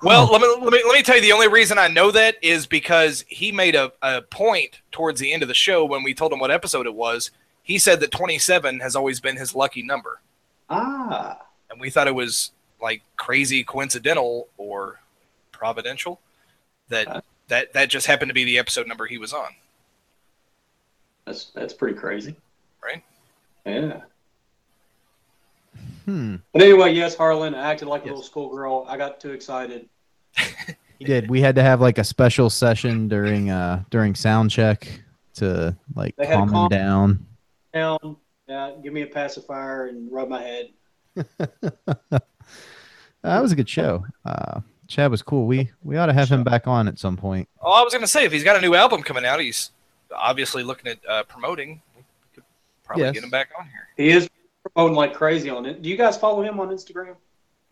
Well, 0.04 0.32
let 0.32 0.40
me, 0.40 0.48
let 0.62 0.72
me 0.72 0.84
let 0.86 0.94
me 0.94 1.02
tell 1.02 1.16
you 1.16 1.22
the 1.24 1.32
only 1.32 1.48
reason 1.48 1.80
I 1.80 1.88
know 1.88 2.12
that 2.12 2.36
is 2.44 2.68
because 2.68 3.26
he 3.28 3.52
made 3.52 3.74
a, 3.74 3.92
a 4.04 4.22
point 4.22 4.82
towards 4.92 5.20
the 5.20 5.34
end 5.34 5.42
of 5.42 5.48
the 5.48 5.56
show 5.56 5.84
when 5.84 6.04
we 6.04 6.14
told 6.14 6.32
him 6.32 6.38
what 6.38 6.52
episode 6.52 6.86
it 6.86 6.94
was. 6.94 7.32
He 7.64 7.80
said 7.80 8.00
that 8.02 8.12
27 8.12 8.82
has 8.82 8.96
always 8.96 9.20
been 9.20 9.36
his 9.36 9.56
lucky 9.56 9.82
number, 9.82 10.22
Ah, 10.70 11.40
and 11.72 11.82
we 11.82 11.90
thought 11.90 12.08
it 12.08 12.14
was 12.14 12.52
like 12.80 13.02
crazy 13.18 13.64
coincidental 13.64 14.48
or 14.58 15.00
providential 15.52 16.20
that 16.90 17.08
Uh. 17.08 17.22
that 17.48 17.74
that 17.74 17.90
just 17.90 18.06
happened 18.06 18.30
to 18.30 18.36
be 18.36 18.44
the 18.44 18.60
episode 18.60 18.86
number 18.88 19.08
he 19.08 19.18
was 19.18 19.34
on. 19.34 19.50
that's 21.26 21.46
that's 21.56 21.74
pretty 21.74 21.98
crazy. 21.98 22.36
Right. 22.84 23.04
Yeah. 23.66 24.02
Hmm. 26.06 26.36
But 26.52 26.62
anyway, 26.62 26.94
yes, 26.94 27.16
Harlan 27.16 27.56
I 27.56 27.72
acted 27.72 27.88
like 27.88 28.02
a 28.02 28.06
Yes. 28.06 28.10
little 28.12 28.24
schoolgirl. 28.24 28.86
I 28.90 28.98
got 28.98 29.20
too 29.20 29.32
excited. 29.32 29.88
He 31.00 31.06
did. 31.06 31.30
We 31.30 31.42
had 31.42 31.56
to 31.56 31.64
have 31.64 31.82
like 31.82 31.98
a 31.98 32.04
special 32.04 32.50
session 32.50 33.08
during 33.10 33.50
uh 33.50 33.84
during 33.90 34.16
sound 34.16 34.52
check 34.52 34.88
to 35.34 35.76
like 35.96 36.16
They 36.16 36.26
had 36.26 36.36
calm 36.36 36.48
him 36.48 36.54
calm- 36.54 36.70
down. 36.70 37.26
Down, 37.74 38.18
yeah, 38.48 38.72
give 38.82 38.94
me 38.94 39.02
a 39.02 39.08
pacifier 39.08 39.88
and 39.88 40.10
rub 40.12 40.30
my 40.30 40.42
head. 40.42 40.70
That 43.24 43.42
was 43.42 43.52
a 43.52 43.56
good 43.56 43.70
show. 43.70 44.06
Uh, 44.26 44.62
Chad 44.88 45.10
was 45.10 45.22
cool. 45.22 45.46
We 45.48 45.72
we 45.84 45.98
ought 45.98 46.08
to 46.08 46.14
have 46.14 46.30
him 46.30 46.44
back 46.44 46.68
on 46.68 46.88
at 46.88 47.00
some 47.00 47.16
point. 47.18 47.48
Oh, 47.62 47.72
I 47.72 47.82
was 47.82 47.94
gonna 47.94 48.08
say 48.08 48.26
if 48.26 48.32
he's 48.32 48.44
got 48.44 48.56
a 48.58 48.62
new 48.62 48.76
album 48.76 49.02
coming 49.02 49.26
out, 49.26 49.40
he's 49.40 49.72
obviously 50.16 50.62
looking 50.64 50.92
at 50.92 51.00
uh, 51.10 51.24
promoting. 51.24 51.82
We 51.96 52.04
could 52.36 52.44
probably 52.84 53.06
Yes. 53.06 53.14
get 53.14 53.24
him 53.24 53.30
back 53.30 53.50
on 53.58 53.66
here. 53.66 53.88
He 53.98 54.12
is 54.12 54.30
promoting 54.72 54.96
like 54.96 55.14
crazy 55.14 55.50
on 55.50 55.66
it. 55.66 55.82
Do 55.82 55.90
you 55.90 55.98
guys 55.98 56.18
follow 56.18 56.42
him 56.42 56.60
on 56.60 56.70
Instagram? 56.70 57.16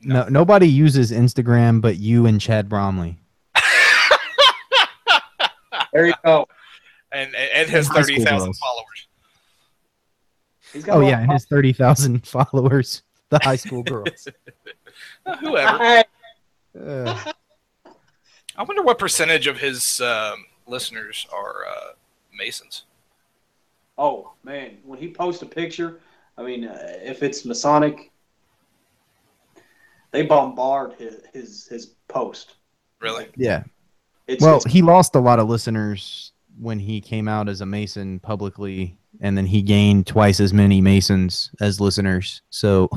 No, 0.01 0.27
nobody 0.27 0.67
uses 0.67 1.11
Instagram 1.11 1.81
but 1.81 1.97
you 1.97 2.25
and 2.25 2.41
Chad 2.41 2.67
Bromley. 2.67 3.17
There 5.93 6.07
you 6.07 6.13
go. 6.23 6.47
And 7.11 7.35
and 7.35 7.69
his 7.69 7.87
High 7.87 8.01
school 8.01 8.03
thirty 8.03 8.23
thousand 8.23 8.53
followers. 8.53 9.07
He's 10.71 10.83
got 10.85 10.97
Oh 10.97 11.01
yeah, 11.01 11.19
and 11.19 11.31
his 11.31 11.45
thirty 11.45 11.73
thousand 11.73 12.25
followers. 12.27 13.03
The 13.29 13.39
high 13.41 13.55
school 13.55 13.83
girls. 13.83 14.27
Uh, 15.25 15.37
Whoever. 15.37 16.03
Uh, 16.79 17.31
I 18.57 18.63
wonder 18.63 18.81
what 18.83 18.99
percentage 18.99 19.47
of 19.47 19.57
his 19.57 20.01
um, 20.01 20.45
listeners 20.67 21.25
are 21.31 21.65
uh, 21.65 21.93
Masons. 22.37 22.83
Oh 23.97 24.31
man, 24.43 24.77
when 24.83 24.99
he 24.99 25.09
posts 25.09 25.41
a 25.43 25.45
picture, 25.45 25.99
I 26.37 26.43
mean, 26.43 26.65
uh, 26.65 26.77
if 27.03 27.23
it's 27.23 27.45
Masonic, 27.45 28.11
they 30.11 30.23
bombard 30.23 30.93
his 30.93 31.21
his, 31.33 31.67
his 31.67 31.85
post. 32.07 32.55
Really? 32.99 33.27
yeah. 33.35 33.63
It's, 34.27 34.41
Well, 34.43 34.57
it's- 34.57 34.71
he 34.71 34.81
lost 34.81 35.15
a 35.15 35.19
lot 35.19 35.39
of 35.39 35.49
listeners 35.49 36.33
when 36.59 36.79
he 36.79 37.01
came 37.01 37.27
out 37.27 37.49
as 37.49 37.61
a 37.61 37.65
Mason 37.65 38.19
publicly, 38.19 38.97
and 39.19 39.37
then 39.37 39.45
he 39.45 39.61
gained 39.61 40.05
twice 40.07 40.39
as 40.39 40.53
many 40.53 40.79
Masons 40.81 41.49
as 41.59 41.79
listeners. 41.81 42.41
So, 42.49 42.89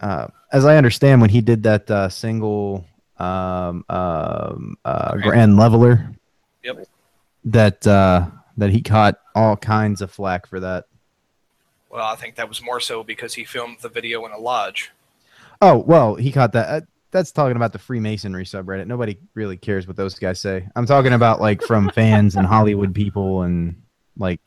uh, 0.00 0.28
as 0.52 0.64
I 0.64 0.76
understand, 0.76 1.20
when 1.20 1.30
he 1.30 1.40
did 1.40 1.62
that 1.64 1.90
uh, 1.90 2.08
single 2.08 2.84
um, 3.18 3.84
um, 3.88 4.76
uh, 4.84 5.16
Grand 5.16 5.56
Leveler, 5.56 6.10
Yep. 6.62 6.86
that 7.46 7.86
uh, 7.86 8.26
that 8.56 8.70
he 8.70 8.82
caught 8.82 9.18
all 9.34 9.56
kinds 9.56 10.00
of 10.00 10.10
flack 10.10 10.46
for 10.46 10.60
that. 10.60 10.86
Well, 11.90 12.06
I 12.06 12.16
think 12.16 12.36
that 12.36 12.48
was 12.48 12.62
more 12.62 12.80
so 12.80 13.02
because 13.02 13.34
he 13.34 13.44
filmed 13.44 13.78
the 13.80 13.88
video 13.88 14.24
in 14.26 14.32
a 14.32 14.38
lodge. 14.38 14.90
Oh 15.62 15.78
well, 15.78 16.14
he 16.16 16.32
caught 16.32 16.52
that. 16.52 16.68
Uh, 16.68 16.86
that's 17.10 17.32
talking 17.32 17.56
about 17.56 17.72
the 17.72 17.78
Freemasonry 17.78 18.44
subreddit. 18.44 18.86
Nobody 18.86 19.18
really 19.34 19.56
cares 19.56 19.86
what 19.86 19.96
those 19.96 20.18
guys 20.18 20.40
say. 20.40 20.68
I'm 20.76 20.86
talking 20.86 21.12
about 21.12 21.40
like 21.40 21.62
from 21.62 21.88
fans 21.94 22.36
and 22.36 22.46
Hollywood 22.46 22.94
people 22.94 23.42
and 23.42 23.82
like 24.18 24.40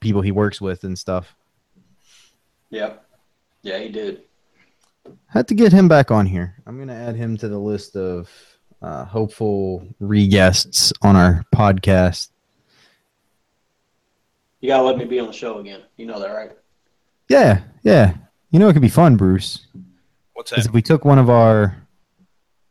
people 0.00 0.22
he 0.22 0.32
works 0.32 0.60
with 0.60 0.84
and 0.84 0.98
stuff. 0.98 1.34
yeah, 2.70 2.94
yeah, 3.62 3.78
he 3.78 3.88
did. 3.88 4.22
Had 5.26 5.48
to 5.48 5.54
get 5.54 5.72
him 5.72 5.88
back 5.88 6.10
on 6.10 6.26
here. 6.26 6.56
I'm 6.66 6.78
gonna 6.78 6.94
add 6.94 7.16
him 7.16 7.36
to 7.38 7.48
the 7.48 7.58
list 7.58 7.96
of 7.96 8.30
uh, 8.80 9.04
hopeful 9.04 9.86
re-guests 10.00 10.92
on 11.02 11.16
our 11.16 11.44
podcast. 11.54 12.30
You 14.62 14.68
gotta 14.68 14.84
let 14.84 14.96
me 14.96 15.04
be 15.04 15.18
on 15.18 15.26
the 15.26 15.32
show 15.32 15.58
again. 15.58 15.82
You 15.96 16.06
know 16.06 16.20
that, 16.20 16.28
right? 16.28 16.52
Yeah, 17.28 17.62
yeah. 17.82 18.14
You 18.52 18.60
know 18.60 18.68
it 18.68 18.74
could 18.74 18.80
be 18.80 18.88
fun, 18.88 19.16
Bruce. 19.16 19.66
What's 20.34 20.52
that? 20.52 20.64
if 20.64 20.72
we 20.72 20.80
took 20.80 21.04
one 21.04 21.18
of 21.18 21.28
our 21.28 21.76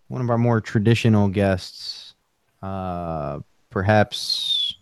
one 0.07 0.21
of 0.21 0.29
our 0.29 0.37
more 0.37 0.61
traditional 0.61 1.27
guests, 1.27 2.15
uh, 2.63 3.39
perhaps 3.69 4.77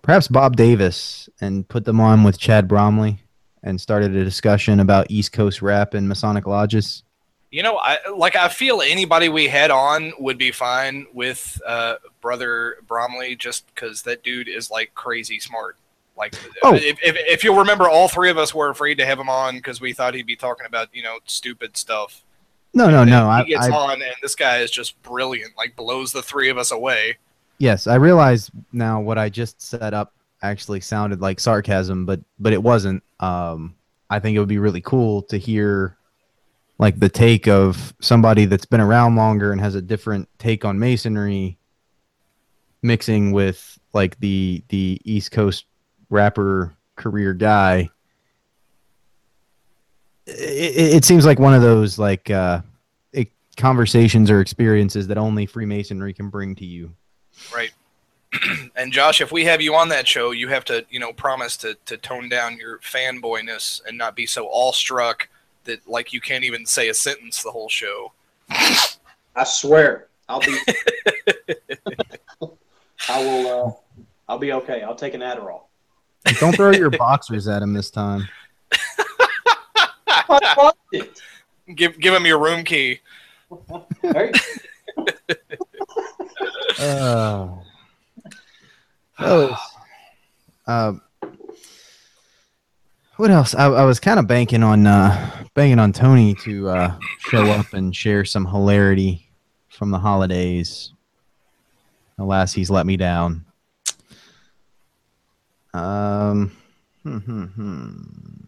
perhaps 0.00 0.28
Bob 0.28 0.56
Davis, 0.56 1.28
and 1.42 1.68
put 1.68 1.84
them 1.84 2.00
on 2.00 2.24
with 2.24 2.38
Chad 2.38 2.66
Bromley, 2.66 3.22
and 3.62 3.78
started 3.78 4.16
a 4.16 4.24
discussion 4.24 4.80
about 4.80 5.10
East 5.10 5.32
Coast 5.32 5.60
rap 5.60 5.92
and 5.92 6.08
Masonic 6.08 6.46
lodges. 6.46 7.02
You 7.50 7.62
know, 7.62 7.76
I 7.76 7.98
like. 8.16 8.34
I 8.34 8.48
feel 8.48 8.80
anybody 8.80 9.28
we 9.28 9.46
had 9.46 9.70
on 9.70 10.14
would 10.18 10.38
be 10.38 10.52
fine 10.52 11.06
with 11.12 11.60
uh, 11.66 11.96
brother 12.22 12.76
Bromley, 12.88 13.36
just 13.36 13.66
because 13.74 14.00
that 14.04 14.22
dude 14.22 14.48
is 14.48 14.70
like 14.70 14.94
crazy 14.94 15.38
smart. 15.38 15.76
Like, 16.16 16.34
Oh. 16.62 16.74
if, 16.74 16.98
if 17.02 17.16
if 17.16 17.44
you'll 17.44 17.56
remember, 17.58 17.88
all 17.88 18.06
three 18.08 18.30
of 18.30 18.38
us 18.38 18.54
were 18.54 18.68
afraid 18.68 18.96
to 18.98 19.06
have 19.06 19.18
him 19.18 19.28
on 19.30 19.56
because 19.56 19.80
we 19.80 19.92
thought 19.92 20.14
he'd 20.14 20.26
be 20.26 20.36
talking 20.36 20.66
about 20.66 20.88
you 20.92 21.02
know 21.02 21.18
stupid 21.26 21.76
stuff. 21.76 22.22
No, 22.74 22.88
no, 22.90 23.02
And 23.02 23.10
no. 23.10 23.28
I, 23.28 23.42
he 23.44 23.50
gets 23.50 23.66
I 23.66 23.70
on, 23.70 24.00
and 24.02 24.14
this 24.22 24.34
guy 24.34 24.58
is 24.58 24.70
just 24.70 25.00
brilliant. 25.02 25.52
Like, 25.58 25.76
blows 25.76 26.10
the 26.12 26.22
three 26.22 26.48
of 26.48 26.56
us 26.58 26.70
away. 26.70 27.18
yes, 27.58 27.86
I 27.86 27.96
realize 27.96 28.50
now 28.72 29.00
what 29.00 29.18
I 29.18 29.28
just 29.28 29.60
set 29.60 29.92
up 29.94 30.12
actually 30.42 30.80
sounded 30.80 31.20
like 31.20 31.38
sarcasm, 31.40 32.04
but 32.06 32.20
but 32.38 32.52
it 32.52 32.62
wasn't. 32.62 33.02
Um, 33.20 33.74
I 34.10 34.18
think 34.20 34.36
it 34.36 34.38
would 34.38 34.48
be 34.48 34.58
really 34.58 34.80
cool 34.82 35.22
to 35.24 35.38
hear 35.38 35.96
like 36.78 36.98
the 36.98 37.08
take 37.08 37.46
of 37.48 37.94
somebody 38.00 38.44
that's 38.46 38.64
been 38.66 38.80
around 38.80 39.16
longer 39.16 39.52
and 39.52 39.60
has 39.60 39.74
a 39.74 39.82
different 39.82 40.28
take 40.38 40.64
on 40.64 40.78
masonry 40.78 41.56
mixing 42.82 43.32
with 43.32 43.78
like 43.92 44.18
the 44.20 44.62
the 44.68 45.00
east 45.04 45.30
coast 45.30 45.66
rapper 46.12 46.74
career 46.96 47.34
guy 47.34 47.88
it, 50.26 50.76
it, 50.76 50.94
it 50.94 51.04
seems 51.04 51.26
like 51.26 51.38
one 51.38 51.54
of 51.54 51.62
those 51.62 51.98
like 51.98 52.30
uh 52.30 52.60
it, 53.12 53.28
conversations 53.56 54.30
or 54.30 54.40
experiences 54.40 55.08
that 55.08 55.18
only 55.18 55.46
freemasonry 55.46 56.12
can 56.12 56.28
bring 56.28 56.54
to 56.54 56.64
you 56.64 56.94
Right. 57.54 57.72
and 58.76 58.92
Josh, 58.92 59.20
if 59.20 59.32
we 59.32 59.44
have 59.44 59.60
you 59.60 59.74
on 59.74 59.88
that 59.90 60.06
show, 60.06 60.30
you 60.30 60.48
have 60.48 60.64
to, 60.66 60.84
you 60.90 60.98
know, 60.98 61.12
promise 61.12 61.56
to, 61.58 61.76
to 61.86 61.96
tone 61.96 62.28
down 62.28 62.56
your 62.56 62.78
fanboyness 62.78 63.82
and 63.86 63.96
not 63.96 64.16
be 64.16 64.26
so 64.26 64.48
awestruck 64.48 65.28
that 65.64 65.86
like 65.88 66.12
you 66.12 66.20
can't 66.20 66.44
even 66.44 66.66
say 66.66 66.88
a 66.88 66.94
sentence 66.94 67.42
the 67.42 67.50
whole 67.50 67.68
show. 67.68 68.12
I 68.50 69.44
swear, 69.44 70.08
I'll 70.28 70.40
be. 70.40 70.58
I 73.08 73.18
will. 73.18 73.66
Uh, 73.66 73.72
I'll 74.28 74.38
be 74.38 74.52
okay. 74.52 74.82
I'll 74.82 74.94
take 74.94 75.14
an 75.14 75.20
Adderall. 75.20 75.62
Don't 76.38 76.54
throw 76.56 76.70
your 76.72 76.90
boxers 76.98 77.48
at 77.48 77.62
him 77.62 77.72
this 77.72 77.90
time 77.90 78.28
I 80.06 80.54
loved 80.56 80.76
it. 80.92 81.20
Give 81.74 81.98
give 81.98 82.14
him 82.14 82.24
your 82.26 82.38
room 82.38 82.64
key. 82.64 83.00
There 84.02 84.26
you- 84.26 85.04
Uh, 86.78 87.48
oh, 89.20 89.56
uh, 90.66 90.92
what 93.16 93.30
else? 93.30 93.54
I, 93.54 93.66
I 93.66 93.84
was 93.84 94.00
kind 94.00 94.18
of 94.18 94.26
banking 94.26 94.62
on 94.62 94.86
uh, 94.86 95.44
banking 95.54 95.78
on 95.78 95.92
Tony 95.92 96.34
to 96.36 96.68
uh, 96.70 96.98
show 97.18 97.44
up 97.50 97.72
and 97.74 97.94
share 97.94 98.24
some 98.24 98.46
hilarity 98.46 99.28
from 99.68 99.90
the 99.90 99.98
holidays. 99.98 100.92
Alas, 102.18 102.52
he's 102.52 102.70
let 102.70 102.86
me 102.86 102.96
down. 102.96 103.44
Um, 105.74 106.52
hmm, 107.02 107.18
hmm, 107.18 107.44
hmm. 107.44 107.92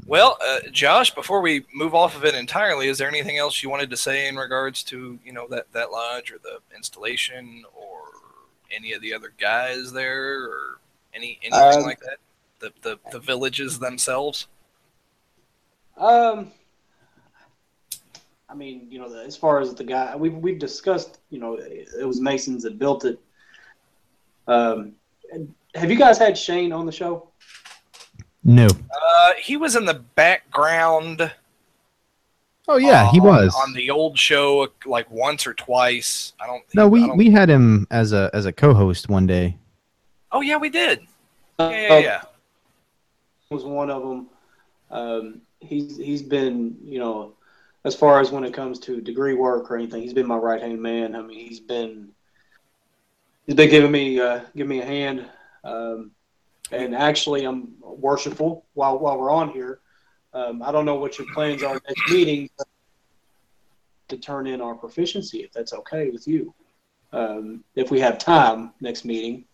Well, 0.06 0.36
uh, 0.46 0.60
Josh, 0.70 1.14
before 1.14 1.40
we 1.40 1.64
move 1.72 1.94
off 1.94 2.16
of 2.16 2.24
it 2.24 2.34
entirely, 2.34 2.88
is 2.88 2.98
there 2.98 3.08
anything 3.08 3.38
else 3.38 3.62
you 3.62 3.70
wanted 3.70 3.90
to 3.90 3.96
say 3.96 4.28
in 4.28 4.36
regards 4.36 4.82
to 4.84 5.18
you 5.24 5.32
know 5.32 5.46
that 5.48 5.72
that 5.72 5.90
lodge 5.90 6.30
or 6.30 6.38
the 6.38 6.58
installation 6.76 7.64
or 7.74 8.00
any 8.70 8.92
of 8.92 9.00
the 9.00 9.14
other 9.14 9.32
guys 9.40 9.92
there 9.92 10.44
or 10.44 10.78
any 11.14 11.38
anything 11.42 11.78
Um, 11.78 11.84
like 11.84 12.00
that? 12.00 12.18
The, 12.60 12.72
the 12.82 12.98
the 13.12 13.18
villages 13.18 13.78
themselves. 13.78 14.46
Um, 15.96 16.52
I 18.48 18.54
mean, 18.54 18.86
you 18.90 18.98
know, 18.98 19.08
the, 19.08 19.22
as 19.22 19.36
far 19.36 19.60
as 19.60 19.74
the 19.74 19.84
guy, 19.84 20.14
we've 20.16 20.34
we've 20.34 20.58
discussed. 20.58 21.18
You 21.30 21.40
know, 21.40 21.54
it 21.54 22.06
was 22.06 22.20
Masons 22.20 22.62
that 22.64 22.78
built 22.78 23.04
it. 23.04 23.18
Um, 24.46 24.92
and 25.32 25.54
have 25.74 25.90
you 25.90 25.96
guys 25.96 26.18
had 26.18 26.36
Shane 26.36 26.72
on 26.72 26.86
the 26.86 26.92
show? 26.92 27.28
No. 28.42 28.66
Uh, 28.66 29.32
he 29.42 29.56
was 29.56 29.74
in 29.76 29.84
the 29.84 29.94
background. 29.94 31.30
Oh 32.66 32.76
yeah, 32.76 33.10
he 33.10 33.20
was. 33.20 33.54
on 33.54 33.74
the 33.74 33.90
old 33.90 34.18
show 34.18 34.68
like 34.86 35.10
once 35.10 35.46
or 35.46 35.52
twice. 35.54 36.32
I 36.40 36.46
don't. 36.46 36.62
no, 36.74 36.88
we 36.88 37.06
don't- 37.06 37.16
we 37.16 37.30
had 37.30 37.48
him 37.50 37.86
as 37.90 38.12
a 38.12 38.30
as 38.32 38.46
a 38.46 38.52
co-host 38.52 39.08
one 39.08 39.26
day. 39.26 39.56
Oh 40.32 40.40
yeah, 40.40 40.56
we 40.56 40.70
did. 40.70 41.00
Uh, 41.58 41.68
Yeah, 41.72 41.88
yeah, 41.88 41.98
yeah. 41.98 42.22
was 43.50 43.64
one 43.64 43.90
of 43.90 44.02
them. 44.02 44.26
Um, 44.90 45.40
he's 45.60 45.96
he's 45.98 46.22
been 46.22 46.76
you 46.82 46.98
know 46.98 47.32
as 47.84 47.94
far 47.94 48.20
as 48.20 48.30
when 48.30 48.44
it 48.44 48.54
comes 48.54 48.78
to 48.80 49.00
degree 49.02 49.34
work 49.34 49.70
or 49.70 49.76
anything, 49.76 50.00
he's 50.02 50.14
been 50.14 50.26
my 50.26 50.36
right 50.36 50.60
hand 50.60 50.80
man. 50.80 51.14
I 51.14 51.20
mean, 51.20 51.46
he's 51.46 51.60
been 51.60 52.08
he's 53.46 53.54
been 53.56 53.68
giving 53.70 53.92
me 53.92 54.18
uh, 54.18 54.40
giving 54.56 54.70
me 54.70 54.80
a 54.80 54.86
hand. 54.86 55.26
Um, 55.64 56.12
and 56.70 56.94
actually, 56.94 57.44
I'm 57.44 57.74
worshipful 57.80 58.66
while 58.74 58.98
while 58.98 59.18
we're 59.18 59.30
on 59.30 59.50
here. 59.50 59.80
Um, 60.32 60.62
I 60.62 60.72
don't 60.72 60.84
know 60.84 60.96
what 60.96 61.18
your 61.18 61.26
plans 61.32 61.62
are 61.62 61.80
next 61.86 62.08
meeting 62.08 62.48
to 64.08 64.18
turn 64.18 64.46
in 64.46 64.60
our 64.60 64.74
proficiency, 64.74 65.42
if 65.42 65.52
that's 65.52 65.72
okay 65.72 66.10
with 66.10 66.26
you. 66.26 66.54
Um, 67.12 67.64
if 67.74 67.90
we 67.90 68.00
have 68.00 68.18
time 68.18 68.72
next 68.80 69.04
meeting. 69.04 69.44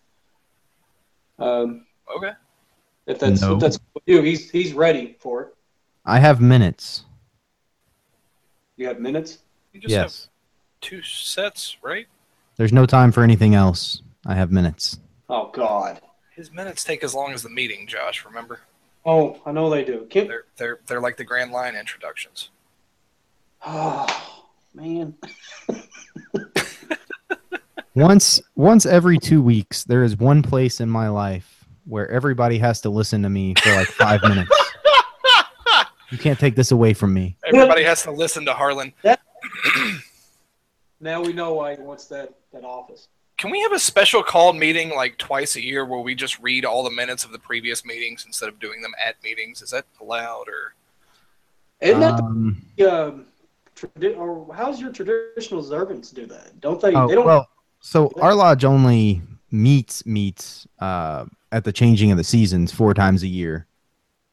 Um, 1.39 1.85
Okay. 2.15 2.31
if 3.07 3.19
that's 3.19 3.41
No. 3.41 3.53
if 3.55 3.59
that's 3.59 3.79
what 3.93 4.03
you, 4.05 4.21
he's 4.21 4.49
he's 4.49 4.73
ready 4.73 5.15
for 5.19 5.41
it. 5.43 5.55
I 6.05 6.19
have 6.19 6.41
minutes. 6.41 7.05
You 8.77 8.87
have 8.87 8.99
minutes. 8.99 9.39
You 9.73 9.79
just 9.79 9.93
have 9.95 10.03
Yes. 10.05 10.29
two 10.81 11.01
sets, 11.03 11.77
right? 11.83 12.07
There's 12.57 12.73
no 12.73 12.85
time 12.85 13.11
for 13.11 13.23
anything 13.23 13.53
else. 13.55 14.01
I 14.25 14.35
have 14.35 14.51
minutes. 14.51 14.99
Oh 15.31 15.49
God. 15.53 16.01
His 16.35 16.51
minutes 16.51 16.83
take 16.83 17.03
as 17.05 17.15
long 17.15 17.31
as 17.31 17.41
the 17.41 17.49
meeting, 17.49 17.87
Josh. 17.87 18.25
Remember? 18.25 18.59
Oh, 19.05 19.39
I 19.45 19.53
know 19.53 19.69
they 19.69 19.85
do. 19.85 20.05
Can, 20.09 20.27
They're 20.27 20.43
they're 20.57 20.79
they're 20.87 20.99
like 21.01 21.15
the 21.15 21.23
Grand 21.23 21.51
Line 21.51 21.75
introductions. 21.75 22.49
oh 23.65 24.05
man. 24.75 25.15
Once 27.93 28.41
once 28.55 28.85
every 28.85 29.17
2 29.17 29.41
weeks 29.41 29.83
there 29.83 30.01
is 30.01 30.15
one 30.17 30.41
place 30.41 30.79
in 30.79 30.89
my 30.89 31.09
life 31.09 31.65
where 31.85 32.09
everybody 32.09 32.57
has 32.57 32.79
to 32.79 32.89
listen 32.89 33.21
to 33.21 33.29
me 33.29 33.53
for 33.61 33.69
like 33.75 33.87
5 33.87 34.21
minutes. 34.23 34.49
You 36.09 36.17
can't 36.17 36.39
take 36.39 36.55
this 36.55 36.71
away 36.71 36.93
from 36.93 37.13
me. 37.13 37.35
Everybody 37.45 37.83
has 37.83 38.03
to 38.03 38.11
listen 38.11 38.45
to 38.45 38.53
Harlan. 38.53 38.93
Now 41.01 41.19
we 41.21 41.33
know 41.33 41.53
why 41.55 41.75
he 41.75 41.81
wants 41.81 42.05
that 42.05 42.31
that 42.53 42.63
office. 42.63 43.07
Can 43.41 43.49
we 43.49 43.59
have 43.61 43.71
a 43.71 43.79
special 43.79 44.21
called 44.21 44.55
meeting 44.55 44.91
like 44.91 45.17
twice 45.17 45.55
a 45.55 45.63
year 45.63 45.83
where 45.83 45.99
we 45.99 46.13
just 46.13 46.39
read 46.41 46.63
all 46.63 46.83
the 46.83 46.91
minutes 46.91 47.25
of 47.25 47.31
the 47.31 47.39
previous 47.39 47.83
meetings 47.83 48.23
instead 48.27 48.47
of 48.49 48.59
doing 48.59 48.83
them 48.83 48.91
at 49.03 49.15
meetings? 49.23 49.63
Is 49.63 49.71
that 49.71 49.85
allowed 49.99 50.47
or? 50.47 50.75
Isn't 51.79 52.01
that 52.01 52.19
Um, 52.19 52.61
the, 52.77 52.85
um, 52.85 53.25
tradi- 53.75 54.15
or 54.15 54.53
how's 54.53 54.79
your 54.79 54.91
traditional 54.91 55.59
observance 55.59 56.11
do 56.11 56.27
that? 56.27 56.61
Don't 56.61 56.79
they? 56.79 56.93
oh, 56.93 57.07
they 57.07 57.15
don't. 57.15 57.25
well, 57.25 57.49
so 57.79 58.11
our 58.21 58.35
lodge 58.35 58.63
only 58.63 59.23
meets 59.49 60.05
meets 60.05 60.67
uh, 60.77 61.25
at 61.51 61.63
the 61.63 61.73
changing 61.73 62.11
of 62.11 62.17
the 62.19 62.23
seasons 62.23 62.71
four 62.71 62.93
times 62.93 63.23
a 63.23 63.27
year. 63.27 63.65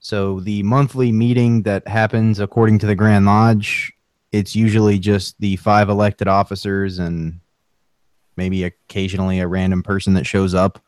So 0.01 0.41
the 0.41 0.63
monthly 0.65 1.13
meeting 1.13 1.63
that 1.63 1.89
happens 1.89 2.41
according 2.41 2.79
to 2.81 2.87
the 2.87 2.95
Grand 2.95 3.25
Lodge, 3.25 3.91
it's 4.33 4.55
usually 4.55 4.99
just 4.99 5.35
the 5.41 5.57
five 5.57 5.89
elected 5.89 6.29
officers 6.29 6.99
and 6.99 7.41
maybe 8.39 8.65
occasionally 8.65 9.41
a 9.41 9.47
random 9.47 9.83
person 9.83 10.15
that 10.15 10.25
shows 10.25 10.55
up, 10.55 10.79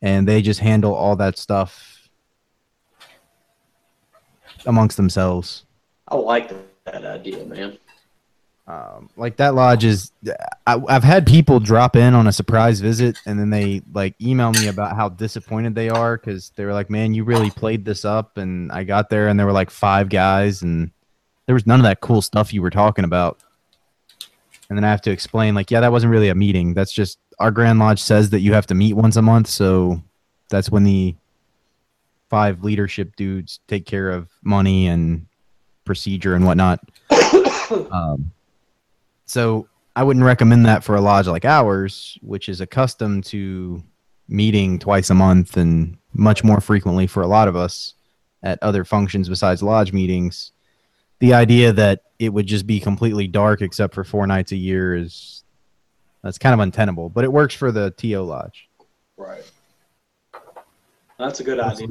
and 0.00 0.28
they 0.28 0.40
just 0.40 0.60
handle 0.60 0.94
all 0.94 1.16
that 1.16 1.36
stuff 1.36 2.08
amongst 4.66 4.96
themselves. 4.96 5.64
I 6.06 6.14
like 6.16 6.52
that, 6.84 7.04
idea, 7.04 7.44
man. 7.46 7.78
um, 8.66 9.10
like 9.16 9.36
that 9.36 9.54
lodge 9.54 9.84
is 9.84 10.10
I, 10.66 10.80
i've 10.88 11.04
had 11.04 11.26
people 11.26 11.60
drop 11.60 11.96
in 11.96 12.14
on 12.14 12.26
a 12.26 12.32
surprise 12.32 12.80
visit 12.80 13.16
and 13.26 13.38
then 13.38 13.50
they 13.50 13.82
like 13.92 14.14
email 14.22 14.52
me 14.52 14.68
about 14.68 14.96
how 14.96 15.10
disappointed 15.10 15.74
they 15.74 15.90
are 15.90 16.16
because 16.16 16.50
they 16.56 16.64
were 16.64 16.72
like 16.72 16.88
man 16.88 17.12
you 17.12 17.24
really 17.24 17.50
played 17.50 17.84
this 17.84 18.04
up 18.06 18.38
and 18.38 18.72
i 18.72 18.84
got 18.84 19.10
there 19.10 19.28
and 19.28 19.38
there 19.38 19.46
were 19.46 19.52
like 19.52 19.70
five 19.70 20.08
guys 20.08 20.62
and 20.62 20.90
there 21.46 21.54
was 21.54 21.66
none 21.66 21.78
of 21.80 21.84
that 21.84 22.00
cool 22.00 22.22
stuff 22.22 22.54
you 22.54 22.62
were 22.62 22.70
talking 22.70 23.04
about 23.04 23.38
and 24.74 24.82
then 24.82 24.84
i 24.84 24.90
have 24.90 25.00
to 25.00 25.10
explain 25.10 25.54
like 25.54 25.70
yeah 25.70 25.80
that 25.80 25.92
wasn't 25.92 26.10
really 26.10 26.28
a 26.28 26.34
meeting 26.34 26.74
that's 26.74 26.92
just 26.92 27.18
our 27.38 27.50
grand 27.50 27.78
lodge 27.78 28.02
says 28.02 28.30
that 28.30 28.40
you 28.40 28.52
have 28.52 28.66
to 28.66 28.74
meet 28.74 28.94
once 28.94 29.16
a 29.16 29.22
month 29.22 29.46
so 29.46 30.02
that's 30.50 30.70
when 30.70 30.84
the 30.84 31.14
five 32.28 32.64
leadership 32.64 33.14
dudes 33.14 33.60
take 33.68 33.86
care 33.86 34.10
of 34.10 34.28
money 34.42 34.88
and 34.88 35.26
procedure 35.84 36.34
and 36.34 36.44
whatnot 36.44 36.80
um, 37.90 38.32
so 39.26 39.68
I 39.96 40.02
wouldn't 40.02 40.24
recommend 40.24 40.66
that 40.66 40.82
for 40.82 40.96
a 40.96 41.00
lodge 41.00 41.26
like 41.26 41.44
ours, 41.44 42.18
which 42.20 42.48
is 42.48 42.60
accustomed 42.60 43.24
to 43.26 43.82
meeting 44.28 44.78
twice 44.78 45.10
a 45.10 45.14
month 45.14 45.56
and 45.56 45.96
much 46.14 46.42
more 46.42 46.60
frequently 46.60 47.06
for 47.06 47.22
a 47.22 47.26
lot 47.26 47.46
of 47.46 47.54
us 47.54 47.94
at 48.42 48.58
other 48.62 48.84
functions 48.84 49.28
besides 49.28 49.62
lodge 49.62 49.92
meetings. 49.92 50.50
The 51.20 51.34
idea 51.34 51.72
that 51.72 52.02
it 52.18 52.32
would 52.32 52.46
just 52.46 52.66
be 52.66 52.80
completely 52.80 53.26
dark 53.26 53.62
except 53.62 53.94
for 53.94 54.04
four 54.04 54.26
nights 54.26 54.52
a 54.52 54.56
year 54.56 54.94
is 54.94 55.42
that's 56.22 56.38
kind 56.38 56.54
of 56.54 56.60
untenable, 56.60 57.08
but 57.08 57.24
it 57.24 57.32
works 57.32 57.54
for 57.54 57.70
the 57.72 57.90
TO 57.92 58.20
lodge. 58.22 58.68
Right. 59.16 59.44
That's 61.18 61.40
a 61.40 61.44
good 61.44 61.60
idea. 61.60 61.88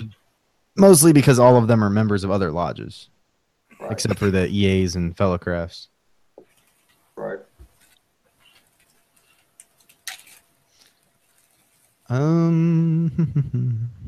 Mostly 0.75 1.13
because 1.13 1.39
all 1.39 1.55
of 1.55 1.67
them 1.67 1.83
are 1.83 1.89
members 1.89 2.23
of 2.23 2.31
other 2.31 2.51
lodges, 2.51 3.09
Right. 3.79 3.91
except 3.91 4.17
for 4.19 4.31
the 4.31 4.47
EAs 4.47 4.95
and 4.95 5.15
fellow 5.15 5.37
crafts. 5.37 5.87
right. 7.15 7.39
Um, 12.09 13.89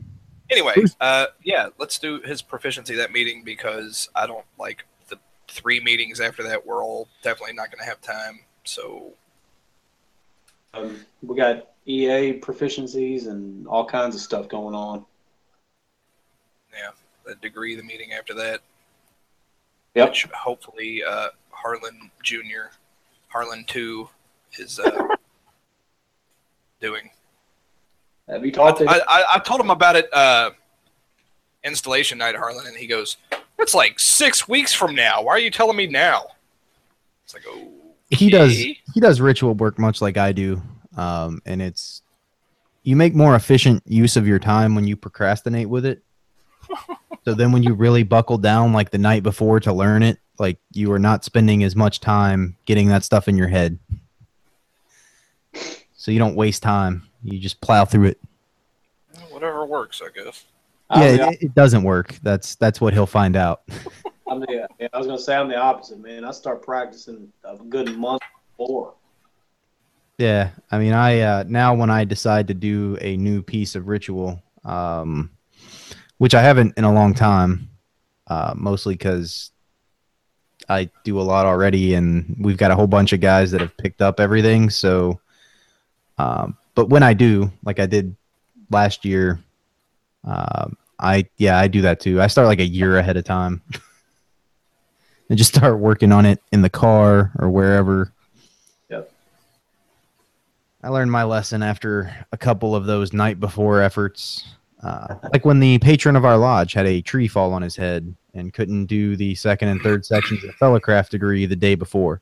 Anyway, 0.51 0.75
uh, 1.01 1.25
yeah, 1.43 1.69
let's 1.79 1.97
do 1.97 2.21
his 2.21 2.41
proficiency 2.43 2.93
that 2.95 3.11
meeting 3.11 3.43
because 3.43 4.09
I 4.15 4.27
don't 4.27 4.45
like 4.59 4.77
the 4.79 4.85
three 5.55 5.79
meetings 5.79 6.19
after 6.19 6.43
that. 6.43 6.65
We're 6.65 6.83
all 6.83 7.07
definitely 7.23 7.55
not 7.55 7.71
going 7.71 7.79
to 7.79 7.85
have 7.85 8.01
time. 8.01 8.41
So 8.65 9.13
Um, 10.73 10.99
we 11.23 11.35
got 11.37 11.69
EA 11.85 12.39
proficiencies 12.39 13.27
and 13.27 13.65
all 13.67 13.85
kinds 13.85 14.15
of 14.15 14.21
stuff 14.21 14.49
going 14.49 14.75
on. 14.75 15.05
yeah, 16.73 16.89
the 17.25 17.35
degree, 17.35 17.75
the 17.75 17.83
meeting 17.83 18.11
after 18.11 18.33
that. 18.33 18.59
Yep. 19.95 20.09
Which 20.09 20.25
hopefully 20.33 21.01
uh, 21.07 21.27
Harlan 21.51 22.11
Junior, 22.21 22.71
Harlan 23.29 23.63
Two, 23.65 24.09
is 24.59 24.77
uh, 24.77 25.07
doing. 26.81 27.09
Have 28.27 28.45
you 28.45 28.51
talked 28.51 28.79
to 28.79 28.89
I, 28.89 28.99
I, 29.07 29.25
I 29.35 29.39
told 29.39 29.61
him 29.61 29.69
about 29.69 29.95
it 29.95 30.13
uh, 30.13 30.49
installation 31.63 32.17
night, 32.17 32.35
Harlan, 32.35 32.67
and 32.67 32.75
he 32.75 32.87
goes, 32.87 33.15
"It's 33.59 33.73
like 33.73 33.99
six 33.99 34.47
weeks 34.47 34.73
from 34.73 34.95
now. 34.95 35.23
Why 35.23 35.33
are 35.33 35.39
you 35.39 35.51
telling 35.51 35.77
me 35.77 35.87
now?" 35.87 36.25
It's 37.23 37.33
like, 37.33 37.43
oh, 37.47 37.67
he 38.09 38.29
does 38.29 38.51
he 38.53 38.99
does 38.99 39.19
ritual 39.19 39.53
work 39.53 39.79
much 39.79 40.01
like 40.01 40.17
I 40.17 40.31
do, 40.31 40.61
um, 40.95 41.41
and 41.45 41.61
it's 41.61 42.01
you 42.83 42.95
make 42.95 43.15
more 43.15 43.35
efficient 43.35 43.81
use 43.87 44.15
of 44.15 44.27
your 44.27 44.39
time 44.39 44.75
when 44.75 44.85
you 44.85 44.95
procrastinate 44.95 45.67
with 45.67 45.85
it. 45.85 46.03
so 47.25 47.33
then, 47.33 47.51
when 47.51 47.63
you 47.63 47.73
really 47.73 48.03
buckle 48.03 48.37
down 48.37 48.73
like 48.73 48.91
the 48.91 48.99
night 48.99 49.23
before 49.23 49.59
to 49.61 49.73
learn 49.73 50.03
it, 50.03 50.19
like 50.37 50.59
you 50.71 50.91
are 50.91 50.99
not 50.99 51.25
spending 51.25 51.63
as 51.63 51.75
much 51.75 51.99
time 51.99 52.55
getting 52.65 52.87
that 52.89 53.03
stuff 53.03 53.27
in 53.27 53.37
your 53.37 53.47
head. 53.47 53.79
So 55.95 56.11
you 56.11 56.19
don't 56.19 56.35
waste 56.35 56.61
time. 56.61 57.09
You 57.23 57.39
just 57.39 57.59
plow 57.61 57.85
through 57.85 58.05
it. 58.05 58.21
whatever 59.31 59.65
works, 59.65 60.01
I 60.05 60.09
guess. 60.15 60.45
Yeah, 60.91 61.17
the, 61.17 61.29
it, 61.29 61.43
it 61.43 61.55
doesn't 61.55 61.83
work. 61.83 62.15
That's 62.21 62.55
that's 62.55 62.79
what 62.79 62.93
he'll 62.93 63.05
find 63.05 63.35
out. 63.35 63.63
I'm 64.27 64.39
the, 64.39 64.67
yeah, 64.79 64.87
I 64.93 64.97
was 64.97 65.07
gonna 65.07 65.19
say 65.19 65.35
I'm 65.35 65.49
the 65.49 65.57
opposite, 65.57 65.99
man. 65.99 66.25
I 66.25 66.31
start 66.31 66.61
practicing 66.61 67.31
a 67.43 67.57
good 67.57 67.95
month 67.97 68.21
before. 68.57 68.93
Yeah, 70.17 70.51
I 70.71 70.79
mean, 70.79 70.93
I 70.93 71.19
uh, 71.19 71.43
now 71.47 71.75
when 71.75 71.89
I 71.89 72.05
decide 72.05 72.47
to 72.47 72.53
do 72.53 72.97
a 73.01 73.17
new 73.17 73.41
piece 73.41 73.75
of 73.75 73.87
ritual, 73.87 74.41
um, 74.63 75.31
which 76.17 76.33
I 76.33 76.41
haven't 76.41 76.77
in 76.77 76.83
a 76.83 76.93
long 76.93 77.13
time, 77.13 77.69
uh, 78.27 78.53
mostly 78.55 78.95
because 78.95 79.51
I 80.69 80.89
do 81.03 81.19
a 81.19 81.23
lot 81.23 81.45
already, 81.45 81.93
and 81.93 82.35
we've 82.39 82.57
got 82.57 82.71
a 82.71 82.75
whole 82.75 82.87
bunch 82.87 83.13
of 83.13 83.19
guys 83.19 83.51
that 83.51 83.61
have 83.61 83.75
picked 83.77 84.01
up 84.01 84.19
everything. 84.19 84.69
So, 84.69 85.19
um, 86.17 86.57
but 86.73 86.89
when 86.89 87.03
I 87.03 87.13
do, 87.13 87.51
like 87.63 87.79
I 87.79 87.85
did 87.85 88.15
last 88.71 89.05
year, 89.05 89.39
um, 90.25 90.77
I 90.99 91.25
yeah, 91.37 91.59
I 91.59 91.67
do 91.67 91.81
that 91.81 91.99
too. 91.99 92.21
I 92.21 92.27
start 92.27 92.47
like 92.47 92.59
a 92.59 92.65
year 92.65 92.97
ahead 92.97 93.17
of 93.17 93.23
time, 93.23 93.61
and 95.29 95.37
just 95.37 95.53
start 95.53 95.79
working 95.79 96.11
on 96.11 96.25
it 96.25 96.41
in 96.51 96.61
the 96.61 96.69
car 96.69 97.31
or 97.39 97.49
wherever. 97.49 98.11
Yep. 98.89 99.11
I 100.83 100.89
learned 100.89 101.11
my 101.11 101.23
lesson 101.23 101.63
after 101.63 102.25
a 102.31 102.37
couple 102.37 102.75
of 102.75 102.85
those 102.85 103.13
night 103.13 103.39
before 103.39 103.81
efforts. 103.81 104.45
Uh, 104.83 105.15
like 105.33 105.45
when 105.45 105.59
the 105.59 105.79
patron 105.79 106.15
of 106.15 106.25
our 106.25 106.37
lodge 106.37 106.73
had 106.73 106.85
a 106.85 107.01
tree 107.01 107.27
fall 107.27 107.53
on 107.53 107.61
his 107.61 107.75
head 107.75 108.15
and 108.35 108.53
couldn't 108.53 108.85
do 108.85 109.15
the 109.15 109.33
second 109.33 109.69
and 109.69 109.81
third 109.81 110.05
sections 110.05 110.43
of 110.43 110.49
the 110.49 110.65
fellowcraft 110.65 111.09
degree 111.09 111.45
the 111.45 111.55
day 111.55 111.73
before. 111.73 112.21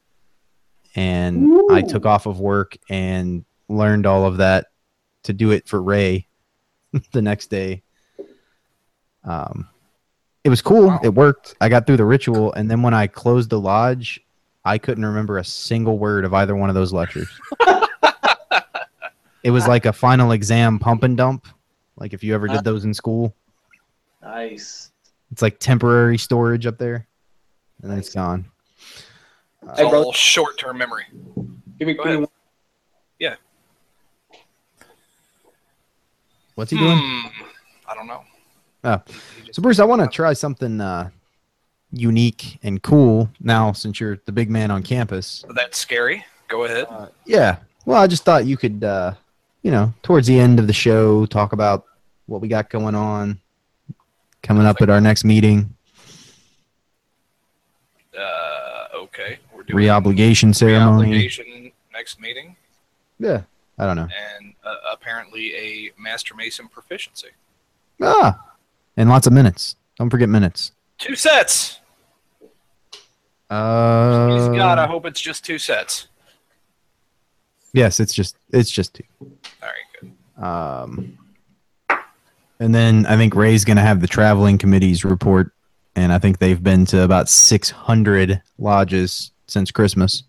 And 0.95 1.71
I 1.71 1.81
took 1.81 2.05
off 2.05 2.27
of 2.27 2.39
work 2.39 2.77
and 2.89 3.43
learned 3.67 4.05
all 4.05 4.25
of 4.25 4.37
that 4.37 4.67
to 5.23 5.33
do 5.33 5.51
it 5.51 5.67
for 5.67 5.81
Ray 5.81 6.27
the 7.11 7.21
next 7.21 7.47
day. 7.47 7.81
Um, 9.23 9.67
it 10.43 10.49
was 10.49 10.61
cool. 10.61 10.87
Wow. 10.87 10.99
It 11.03 11.09
worked. 11.13 11.55
I 11.61 11.69
got 11.69 11.85
through 11.87 11.97
the 11.97 12.05
ritual, 12.05 12.51
and 12.53 12.69
then 12.69 12.81
when 12.81 12.93
I 12.93 13.07
closed 13.07 13.49
the 13.49 13.59
lodge, 13.59 14.19
I 14.65 14.77
couldn't 14.77 15.05
remember 15.05 15.37
a 15.37 15.43
single 15.43 15.97
word 15.97 16.25
of 16.25 16.33
either 16.33 16.55
one 16.55 16.69
of 16.69 16.75
those 16.75 16.91
lectures. 16.93 17.29
it 19.43 19.51
was 19.51 19.67
like 19.67 19.85
a 19.85 19.93
final 19.93 20.31
exam 20.31 20.79
pump 20.79 21.03
and 21.03 21.15
dump. 21.17 21.47
Like 21.97 22.13
if 22.13 22.23
you 22.23 22.33
ever 22.35 22.47
did 22.47 22.63
those 22.63 22.85
in 22.85 22.93
school, 22.93 23.33
Nice. 24.21 24.91
it's 25.31 25.41
like 25.41 25.59
temporary 25.59 26.17
storage 26.17 26.65
up 26.65 26.77
there, 26.77 27.07
and 27.81 27.91
then 27.91 27.97
it's 27.99 28.13
gone. 28.13 28.45
It's 29.69 29.79
Hey, 29.79 29.89
bro. 29.89 30.03
all 30.05 30.13
short-term 30.13 30.77
memory. 30.77 31.05
Give 31.79 31.87
me, 31.87 31.93
Go 31.93 32.03
give 32.03 32.05
me 32.05 32.09
ahead. 32.11 32.19
one- 32.19 32.27
What's 36.55 36.69
he 36.69 36.77
doing? 36.77 36.97
Hmm. 36.97 37.27
I 37.89 37.95
don't 37.95 38.05
know. 38.05 38.23
Oh. 38.83 39.01
So 39.51 39.61
Bruce, 39.61 39.79
I 39.79 39.85
want 39.85 40.01
to 40.01 40.07
try 40.07 40.33
something 40.33 40.81
uh, 40.81 41.09
unique 41.91 42.59
and 42.63 42.81
cool 42.81 43.29
now 43.39 43.71
since 43.71 43.99
you're 43.99 44.19
the 44.25 44.31
big 44.31 44.49
man 44.49 44.71
on 44.71 44.83
campus. 44.83 45.45
That's 45.55 45.77
scary. 45.77 46.25
Go 46.47 46.65
ahead. 46.65 46.87
Uh, 46.89 47.07
yeah. 47.25 47.57
Well, 47.85 48.01
I 48.01 48.07
just 48.07 48.23
thought 48.25 48.45
you 48.45 48.57
could, 48.57 48.83
uh, 48.83 49.13
you 49.61 49.71
know, 49.71 49.93
towards 50.03 50.27
the 50.27 50.39
end 50.39 50.59
of 50.59 50.67
the 50.67 50.73
show, 50.73 51.25
talk 51.25 51.53
about 51.53 51.85
what 52.25 52.41
we 52.41 52.47
got 52.47 52.69
going 52.69 52.95
on 52.95 53.39
coming 54.41 54.65
up 54.65 54.81
at 54.81 54.89
our 54.89 54.99
next 55.01 55.23
meeting, 55.23 55.73
Uh, 58.17 58.87
okay. 58.95 59.39
We're 59.55 59.63
doing 59.63 59.77
re-obligation 59.77 60.53
ceremony. 60.53 61.09
re-obligation 61.11 61.71
next 61.93 62.19
meeting, 62.19 62.55
Yeah. 63.19 63.41
I 63.79 63.85
don't 63.87 63.95
know. 63.95 64.07
and 64.37 64.53
uh, 64.63 64.75
apparently 64.91 65.55
a 65.55 65.91
master 65.99 66.35
mason 66.35 66.67
proficiency. 66.67 67.29
Ah, 68.01 68.52
and 68.97 69.09
lots 69.09 69.27
of 69.27 69.33
minutes. 69.33 69.75
Don't 69.97 70.09
forget 70.09 70.29
minutes. 70.29 70.71
Two 70.97 71.15
sets. 71.15 71.79
Uh, 73.49 74.27
Please 74.27 74.57
God, 74.57 74.79
I 74.79 74.87
hope 74.87 75.05
it's 75.05 75.21
just 75.21 75.45
two 75.45 75.59
sets. 75.59 76.07
yes, 77.73 77.99
it's 77.99 78.13
just 78.13 78.35
it's 78.51 78.71
just 78.71 78.95
two. 78.95 79.03
All 79.21 79.29
right, 79.61 80.01
good. 80.01 80.43
Um, 80.43 81.17
and 82.59 82.73
then 82.73 83.05
I 83.05 83.17
think 83.17 83.35
Ray's 83.35 83.65
going 83.65 83.77
to 83.77 83.83
have 83.83 84.01
the 84.01 84.07
traveling 84.07 84.57
committee's 84.57 85.03
report, 85.03 85.51
and 85.95 86.11
I 86.11 86.17
think 86.17 86.39
they've 86.39 86.61
been 86.61 86.85
to 86.87 87.03
about 87.03 87.29
600 87.29 88.41
lodges 88.57 89.31
since 89.47 89.69
Christmas. 89.69 90.23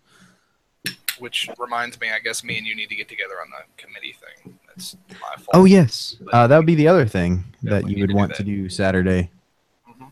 Which 1.17 1.49
reminds 1.57 1.99
me, 1.99 2.09
I 2.13 2.19
guess 2.19 2.43
me 2.43 2.57
and 2.57 2.67
you 2.67 2.75
need 2.75 2.89
to 2.89 2.95
get 2.95 3.07
together 3.07 3.35
on 3.41 3.49
the 3.49 3.81
committee 3.81 4.13
thing. 4.43 4.54
That's 4.75 4.97
my 5.09 5.15
fault. 5.37 5.47
Oh 5.53 5.65
yes, 5.65 6.17
uh, 6.33 6.47
that 6.47 6.57
would 6.57 6.65
be 6.65 6.75
the 6.75 6.87
other 6.87 7.05
thing 7.05 7.43
that 7.63 7.87
you 7.89 8.01
would 8.01 8.07
to 8.07 8.13
do 8.13 8.15
want 8.15 8.29
that. 8.31 8.37
to 8.37 8.43
do 8.43 8.67
Saturday. 8.69 9.29
Mhm. 9.89 10.11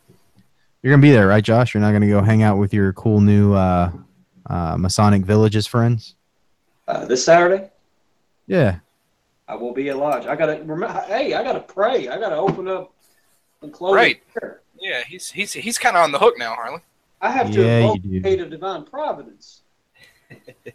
You're 0.81 0.93
gonna 0.93 1.01
be 1.01 1.11
there, 1.11 1.27
right, 1.27 1.43
Josh? 1.43 1.73
You're 1.73 1.81
not 1.81 1.91
gonna 1.91 2.07
go 2.07 2.21
hang 2.21 2.43
out 2.43 2.57
with 2.57 2.73
your 2.73 2.93
cool 2.93 3.19
new 3.21 3.53
uh, 3.53 3.91
uh, 4.49 4.77
Masonic 4.77 5.23
Villages 5.25 5.67
friends? 5.67 6.15
Uh, 6.87 7.05
this 7.05 7.23
Saturday, 7.25 7.69
Yeah. 8.47 8.79
I 9.47 9.55
will 9.55 9.73
be 9.73 9.89
at 9.89 9.97
lodge. 9.97 10.25
I 10.25 10.35
gotta 10.35 10.53
remember. 10.63 10.87
Hey, 11.07 11.33
I 11.33 11.43
gotta 11.43 11.59
pray. 11.59 12.07
I 12.07 12.17
gotta 12.19 12.35
open 12.37 12.67
up 12.67 12.93
and 13.61 13.71
close. 13.73 13.93
Right. 13.95 14.21
Yeah, 14.79 15.03
he's 15.05 15.29
he's 15.31 15.51
he's 15.53 15.77
kind 15.77 15.95
of 15.97 16.03
on 16.03 16.11
the 16.11 16.19
hook 16.19 16.35
now, 16.37 16.53
Harlan. 16.55 16.81
I 17.21 17.29
have 17.31 17.51
to 17.51 17.61
Yeah, 17.61 17.79
you 17.79 17.91
invoke 17.93 18.23
the 18.23 18.39
of 18.43 18.49
divine 18.49 18.83
providence. 18.85 19.61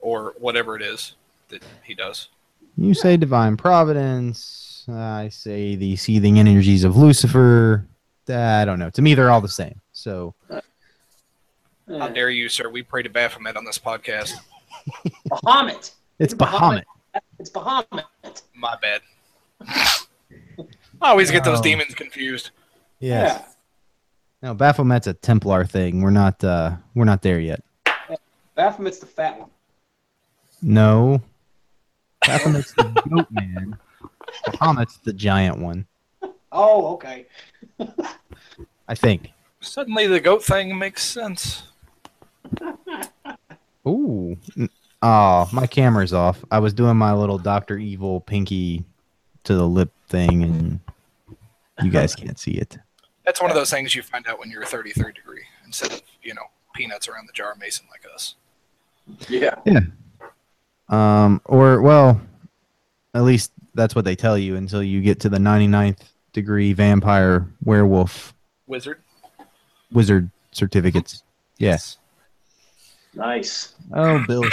or 0.00 0.34
whatever 0.38 0.76
it 0.76 0.82
is 0.82 1.14
that 1.50 1.62
he 1.84 1.94
does. 1.94 2.28
You 2.76 2.94
say 2.94 3.16
divine 3.16 3.56
providence. 3.56 4.84
I 4.88 5.28
say 5.28 5.74
the 5.76 5.96
seething 5.96 6.38
energies 6.38 6.84
of 6.84 6.96
Lucifer. 6.96 7.86
I 8.28 8.64
don't 8.64 8.78
know. 8.78 8.90
To 8.90 9.02
me, 9.02 9.14
they're 9.14 9.30
all 9.30 9.40
the 9.40 9.48
same. 9.48 9.80
So 9.92 10.34
How 11.88 12.08
dare 12.08 12.30
you, 12.30 12.48
sir? 12.48 12.68
We 12.70 12.82
pray 12.82 13.02
to 13.02 13.10
Baphomet 13.10 13.56
on 13.56 13.64
this 13.64 13.78
podcast. 13.78 14.34
Bahamut. 15.30 15.92
it's 16.18 16.34
Bahamut. 16.34 16.84
Bahamut. 17.14 17.22
It's 17.38 17.50
Bahamut. 17.50 18.42
My 18.54 18.76
bad. 18.80 19.00
I 21.02 21.10
always 21.10 21.30
get 21.30 21.44
those 21.44 21.60
demons 21.60 21.94
confused. 21.94 22.50
Yes. 23.00 23.56
No, 24.42 24.54
Baphomet's 24.54 25.06
a 25.06 25.14
Templar 25.14 25.64
thing. 25.64 26.02
We're 26.02 26.10
not. 26.10 26.42
Uh, 26.42 26.76
we're 26.94 27.04
not 27.04 27.22
there 27.22 27.40
yet. 27.40 27.62
Baphomet's 28.56 28.98
the 28.98 29.06
fat 29.06 29.38
one. 29.38 29.50
No. 30.62 31.22
Baphomet's 32.24 32.72
the 32.72 32.84
goat 33.08 33.26
man. 33.30 33.78
Bahamut's 34.46 34.98
the 34.98 35.12
giant 35.12 35.58
one. 35.58 35.86
Oh, 36.52 36.94
okay. 36.94 37.26
I 38.88 38.94
think. 38.94 39.32
Suddenly, 39.60 40.06
the 40.06 40.20
goat 40.20 40.42
thing 40.44 40.76
makes 40.78 41.02
sense. 41.02 41.64
Ooh. 43.86 44.36
Oh, 45.02 45.48
my 45.52 45.66
camera's 45.66 46.12
off. 46.12 46.44
I 46.50 46.58
was 46.58 46.72
doing 46.72 46.96
my 46.96 47.12
little 47.12 47.38
Doctor 47.38 47.78
Evil 47.78 48.20
pinky 48.20 48.84
to 49.44 49.54
the 49.54 49.66
lip 49.66 49.90
thing, 50.08 50.42
and 50.42 50.80
you 51.82 51.90
guys 51.90 52.14
can't 52.14 52.38
see 52.38 52.52
it. 52.52 52.76
That's 53.24 53.40
one 53.40 53.50
of 53.50 53.56
those 53.56 53.70
things 53.70 53.94
you 53.94 54.02
find 54.02 54.26
out 54.26 54.38
when 54.38 54.50
you're 54.50 54.62
a 54.62 54.66
33rd 54.66 55.14
degree 55.14 55.44
instead 55.64 55.92
of 55.92 56.02
you 56.22 56.34
know 56.34 56.42
peanuts 56.74 57.08
around 57.08 57.26
the 57.28 57.32
jar 57.32 57.54
mason 57.58 57.86
like 57.90 58.02
us. 58.12 58.34
Yeah. 59.28 59.54
Yeah. 59.64 59.80
Um, 60.90 61.40
or 61.44 61.80
well, 61.80 62.20
at 63.14 63.22
least 63.22 63.52
that's 63.74 63.94
what 63.94 64.04
they 64.04 64.16
tell 64.16 64.36
you 64.36 64.56
until 64.56 64.82
you 64.82 65.00
get 65.00 65.20
to 65.20 65.28
the 65.28 65.38
99th 65.38 66.00
degree 66.32 66.72
vampire 66.72 67.46
werewolf 67.64 68.34
Wizard. 68.66 69.00
wizard 69.92 70.30
certificates. 70.52 71.22
Yes. 71.58 71.98
Nice. 73.14 73.74
Oh, 73.92 74.24
Bill 74.26 74.44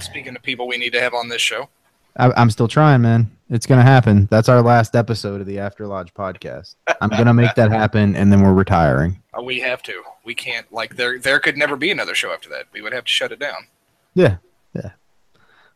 Speaking 0.00 0.36
of 0.36 0.42
people 0.42 0.66
we 0.66 0.76
need 0.76 0.92
to 0.92 1.00
have 1.00 1.14
on 1.14 1.28
this 1.28 1.40
show, 1.40 1.68
I, 2.16 2.30
I'm 2.36 2.50
still 2.50 2.68
trying, 2.68 3.00
man. 3.02 3.30
It's 3.50 3.66
gonna 3.66 3.82
happen. 3.82 4.26
That's 4.30 4.48
our 4.48 4.62
last 4.62 4.96
episode 4.96 5.40
of 5.40 5.46
the 5.46 5.58
After 5.58 5.86
Lodge 5.86 6.12
podcast. 6.14 6.76
I'm 7.00 7.10
gonna 7.10 7.34
make 7.34 7.54
that 7.54 7.70
happen, 7.70 8.16
and 8.16 8.32
then 8.32 8.42
we're 8.42 8.52
retiring. 8.52 9.22
uh, 9.38 9.42
we 9.42 9.60
have 9.60 9.82
to. 9.84 10.02
We 10.24 10.34
can't 10.34 10.70
like 10.72 10.96
there. 10.96 11.18
There 11.18 11.38
could 11.40 11.56
never 11.56 11.76
be 11.76 11.90
another 11.90 12.14
show 12.14 12.32
after 12.32 12.48
that. 12.50 12.66
We 12.72 12.80
would 12.82 12.92
have 12.92 13.04
to 13.04 13.10
shut 13.10 13.32
it 13.32 13.38
down. 13.38 13.66
Yeah, 14.14 14.36
yeah. 14.74 14.90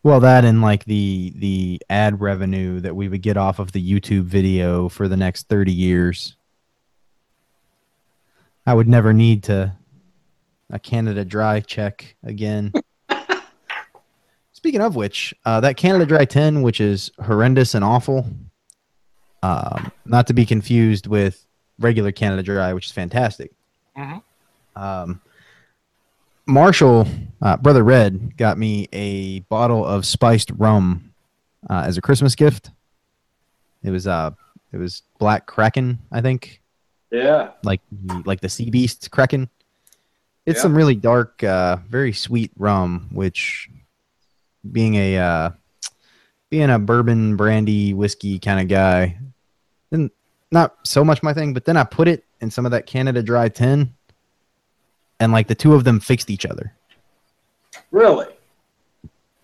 Well, 0.02 0.20
that 0.20 0.44
and 0.44 0.62
like 0.62 0.84
the 0.84 1.32
the 1.36 1.82
ad 1.90 2.20
revenue 2.20 2.80
that 2.80 2.94
we 2.94 3.08
would 3.08 3.22
get 3.22 3.36
off 3.36 3.58
of 3.58 3.72
the 3.72 3.82
YouTube 3.82 4.24
video 4.24 4.88
for 4.88 5.08
the 5.08 5.16
next 5.16 5.48
30 5.48 5.72
years. 5.72 6.36
I 8.64 8.74
would 8.74 8.88
never 8.88 9.12
need 9.12 9.44
to 9.44 9.74
a 10.70 10.78
Canada 10.78 11.24
Dry 11.24 11.60
check 11.60 12.16
again. 12.22 12.72
Speaking 14.52 14.80
of 14.80 14.96
which, 14.96 15.34
uh, 15.44 15.60
that 15.60 15.76
Canada 15.76 16.04
Dry 16.04 16.24
10, 16.24 16.62
which 16.62 16.80
is 16.80 17.10
horrendous 17.24 17.74
and 17.74 17.84
awful, 17.84 18.26
um, 19.42 19.90
not 20.04 20.26
to 20.26 20.34
be 20.34 20.44
confused 20.44 21.06
with 21.06 21.46
regular 21.78 22.12
Canada 22.12 22.42
Dry, 22.42 22.72
which 22.72 22.86
is 22.86 22.92
fantastic. 22.92 23.52
Mhm. 23.96 24.22
Um, 24.76 25.20
Marshall, 26.48 27.06
uh, 27.42 27.56
brother 27.58 27.84
Red, 27.84 28.36
got 28.38 28.56
me 28.58 28.88
a 28.92 29.40
bottle 29.40 29.84
of 29.84 30.06
spiced 30.06 30.50
rum 30.56 31.12
uh, 31.68 31.84
as 31.86 31.98
a 31.98 32.00
Christmas 32.00 32.34
gift. 32.34 32.70
It 33.84 33.90
was 33.90 34.06
uh, 34.06 34.30
it 34.72 34.78
was 34.78 35.02
Black 35.18 35.46
Kraken, 35.46 35.98
I 36.10 36.20
think, 36.22 36.60
Yeah. 37.10 37.50
like 37.62 37.80
like 38.24 38.40
the 38.40 38.48
sea 38.48 38.70
beast 38.70 39.10
Kraken. 39.10 39.48
It's 40.46 40.56
Yeah. 40.58 40.62
some 40.62 40.74
really 40.74 40.94
dark, 40.94 41.44
uh, 41.44 41.76
very 41.88 42.14
sweet 42.14 42.50
rum, 42.56 43.08
which 43.12 43.68
being 44.72 44.94
a 44.94 45.18
uh, 45.18 45.50
being 46.48 46.70
a 46.70 46.78
bourbon 46.78 47.36
brandy 47.36 47.92
whiskey 47.92 48.38
kind 48.38 48.58
of 48.58 48.68
guy, 48.68 49.18
then 49.90 50.10
not 50.50 50.76
so 50.84 51.04
much 51.04 51.22
my 51.22 51.34
thing. 51.34 51.52
But 51.52 51.66
then 51.66 51.76
I 51.76 51.84
put 51.84 52.08
it 52.08 52.24
in 52.40 52.50
some 52.50 52.64
of 52.64 52.72
that 52.72 52.86
Canada 52.86 53.22
Dry 53.22 53.50
10, 53.50 53.92
and 55.20 55.32
like 55.32 55.48
the 55.48 55.54
two 55.54 55.74
of 55.74 55.84
them 55.84 56.00
fixed 56.00 56.30
each 56.30 56.46
other, 56.46 56.72
Really? 57.90 58.26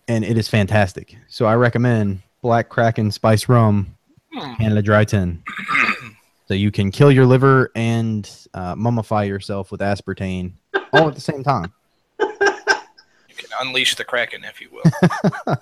and 0.07 0.23
it 0.23 0.37
is 0.37 0.47
fantastic. 0.47 1.15
So 1.27 1.45
I 1.45 1.55
recommend 1.55 2.21
Black 2.41 2.69
Kraken 2.69 3.11
Spice 3.11 3.49
Rum 3.49 3.95
Hmm. 4.33 4.55
Canada 4.55 4.81
Dry 4.81 5.05
10. 5.05 5.41
so 6.47 6.53
you 6.53 6.69
can 6.69 6.91
kill 6.91 7.09
your 7.11 7.25
liver 7.25 7.71
and 7.73 8.29
uh, 8.53 8.75
mummify 8.75 9.25
yourself 9.27 9.71
with 9.71 9.79
aspartame 9.79 10.51
all 10.91 11.07
at 11.07 11.15
the 11.15 11.21
same 11.21 11.43
time. 11.43 11.71
You 13.29 13.35
can 13.35 13.49
unleash 13.67 13.95
the 13.95 14.05
kraken, 14.05 14.45
if 14.45 14.61
you 14.61 14.69
will. 14.71 15.55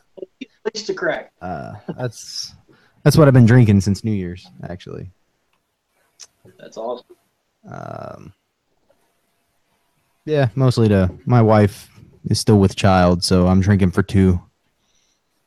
Leash 0.75 0.83
to 0.85 0.93
crack. 0.93 1.31
Uh, 1.41 1.73
that's 1.97 2.53
That's 3.01 3.17
what 3.17 3.27
I've 3.27 3.33
been 3.33 3.47
drinking 3.47 3.81
since 3.81 4.03
New 4.03 4.11
Year's, 4.11 4.45
actually. 4.69 5.09
That's 6.59 6.77
awesome. 6.77 7.15
Um, 7.67 8.33
yeah, 10.25 10.49
mostly 10.55 10.87
to 10.89 11.11
my 11.25 11.41
wife 11.41 11.89
is 12.25 12.39
still 12.39 12.59
with 12.59 12.75
child, 12.75 13.23
so 13.23 13.47
I'm 13.47 13.61
drinking 13.61 13.91
for 13.91 14.03
two. 14.03 14.41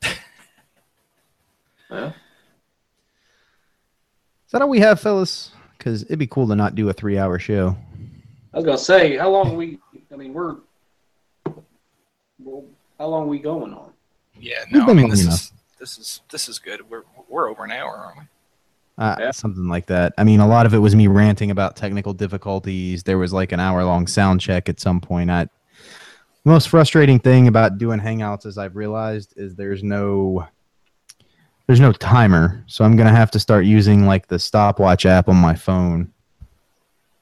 Yeah. 1.89 2.09
Is 4.47 4.53
that 4.53 4.61
all 4.61 4.69
we 4.69 4.81
have, 4.81 5.01
fellas? 5.01 5.53
Because 5.79 6.03
it'd 6.03 6.19
be 6.19 6.27
cool 6.27 6.49
to 6.49 6.57
not 6.57 6.75
do 6.75 6.89
a 6.89 6.93
three-hour 6.93 7.39
show. 7.39 7.77
I 8.53 8.57
was 8.57 8.65
gonna 8.65 8.77
say, 8.79 9.17
how 9.17 9.31
long 9.31 9.57
we? 9.57 9.79
I 10.13 10.17
mean, 10.17 10.33
we're. 10.35 10.57
Well, 12.41 12.65
how 12.99 13.07
long 13.07 13.29
we 13.29 13.39
going 13.39 13.73
on? 13.73 13.93
Yeah, 14.41 14.65
no, 14.71 14.87
I 14.87 14.93
mean 14.95 15.11
this 15.11 15.23
enough. 15.23 15.35
is 15.35 15.53
this 15.79 15.99
is 15.99 16.21
this 16.31 16.49
is 16.49 16.59
good. 16.59 16.89
We're 16.91 17.05
we're 17.29 17.49
over 17.49 17.65
an 17.65 17.71
hour, 17.71 17.95
aren't 17.97 18.19
we? 18.19 18.25
Uh, 18.99 19.17
Yeah. 19.19 19.31
Something 19.31 19.69
like 19.69 19.87
that. 19.87 20.15
I 20.17 20.25
mean, 20.25 20.41
a 20.41 20.47
lot 20.47 20.65
of 20.67 20.73
it 20.75 20.79
was 20.79 20.97
me 20.97 21.07
ranting 21.07 21.51
about 21.51 21.77
technical 21.77 22.13
difficulties. 22.15 23.03
There 23.03 23.19
was 23.19 23.33
like 23.33 23.53
an 23.53 23.61
hour-long 23.61 24.07
sound 24.07 24.41
check 24.41 24.69
at 24.69 24.81
some 24.81 25.01
point. 25.01 25.31
I, 25.31 25.45
the 25.45 26.51
most 26.51 26.69
frustrating 26.69 27.19
thing 27.19 27.49
about 27.49 27.77
doing 27.79 28.01
Hangouts, 28.01 28.47
as 28.47 28.57
I've 28.57 28.77
realized, 28.77 29.35
is 29.37 29.55
there's 29.55 29.83
no 29.83 30.47
there's 31.67 31.81
no 31.81 31.91
timer. 31.93 32.63
So 32.69 32.85
I'm 32.85 32.97
gonna 32.97 33.11
have 33.15 33.31
to 33.33 33.41
start 33.41 33.65
using 33.67 34.07
like 34.07 34.29
the 34.29 34.39
stopwatch 34.39 35.05
app 35.05 35.29
on 35.29 35.37
my 35.37 35.55
phone. 35.57 36.13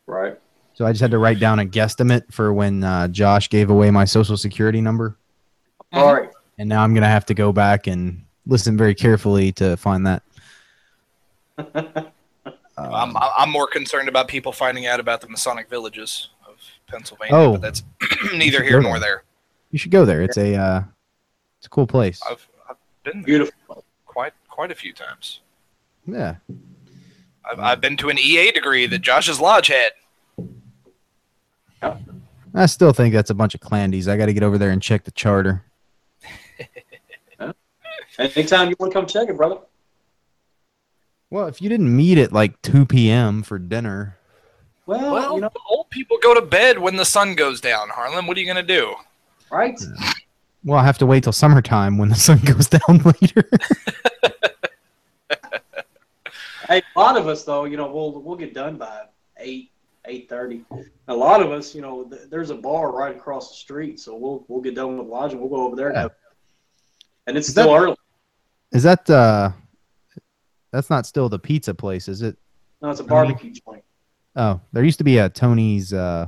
Right. 0.06 0.38
So 0.74 0.84
I 0.84 0.92
just 0.92 1.00
had 1.00 1.10
to 1.12 1.18
write 1.18 1.40
down 1.40 1.58
a 1.60 1.64
guesstimate 1.64 2.30
for 2.32 2.52
when 2.52 2.84
uh, 2.84 3.08
Josh 3.08 3.48
gave 3.48 3.70
away 3.70 3.90
my 3.90 4.04
social 4.04 4.36
security 4.36 4.80
number, 4.80 5.16
All 5.92 6.12
right. 6.14 6.28
and 6.58 6.68
now 6.68 6.82
I'm 6.82 6.92
gonna 6.94 7.06
have 7.08 7.24
to 7.26 7.34
go 7.34 7.52
back 7.52 7.86
and 7.86 8.24
listen 8.46 8.76
very 8.76 8.94
carefully 8.94 9.50
to 9.52 9.76
find 9.78 10.06
that. 10.06 10.22
I'm 12.76 13.16
I'm 13.16 13.50
more 13.50 13.66
concerned 13.66 14.08
about 14.08 14.28
people 14.28 14.52
finding 14.52 14.86
out 14.86 15.00
about 15.00 15.20
the 15.20 15.28
Masonic 15.28 15.68
villages 15.68 16.28
of 16.48 16.56
Pennsylvania, 16.88 17.34
Oh. 17.36 17.52
but 17.52 17.60
that's 17.62 17.82
neither 18.34 18.62
here 18.62 18.80
nor 18.82 18.98
there. 18.98 19.08
there. 19.08 19.24
You 19.70 19.78
should 19.78 19.90
go 19.92 20.04
there. 20.04 20.22
It's 20.22 20.36
a 20.36 20.54
uh, 20.56 20.82
it's 21.58 21.66
a 21.66 21.70
cool 21.70 21.86
place. 21.86 22.20
I've 22.28 22.46
I've 22.68 22.76
been 23.04 23.18
there 23.18 23.24
Beautiful. 23.24 23.84
quite 24.06 24.32
quite 24.48 24.70
a 24.70 24.74
few 24.74 24.92
times. 24.92 25.40
Yeah. 26.06 26.36
I've, 27.50 27.58
I've 27.60 27.80
been 27.80 27.96
to 27.98 28.08
an 28.08 28.18
EA 28.18 28.50
degree 28.52 28.86
that 28.86 29.00
Josh's 29.00 29.40
lodge 29.40 29.68
had. 29.68 29.92
I 32.54 32.66
still 32.66 32.92
think 32.92 33.12
that's 33.12 33.30
a 33.30 33.34
bunch 33.34 33.54
of 33.54 33.60
clandies. 33.60 34.08
I 34.08 34.16
got 34.16 34.26
to 34.26 34.32
get 34.32 34.42
over 34.42 34.56
there 34.58 34.70
and 34.70 34.80
check 34.80 35.04
the 35.04 35.10
charter. 35.10 35.62
Anytime 38.18 38.70
you 38.70 38.76
want 38.78 38.92
to 38.92 38.98
come 38.98 39.06
check 39.06 39.28
it, 39.28 39.36
brother. 39.36 39.56
Well, 41.34 41.48
if 41.48 41.60
you 41.60 41.68
didn't 41.68 41.94
meet 41.96 42.16
at 42.16 42.32
like 42.32 42.62
2 42.62 42.86
p.m. 42.86 43.42
for 43.42 43.58
dinner, 43.58 44.16
Well, 44.86 45.12
Well, 45.12 45.34
you 45.34 45.40
know, 45.40 45.50
old 45.68 45.90
people 45.90 46.16
go 46.22 46.32
to 46.32 46.40
bed 46.40 46.78
when 46.78 46.94
the 46.94 47.04
sun 47.04 47.34
goes 47.34 47.60
down. 47.60 47.88
Harlan, 47.88 48.28
what 48.28 48.36
are 48.36 48.40
you 48.40 48.46
gonna 48.46 48.62
do? 48.62 48.94
right? 49.50 49.76
well, 50.62 50.78
I 50.78 50.84
have 50.84 50.96
to 50.98 51.06
wait 51.06 51.24
till 51.24 51.32
summertime 51.32 51.98
when 51.98 52.08
the 52.08 52.14
sun 52.14 52.38
goes 52.44 52.68
down 52.68 53.02
later. 53.20 53.50
Hey, 56.68 56.82
a 56.96 56.98
lot 56.98 57.16
of 57.18 57.26
us 57.28 57.42
though, 57.44 57.64
you 57.64 57.76
know, 57.76 57.92
we'll 57.92 58.22
we'll 58.22 58.36
get 58.36 58.54
done 58.54 58.76
by 58.78 59.02
eight 59.38 59.70
eight 60.06 60.28
thirty. 60.30 60.64
A 61.08 61.14
lot 61.14 61.42
of 61.42 61.50
us, 61.52 61.74
you 61.74 61.82
know, 61.82 62.04
th- 62.04 62.22
there's 62.30 62.48
a 62.50 62.54
bar 62.54 62.90
right 62.90 63.14
across 63.14 63.50
the 63.50 63.56
street, 63.56 63.98
so 64.00 64.16
we'll 64.16 64.44
we'll 64.48 64.62
get 64.62 64.74
done 64.76 64.96
with 64.96 65.06
lodge 65.08 65.32
and 65.32 65.40
we'll 65.42 65.50
go 65.50 65.66
over 65.66 65.74
there. 65.76 65.88
and 65.88 65.96
Yeah. 65.96 66.02
have- 66.02 66.12
And 67.26 67.36
it's 67.36 67.48
Is 67.48 67.52
still 67.52 67.70
that- 67.74 67.78
early. 67.82 67.96
is 68.72 68.82
that 68.84 69.10
uh 69.10 69.50
that's 70.74 70.90
not 70.90 71.06
still 71.06 71.28
the 71.28 71.38
pizza 71.38 71.72
place, 71.74 72.08
is 72.08 72.20
it? 72.22 72.36
No, 72.82 72.90
it's 72.90 73.00
a 73.00 73.04
barbecue 73.04 73.52
joint. 73.52 73.84
Oh, 74.36 74.60
there 74.72 74.82
used 74.84 74.98
to 74.98 75.04
be 75.04 75.18
a 75.18 75.28
Tony's 75.28 75.92
uh 75.92 76.26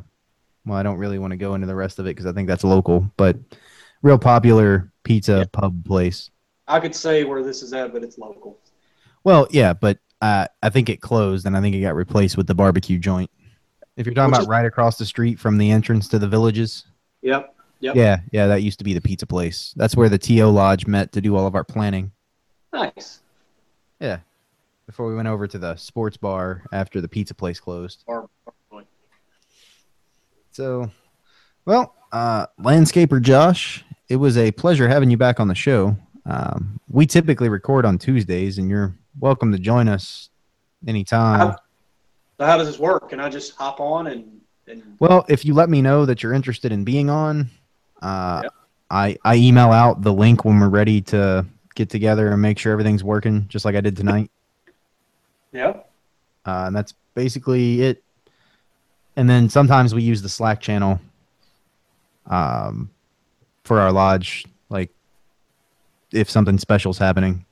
well, 0.65 0.79
I 0.79 0.83
don't 0.83 0.99
really 0.99 1.19
want 1.19 1.33
to 1.33 1.37
go 1.37 1.55
into 1.55 1.67
the 1.67 1.75
rest 1.75 1.99
of 1.99 2.07
it 2.07 2.15
cuz 2.15 2.27
I 2.27 2.33
think 2.33 2.49
that's 2.49 2.65
local, 2.65 3.11
but 3.17 3.37
real 4.03 4.19
popular 4.19 4.91
pizza 5.03 5.39
Yeah. 5.39 5.45
pub 5.53 5.85
place. 5.85 6.31
I 6.69 6.81
could 6.81 6.95
say 6.95 7.25
where 7.25 7.43
this 7.43 7.63
is 7.63 7.73
at, 7.73 7.93
but 7.93 8.03
it's 8.03 8.19
local. 8.19 8.59
Well, 9.25 9.47
yeah, 9.51 9.73
but 9.73 9.99
uh, 10.23 10.47
I 10.63 10.71
think 10.71 10.89
it 10.89 11.01
closed 11.01 11.47
and 11.47 11.57
I 11.57 11.61
think 11.61 11.75
it 11.77 11.81
got 11.81 11.95
replaced 11.95 12.37
with 12.37 12.47
the 12.47 12.55
barbecue 12.55 12.99
joint. 12.99 13.31
If 13.97 14.07
you're 14.07 14.15
talking 14.15 14.31
Which 14.31 14.37
about 14.39 14.43
is- 14.43 14.49
right 14.49 14.65
across 14.67 14.99
the 14.99 15.05
street 15.07 15.39
from 15.39 15.59
the 15.59 15.71
entrance 15.71 16.09
to 16.09 16.19
the 16.19 16.29
villages, 16.29 16.87
Yep. 17.23 17.55
Yep. 17.81 17.97
Yeah, 17.97 18.21
yeah, 18.33 18.47
that 18.47 18.63
used 18.63 18.79
to 18.79 18.85
be 18.85 18.95
the 18.95 19.01
pizza 19.01 19.27
place. 19.27 19.75
That's 19.77 19.95
where 19.97 20.09
the 20.09 20.17
TO 20.19 20.47
Lodge 20.47 20.87
met 20.87 21.13
to 21.13 21.21
do 21.21 21.37
all 21.37 21.47
of 21.47 21.55
our 21.55 21.65
planning 21.65 22.13
Nice. 22.73 23.21
Before 24.87 25.09
we 25.09 25.15
went 25.15 25.29
over 25.29 25.47
to 25.47 25.59
the 25.59 25.77
sports 25.77 26.17
bar 26.17 26.63
after 26.73 27.01
the 27.01 27.09
pizza 27.09 27.35
place 27.35 27.61
closed. 27.61 28.05
Bar-. 28.07 28.29
So, 30.53 30.91
well, 31.67 31.95
uh, 32.13 32.47
landscaper 32.61 33.21
Josh, 33.21 33.85
it 34.09 34.17
was 34.17 34.39
a 34.39 34.53
pleasure 34.53 34.89
having 34.89 35.11
you 35.11 35.17
back 35.17 35.39
on 35.41 35.49
the 35.49 35.55
show. 35.55 35.97
Um, 36.25 36.81
we 36.89 37.07
typically 37.07 37.49
record 37.49 37.85
on 37.85 37.99
Tuesdays, 37.99 38.59
and 38.59 38.71
you're 38.71 38.95
welcome 39.19 39.53
to 39.53 39.59
join 39.59 39.89
us 39.89 40.31
anytime. 40.87 41.57
So 42.39 42.47
how 42.47 42.57
does 42.57 42.69
this 42.69 42.79
work? 42.79 43.11
Can 43.11 43.21
I 43.21 43.29
just 43.29 43.55
hop 43.57 43.81
on 43.81 44.07
and 44.07 44.41
and 44.69 44.83
Well, 44.99 45.25
if 45.29 45.45
you 45.45 45.55
let 45.55 45.69
me 45.71 45.81
know 45.81 46.07
that 46.07 46.23
you're 46.23 46.33
interested 46.33 46.73
in 46.73 46.85
being 46.85 47.09
on, 47.11 47.51
uh, 48.03 48.41
Yep. 48.45 48.53
I 48.91 49.17
I 49.25 49.37
email 49.37 49.73
out 49.73 50.03
the 50.03 50.13
link 50.13 50.45
when 50.45 50.59
we're 50.61 50.69
ready 50.69 51.01
to 51.03 51.45
get 51.75 51.91
together 51.91 52.33
and 52.33 52.41
make 52.41 52.59
sure 52.59 52.73
everything's 52.73 53.05
working, 53.05 53.47
just 53.49 53.65
like 53.65 53.75
I 53.75 53.81
did 53.81 53.97
tonight. 53.97 54.31
Yeah? 55.57 55.81
uh, 56.47 56.65
and 56.67 56.77
that's 56.77 56.95
basically 57.15 57.83
it. 57.83 58.03
And 59.17 59.29
then 59.29 59.49
sometimes 59.49 59.95
we 59.95 60.03
use 60.03 60.23
the 60.23 60.29
Slack 60.29 60.61
channel 60.61 61.01
um, 62.27 62.91
for 63.65 63.81
our 63.81 63.91
lodge, 63.91 64.45
like 64.69 64.91
if 66.13 66.31
something 66.31 66.59
special's 66.59 66.99
happening. 66.99 67.45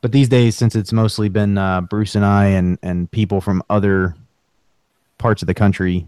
But 0.00 0.12
these 0.12 0.28
days, 0.28 0.56
since 0.56 0.74
it's 0.74 0.92
mostly 0.92 1.28
been 1.28 1.58
uh, 1.58 1.82
Bruce 1.82 2.14
and 2.14 2.24
I 2.24 2.46
and 2.46 2.78
and 2.82 3.10
people 3.10 3.40
from 3.40 3.62
other 3.68 4.14
parts 5.18 5.42
of 5.42 5.46
the 5.46 5.54
country, 5.54 6.06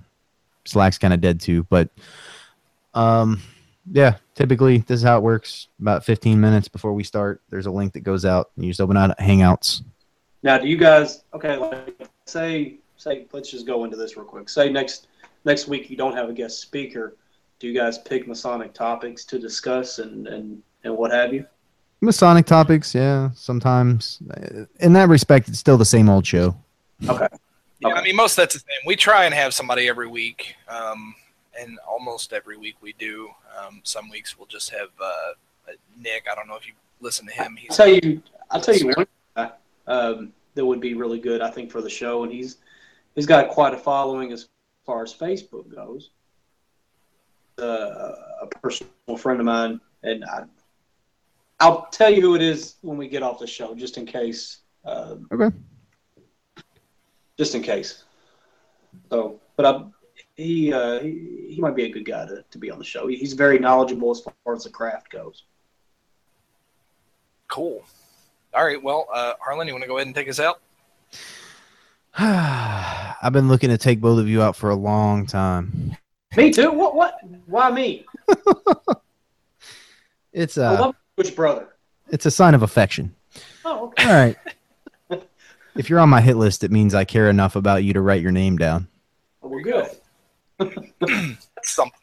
Slack's 0.64 0.98
kind 0.98 1.14
of 1.14 1.20
dead 1.20 1.40
too. 1.40 1.64
But 1.64 1.90
um, 2.94 3.42
yeah, 3.90 4.16
typically 4.34 4.78
this 4.78 5.00
is 5.00 5.04
how 5.04 5.18
it 5.18 5.22
works. 5.22 5.68
About 5.80 6.04
15 6.04 6.40
minutes 6.40 6.68
before 6.68 6.92
we 6.92 7.04
start, 7.04 7.42
there's 7.50 7.66
a 7.66 7.70
link 7.70 7.92
that 7.94 8.00
goes 8.00 8.24
out. 8.24 8.50
You 8.56 8.68
just 8.68 8.80
open 8.80 8.96
out 8.96 9.18
Hangouts. 9.18 9.82
Now, 10.42 10.58
do 10.58 10.68
you 10.68 10.76
guys 10.76 11.24
okay? 11.34 11.56
Like, 11.56 12.08
say, 12.26 12.76
say, 12.96 13.26
let's 13.32 13.50
just 13.50 13.66
go 13.66 13.84
into 13.84 13.96
this 13.96 14.16
real 14.16 14.26
quick. 14.26 14.48
Say 14.48 14.70
next 14.70 15.08
next 15.44 15.68
week 15.68 15.90
you 15.90 15.96
don't 15.96 16.14
have 16.14 16.28
a 16.28 16.32
guest 16.32 16.60
speaker. 16.60 17.16
Do 17.58 17.66
you 17.66 17.74
guys 17.78 17.98
pick 17.98 18.28
Masonic 18.28 18.72
topics 18.72 19.24
to 19.26 19.38
discuss 19.38 19.98
and 19.98 20.26
and 20.28 20.62
and 20.84 20.96
what 20.96 21.10
have 21.12 21.32
you? 21.34 21.44
Masonic 22.00 22.46
topics, 22.46 22.94
yeah. 22.94 23.30
Sometimes, 23.34 24.20
Uh, 24.30 24.66
in 24.78 24.92
that 24.92 25.08
respect, 25.08 25.48
it's 25.48 25.58
still 25.58 25.76
the 25.76 25.84
same 25.84 26.08
old 26.08 26.24
show. 26.24 26.56
Okay. 27.08 27.26
Yeah, 27.80 27.88
Okay. 27.88 27.98
I 28.00 28.02
mean, 28.02 28.14
most 28.14 28.36
that's 28.36 28.54
the 28.54 28.60
thing. 28.60 28.76
We 28.86 28.94
try 28.94 29.24
and 29.24 29.34
have 29.34 29.52
somebody 29.52 29.88
every 29.88 30.06
week, 30.06 30.54
um, 30.68 31.14
and 31.60 31.78
almost 31.88 32.32
every 32.32 32.56
week 32.56 32.76
we 32.80 32.92
do. 32.94 33.30
Um, 33.58 33.80
some 33.82 34.08
weeks 34.10 34.38
we'll 34.38 34.46
just 34.46 34.70
have 34.70 34.88
uh, 35.00 35.32
Nick. 35.96 36.26
I 36.30 36.34
don't 36.36 36.46
know 36.46 36.56
if 36.56 36.66
you 36.66 36.74
listen 37.00 37.26
to 37.26 37.32
him. 37.32 37.58
I'll 37.68 37.76
tell 37.76 37.88
you, 37.88 38.22
I'll 38.50 38.60
tell 38.60 38.76
you 38.76 38.86
one 38.86 38.94
guy, 38.94 39.04
um, 39.88 40.32
that 40.54 40.64
would 40.64 40.80
be 40.80 40.94
really 40.94 41.18
good, 41.18 41.40
I 41.40 41.50
think, 41.50 41.72
for 41.72 41.82
the 41.82 41.90
show, 41.90 42.22
and 42.22 42.32
he's 42.32 42.58
he's 43.14 43.26
got 43.26 43.48
quite 43.48 43.74
a 43.74 43.76
following 43.76 44.32
as 44.32 44.48
far 44.86 45.02
as 45.02 45.12
Facebook 45.12 45.74
goes. 45.74 46.10
Uh, 47.58 48.14
a 48.42 48.46
personal 48.62 49.16
friend 49.16 49.40
of 49.40 49.46
mine, 49.46 49.80
and 50.04 50.24
I, 50.24 50.44
I'll 51.58 51.86
tell 51.86 52.10
you 52.10 52.20
who 52.20 52.36
it 52.36 52.42
is 52.42 52.76
when 52.82 52.96
we 52.96 53.08
get 53.08 53.24
off 53.24 53.40
the 53.40 53.46
show, 53.48 53.74
just 53.74 53.98
in 53.98 54.06
case. 54.06 54.58
Uh, 54.84 55.16
Okay. 55.32 55.56
Just 57.36 57.54
in 57.54 57.62
case. 57.62 58.04
So, 59.10 59.40
but 59.56 59.66
I, 59.66 59.84
he, 60.36 60.72
uh, 60.72 61.00
he 61.00 61.48
he 61.50 61.60
might 61.60 61.74
be 61.76 61.84
a 61.84 61.90
good 61.90 62.04
guy 62.04 62.26
to, 62.26 62.44
to 62.48 62.58
be 62.58 62.70
on 62.70 62.78
the 62.78 62.84
show. 62.84 63.06
He's 63.06 63.32
very 63.32 63.58
knowledgeable 63.58 64.10
as 64.10 64.20
far 64.20 64.54
as 64.54 64.64
the 64.64 64.70
craft 64.70 65.10
goes. 65.10 65.44
cool. 67.48 67.84
All 68.54 68.64
right. 68.64 68.82
Well, 68.82 69.06
uh, 69.12 69.34
Harlan, 69.40 69.66
you 69.66 69.74
want 69.74 69.82
to 69.84 69.88
go 69.88 69.96
ahead 69.98 70.06
and 70.06 70.14
take 70.14 70.28
us 70.28 70.40
out? 70.40 70.60
I've 72.18 73.32
been 73.32 73.48
looking 73.48 73.70
to 73.70 73.78
take 73.78 74.00
both 74.00 74.18
of 74.18 74.28
you 74.28 74.42
out 74.42 74.56
for 74.56 74.70
a 74.70 74.74
long 74.74 75.26
time. 75.26 75.96
Me 76.36 76.50
too. 76.50 76.72
What? 76.72 76.94
What? 76.94 77.18
Why 77.46 77.70
me? 77.70 78.04
It's 80.32 80.58
I 80.58 80.74
a 80.74 80.80
love 80.80 80.96
which 81.16 81.34
brother. 81.34 81.68
it's 82.10 82.26
a 82.26 82.30
sign 82.30 82.54
of 82.54 82.62
affection. 82.62 83.14
Oh, 83.64 83.86
okay. 83.86 84.04
All 84.04 84.12
right. 84.12 84.36
if 85.76 85.90
you're 85.90 85.98
on 85.98 86.08
my 86.08 86.20
hit 86.20 86.36
list, 86.36 86.62
it 86.62 86.70
means 86.70 86.94
I 86.94 87.04
care 87.04 87.28
enough 87.28 87.56
about 87.56 87.82
you 87.82 87.92
to 87.94 88.00
write 88.00 88.22
your 88.22 88.30
name 88.30 88.56
down. 88.56 88.86
Well, 89.40 89.50
we're 89.50 89.62
good. 89.62 89.88
That's 91.00 91.70
something. 91.72 91.98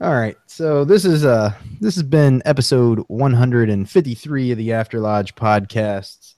All 0.00 0.14
right. 0.14 0.36
So 0.46 0.86
this 0.86 1.04
is 1.04 1.26
uh 1.26 1.52
this 1.78 1.94
has 1.96 2.04
been 2.04 2.40
episode 2.46 3.00
153 3.08 4.52
of 4.52 4.56
the 4.56 4.72
After 4.72 4.98
Lodge 4.98 5.34
podcast. 5.34 6.36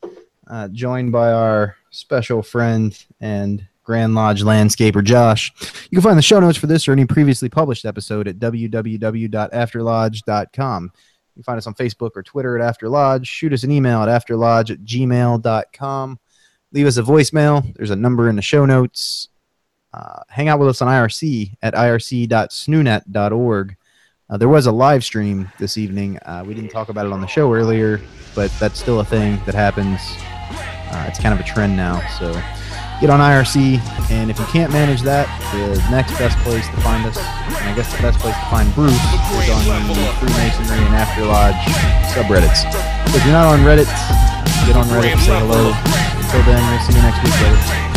Uh, 0.48 0.66
joined 0.68 1.12
by 1.12 1.30
our 1.32 1.76
special 1.90 2.42
friend 2.42 2.98
and 3.20 3.64
Grand 3.84 4.16
Lodge 4.16 4.42
landscaper 4.42 5.04
Josh. 5.04 5.52
You 5.90 5.96
can 5.96 6.02
find 6.02 6.18
the 6.18 6.22
show 6.22 6.40
notes 6.40 6.58
for 6.58 6.66
this 6.66 6.88
or 6.88 6.92
any 6.92 7.06
previously 7.06 7.48
published 7.48 7.84
episode 7.84 8.26
at 8.26 8.40
www.afterlodge.com. 8.40 10.84
You 10.84 10.90
can 11.34 11.42
find 11.44 11.58
us 11.58 11.68
on 11.68 11.74
Facebook 11.74 12.10
or 12.16 12.24
Twitter 12.24 12.58
at 12.58 12.68
After 12.68 12.88
Lodge. 12.88 13.28
Shoot 13.28 13.52
us 13.52 13.62
an 13.62 13.70
email 13.70 14.02
at 14.02 14.08
afterlodge 14.08 14.70
at 14.70 14.80
gmail.com. 14.80 16.18
Leave 16.72 16.86
us 16.86 16.96
a 16.96 17.02
voicemail. 17.02 17.72
There's 17.74 17.90
a 17.90 17.96
number 17.96 18.28
in 18.28 18.36
the 18.36 18.42
show 18.42 18.66
notes. 18.66 19.28
Uh, 19.94 20.20
hang 20.28 20.48
out 20.48 20.58
with 20.58 20.68
us 20.68 20.80
on 20.80 20.88
IRC 20.88 21.54
at 21.62 21.74
irc.snoonet.org. 21.74 23.76
Uh, 24.30 24.36
there 24.38 24.48
was 24.48 24.66
a 24.66 24.72
live 24.72 25.04
stream 25.04 25.52
this 25.58 25.76
evening. 25.76 26.18
Uh, 26.24 26.42
we 26.46 26.54
didn't 26.54 26.70
talk 26.70 26.88
about 26.88 27.04
it 27.04 27.12
on 27.12 27.20
the 27.20 27.26
show 27.26 27.52
earlier, 27.52 28.00
but 28.34 28.50
that's 28.58 28.80
still 28.80 29.00
a 29.00 29.04
thing 29.04 29.38
that 29.44 29.54
happens. 29.54 30.00
Uh, 30.88 31.04
it's 31.08 31.20
kind 31.20 31.34
of 31.34 31.40
a 31.40 31.44
trend 31.44 31.76
now. 31.76 32.00
So 32.18 32.32
get 33.00 33.10
on 33.10 33.20
IRC, 33.20 33.78
and 34.10 34.30
if 34.30 34.38
you 34.38 34.46
can't 34.46 34.72
manage 34.72 35.02
that, 35.02 35.28
the 35.52 35.76
next 35.90 36.16
best 36.16 36.38
place 36.38 36.66
to 36.68 36.80
find 36.80 37.04
us, 37.04 37.18
and 37.18 37.68
I 37.68 37.74
guess 37.76 37.94
the 37.94 38.00
best 38.00 38.18
place 38.20 38.36
to 38.36 38.46
find 38.48 38.72
Bruce, 38.74 38.96
is 38.96 39.50
on 39.52 39.88
the 39.88 39.94
Freemasonry 40.16 40.80
and 40.80 40.96
After 40.96 41.26
Lodge 41.28 41.60
subreddits. 42.16 42.64
If 43.12 43.20
you're 43.24 43.36
not 43.36 43.52
on 43.52 43.60
Reddit, 43.60 43.92
get 44.64 44.76
on 44.76 44.88
Reddit, 44.88 45.20
say 45.20 45.36
hello. 45.36 45.76
Until 45.76 46.42
then, 46.48 46.64
we'll 46.72 46.80
see 46.88 46.96
you 46.96 47.02
next 47.02 47.20
week, 47.20 47.36
brother. 47.36 47.91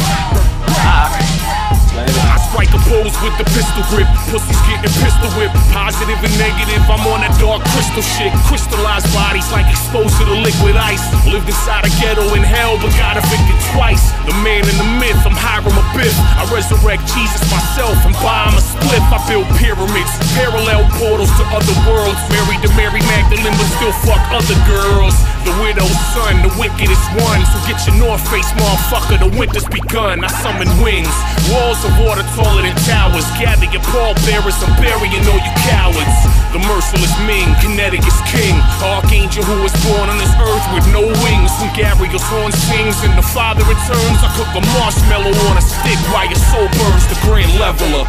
I 1.68 2.25
strike 2.56 2.72
a 2.72 2.80
pose 2.88 3.12
with 3.20 3.36
the 3.36 3.44
pistol 3.52 3.84
grip. 3.92 4.08
Pussies 4.32 4.62
getting 4.64 4.88
pistol 5.04 5.28
whipped. 5.36 5.60
Positive 5.76 6.16
and 6.16 6.36
negative, 6.40 6.80
I'm 6.88 7.04
on 7.12 7.20
that 7.20 7.36
dark 7.36 7.60
crystal 7.76 8.00
shit. 8.00 8.32
Crystallized 8.48 9.12
bodies 9.12 9.52
like 9.52 9.68
exposed 9.68 10.16
to 10.20 10.24
the 10.24 10.40
liquid 10.40 10.80
ice. 10.80 11.04
Lived 11.28 11.52
inside 11.52 11.84
a 11.84 11.92
ghetto 12.00 12.24
in 12.32 12.48
hell, 12.48 12.80
but 12.80 12.96
got 12.96 13.20
evicted 13.20 13.60
twice. 13.76 14.16
The 14.24 14.32
man 14.40 14.64
in 14.64 14.78
the 14.80 14.88
myth, 15.04 15.20
I'm 15.28 15.36
Hiram 15.36 15.76
Abiff. 15.76 16.16
I 16.40 16.48
resurrect 16.48 17.04
Jesus 17.12 17.44
myself 17.52 18.00
and 18.08 18.16
buy 18.24 18.48
him 18.48 18.56
a 18.56 18.64
spliff. 18.64 19.04
I 19.12 19.20
build 19.28 19.52
pyramids, 19.60 20.16
parallel 20.40 20.88
portals 20.96 21.36
to 21.36 21.44
other 21.52 21.76
worlds. 21.84 22.24
Married 22.32 22.64
to 22.64 22.72
Mary 22.80 23.04
Magdalene, 23.12 23.52
but 23.52 23.68
still 23.76 23.92
fuck 24.08 24.24
other 24.32 24.56
girls. 24.64 25.12
The 25.44 25.52
widow's 25.62 26.00
son, 26.16 26.42
the 26.42 26.50
wickedest 26.56 27.06
one. 27.20 27.44
So 27.52 27.60
get 27.68 27.84
your 27.84 28.00
North 28.00 28.24
Face, 28.32 28.48
motherfucker. 28.56 29.20
The 29.20 29.32
winter's 29.36 29.68
begun. 29.68 30.24
I 30.24 30.32
summon 30.42 30.72
wings, 30.80 31.12
walls 31.52 31.84
of 31.84 31.92
water 32.00 32.24
taller 32.46 32.62
than 32.62 32.78
towers. 32.86 33.26
Gather 33.42 33.66
your 33.74 33.82
pallbearers, 33.90 34.62
I'm 34.62 34.74
burying 34.78 35.26
all 35.26 35.42
you 35.42 35.54
cowards. 35.66 36.18
The 36.54 36.62
merciless 36.70 37.14
Ming, 37.26 37.50
Connecticut's 37.60 38.22
king. 38.30 38.54
Archangel 38.86 39.44
who 39.44 39.66
was 39.66 39.74
born 39.82 40.08
on 40.08 40.18
this 40.22 40.32
earth 40.38 40.66
with 40.78 40.86
no 40.94 41.02
wings. 41.26 41.52
When 41.58 41.74
Gabriel's 41.74 42.24
horn 42.30 42.54
sings 42.54 43.02
and 43.02 43.18
the 43.18 43.26
father 43.34 43.66
returns, 43.66 44.20
I 44.22 44.30
cook 44.38 44.52
a 44.54 44.62
marshmallow 44.78 45.34
on 45.50 45.58
a 45.58 45.64
stick 45.66 46.00
while 46.14 46.30
your 46.30 46.40
soul 46.54 46.70
burns. 46.78 47.06
The 47.10 47.18
grand 47.26 47.52
leveler. 47.58 48.06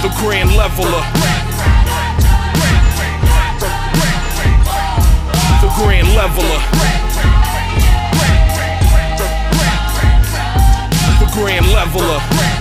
The 0.00 0.12
grand 0.22 0.50
leveler. 0.56 1.04
The 5.60 5.70
grand 5.76 6.08
leveler. 6.16 7.09
Grand 11.40 11.66
leveler. 11.72 12.59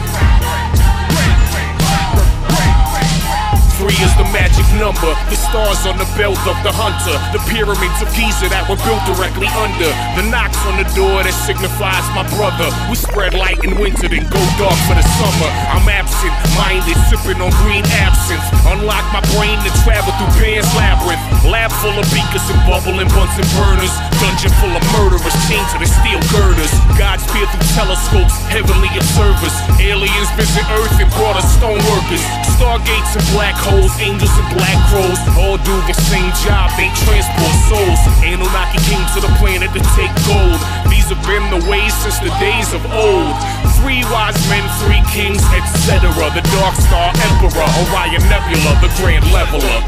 Three 3.79 3.95
is 4.03 4.11
the 4.19 4.27
magic 4.35 4.67
number. 4.75 5.07
The 5.31 5.39
stars 5.39 5.87
on 5.87 5.95
the 5.95 6.09
belt 6.19 6.35
of 6.43 6.59
the 6.67 6.73
hunter. 6.75 7.15
The 7.31 7.39
pyramids 7.47 8.03
of 8.03 8.11
Giza 8.11 8.51
that 8.51 8.67
were 8.67 8.75
built 8.83 8.99
directly 9.07 9.47
under. 9.55 9.87
The 10.19 10.27
knocks 10.27 10.59
on 10.67 10.75
the 10.75 10.83
door 10.99 11.23
that 11.23 11.31
signifies 11.31 12.03
my 12.11 12.27
brother. 12.35 12.67
We 12.91 12.99
spread 12.99 13.39
light 13.39 13.63
in 13.63 13.79
winter, 13.79 14.11
then 14.11 14.27
go 14.27 14.43
dark 14.59 14.75
for 14.83 14.99
the 14.99 15.05
summer. 15.15 15.47
I'm 15.71 15.87
absent, 15.87 16.35
minded, 16.59 16.99
sipping 17.07 17.39
on 17.39 17.55
green 17.63 17.87
absinthe. 18.03 18.43
Unlock 18.67 19.07
my 19.15 19.23
brain 19.39 19.55
to 19.63 19.71
travel 19.87 20.11
through 20.19 20.35
Pan's 20.35 20.67
labyrinth. 20.75 21.23
Lab 21.47 21.71
full 21.79 21.95
of 21.95 22.03
beakers 22.11 22.43
and 22.51 22.59
bubbling 22.67 23.07
Bunsen 23.15 23.47
burners. 23.55 23.95
Dungeon 24.19 24.51
full 24.59 24.75
of 24.75 24.83
murderers, 24.91 25.35
chained 25.47 25.71
to 25.71 25.79
the 25.79 25.87
steel 25.87 26.19
girders. 26.35 26.75
Gods 26.99 27.23
peer 27.31 27.47
through 27.47 27.71
telescopes, 27.79 28.35
heavenly 28.51 28.91
observers. 28.91 29.55
Aliens 29.79 30.27
visit 30.35 30.67
Earth 30.67 30.99
and 30.99 31.07
brought 31.15 31.39
us 31.39 31.47
stone 31.55 31.79
workers. 31.87 32.48
Stargates 32.59 33.15
and 33.15 33.23
black 33.31 33.55
holes, 33.55 33.95
angels 34.03 34.35
and 34.35 34.49
black 34.51 34.75
crows. 34.91 35.15
All 35.39 35.55
do 35.63 35.71
the 35.87 35.95
same 36.11 36.27
job, 36.43 36.67
they 36.75 36.91
transport 37.07 37.55
souls. 37.71 38.01
Anunnaki 38.19 38.83
came 38.83 38.99
to 39.15 39.23
the 39.23 39.31
planet 39.39 39.71
to 39.71 39.79
take 39.95 40.11
gold. 40.27 40.59
These 40.91 41.07
have 41.07 41.23
been 41.23 41.39
the 41.55 41.63
ways 41.71 41.95
since 42.03 42.19
the 42.19 42.27
days 42.35 42.75
of 42.75 42.83
old. 42.91 43.31
Three 43.79 44.03
wise 44.11 44.35
men, 44.51 44.59
three 44.83 44.99
kings, 45.07 45.39
etc. 45.55 46.11
The 46.35 46.43
Dark 46.59 46.75
Star 46.75 47.15
Emperor, 47.31 47.63
Orion 47.87 48.27
Nebula, 48.27 48.75
the 48.83 48.91
Grand 48.99 49.23
Leveler. 49.31 49.79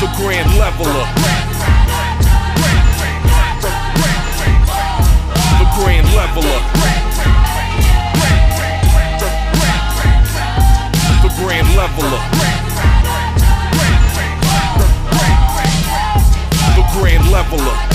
The 0.00 0.08
Grand 0.16 0.48
Leveler. 0.56 1.04
The 5.60 5.68
Grand 5.76 6.08
Leveler. 6.16 7.43
Grand 11.44 11.68
Leveler. 11.76 12.20
The 16.74 16.82
Grand 16.94 17.30
Leveler. 17.30 17.93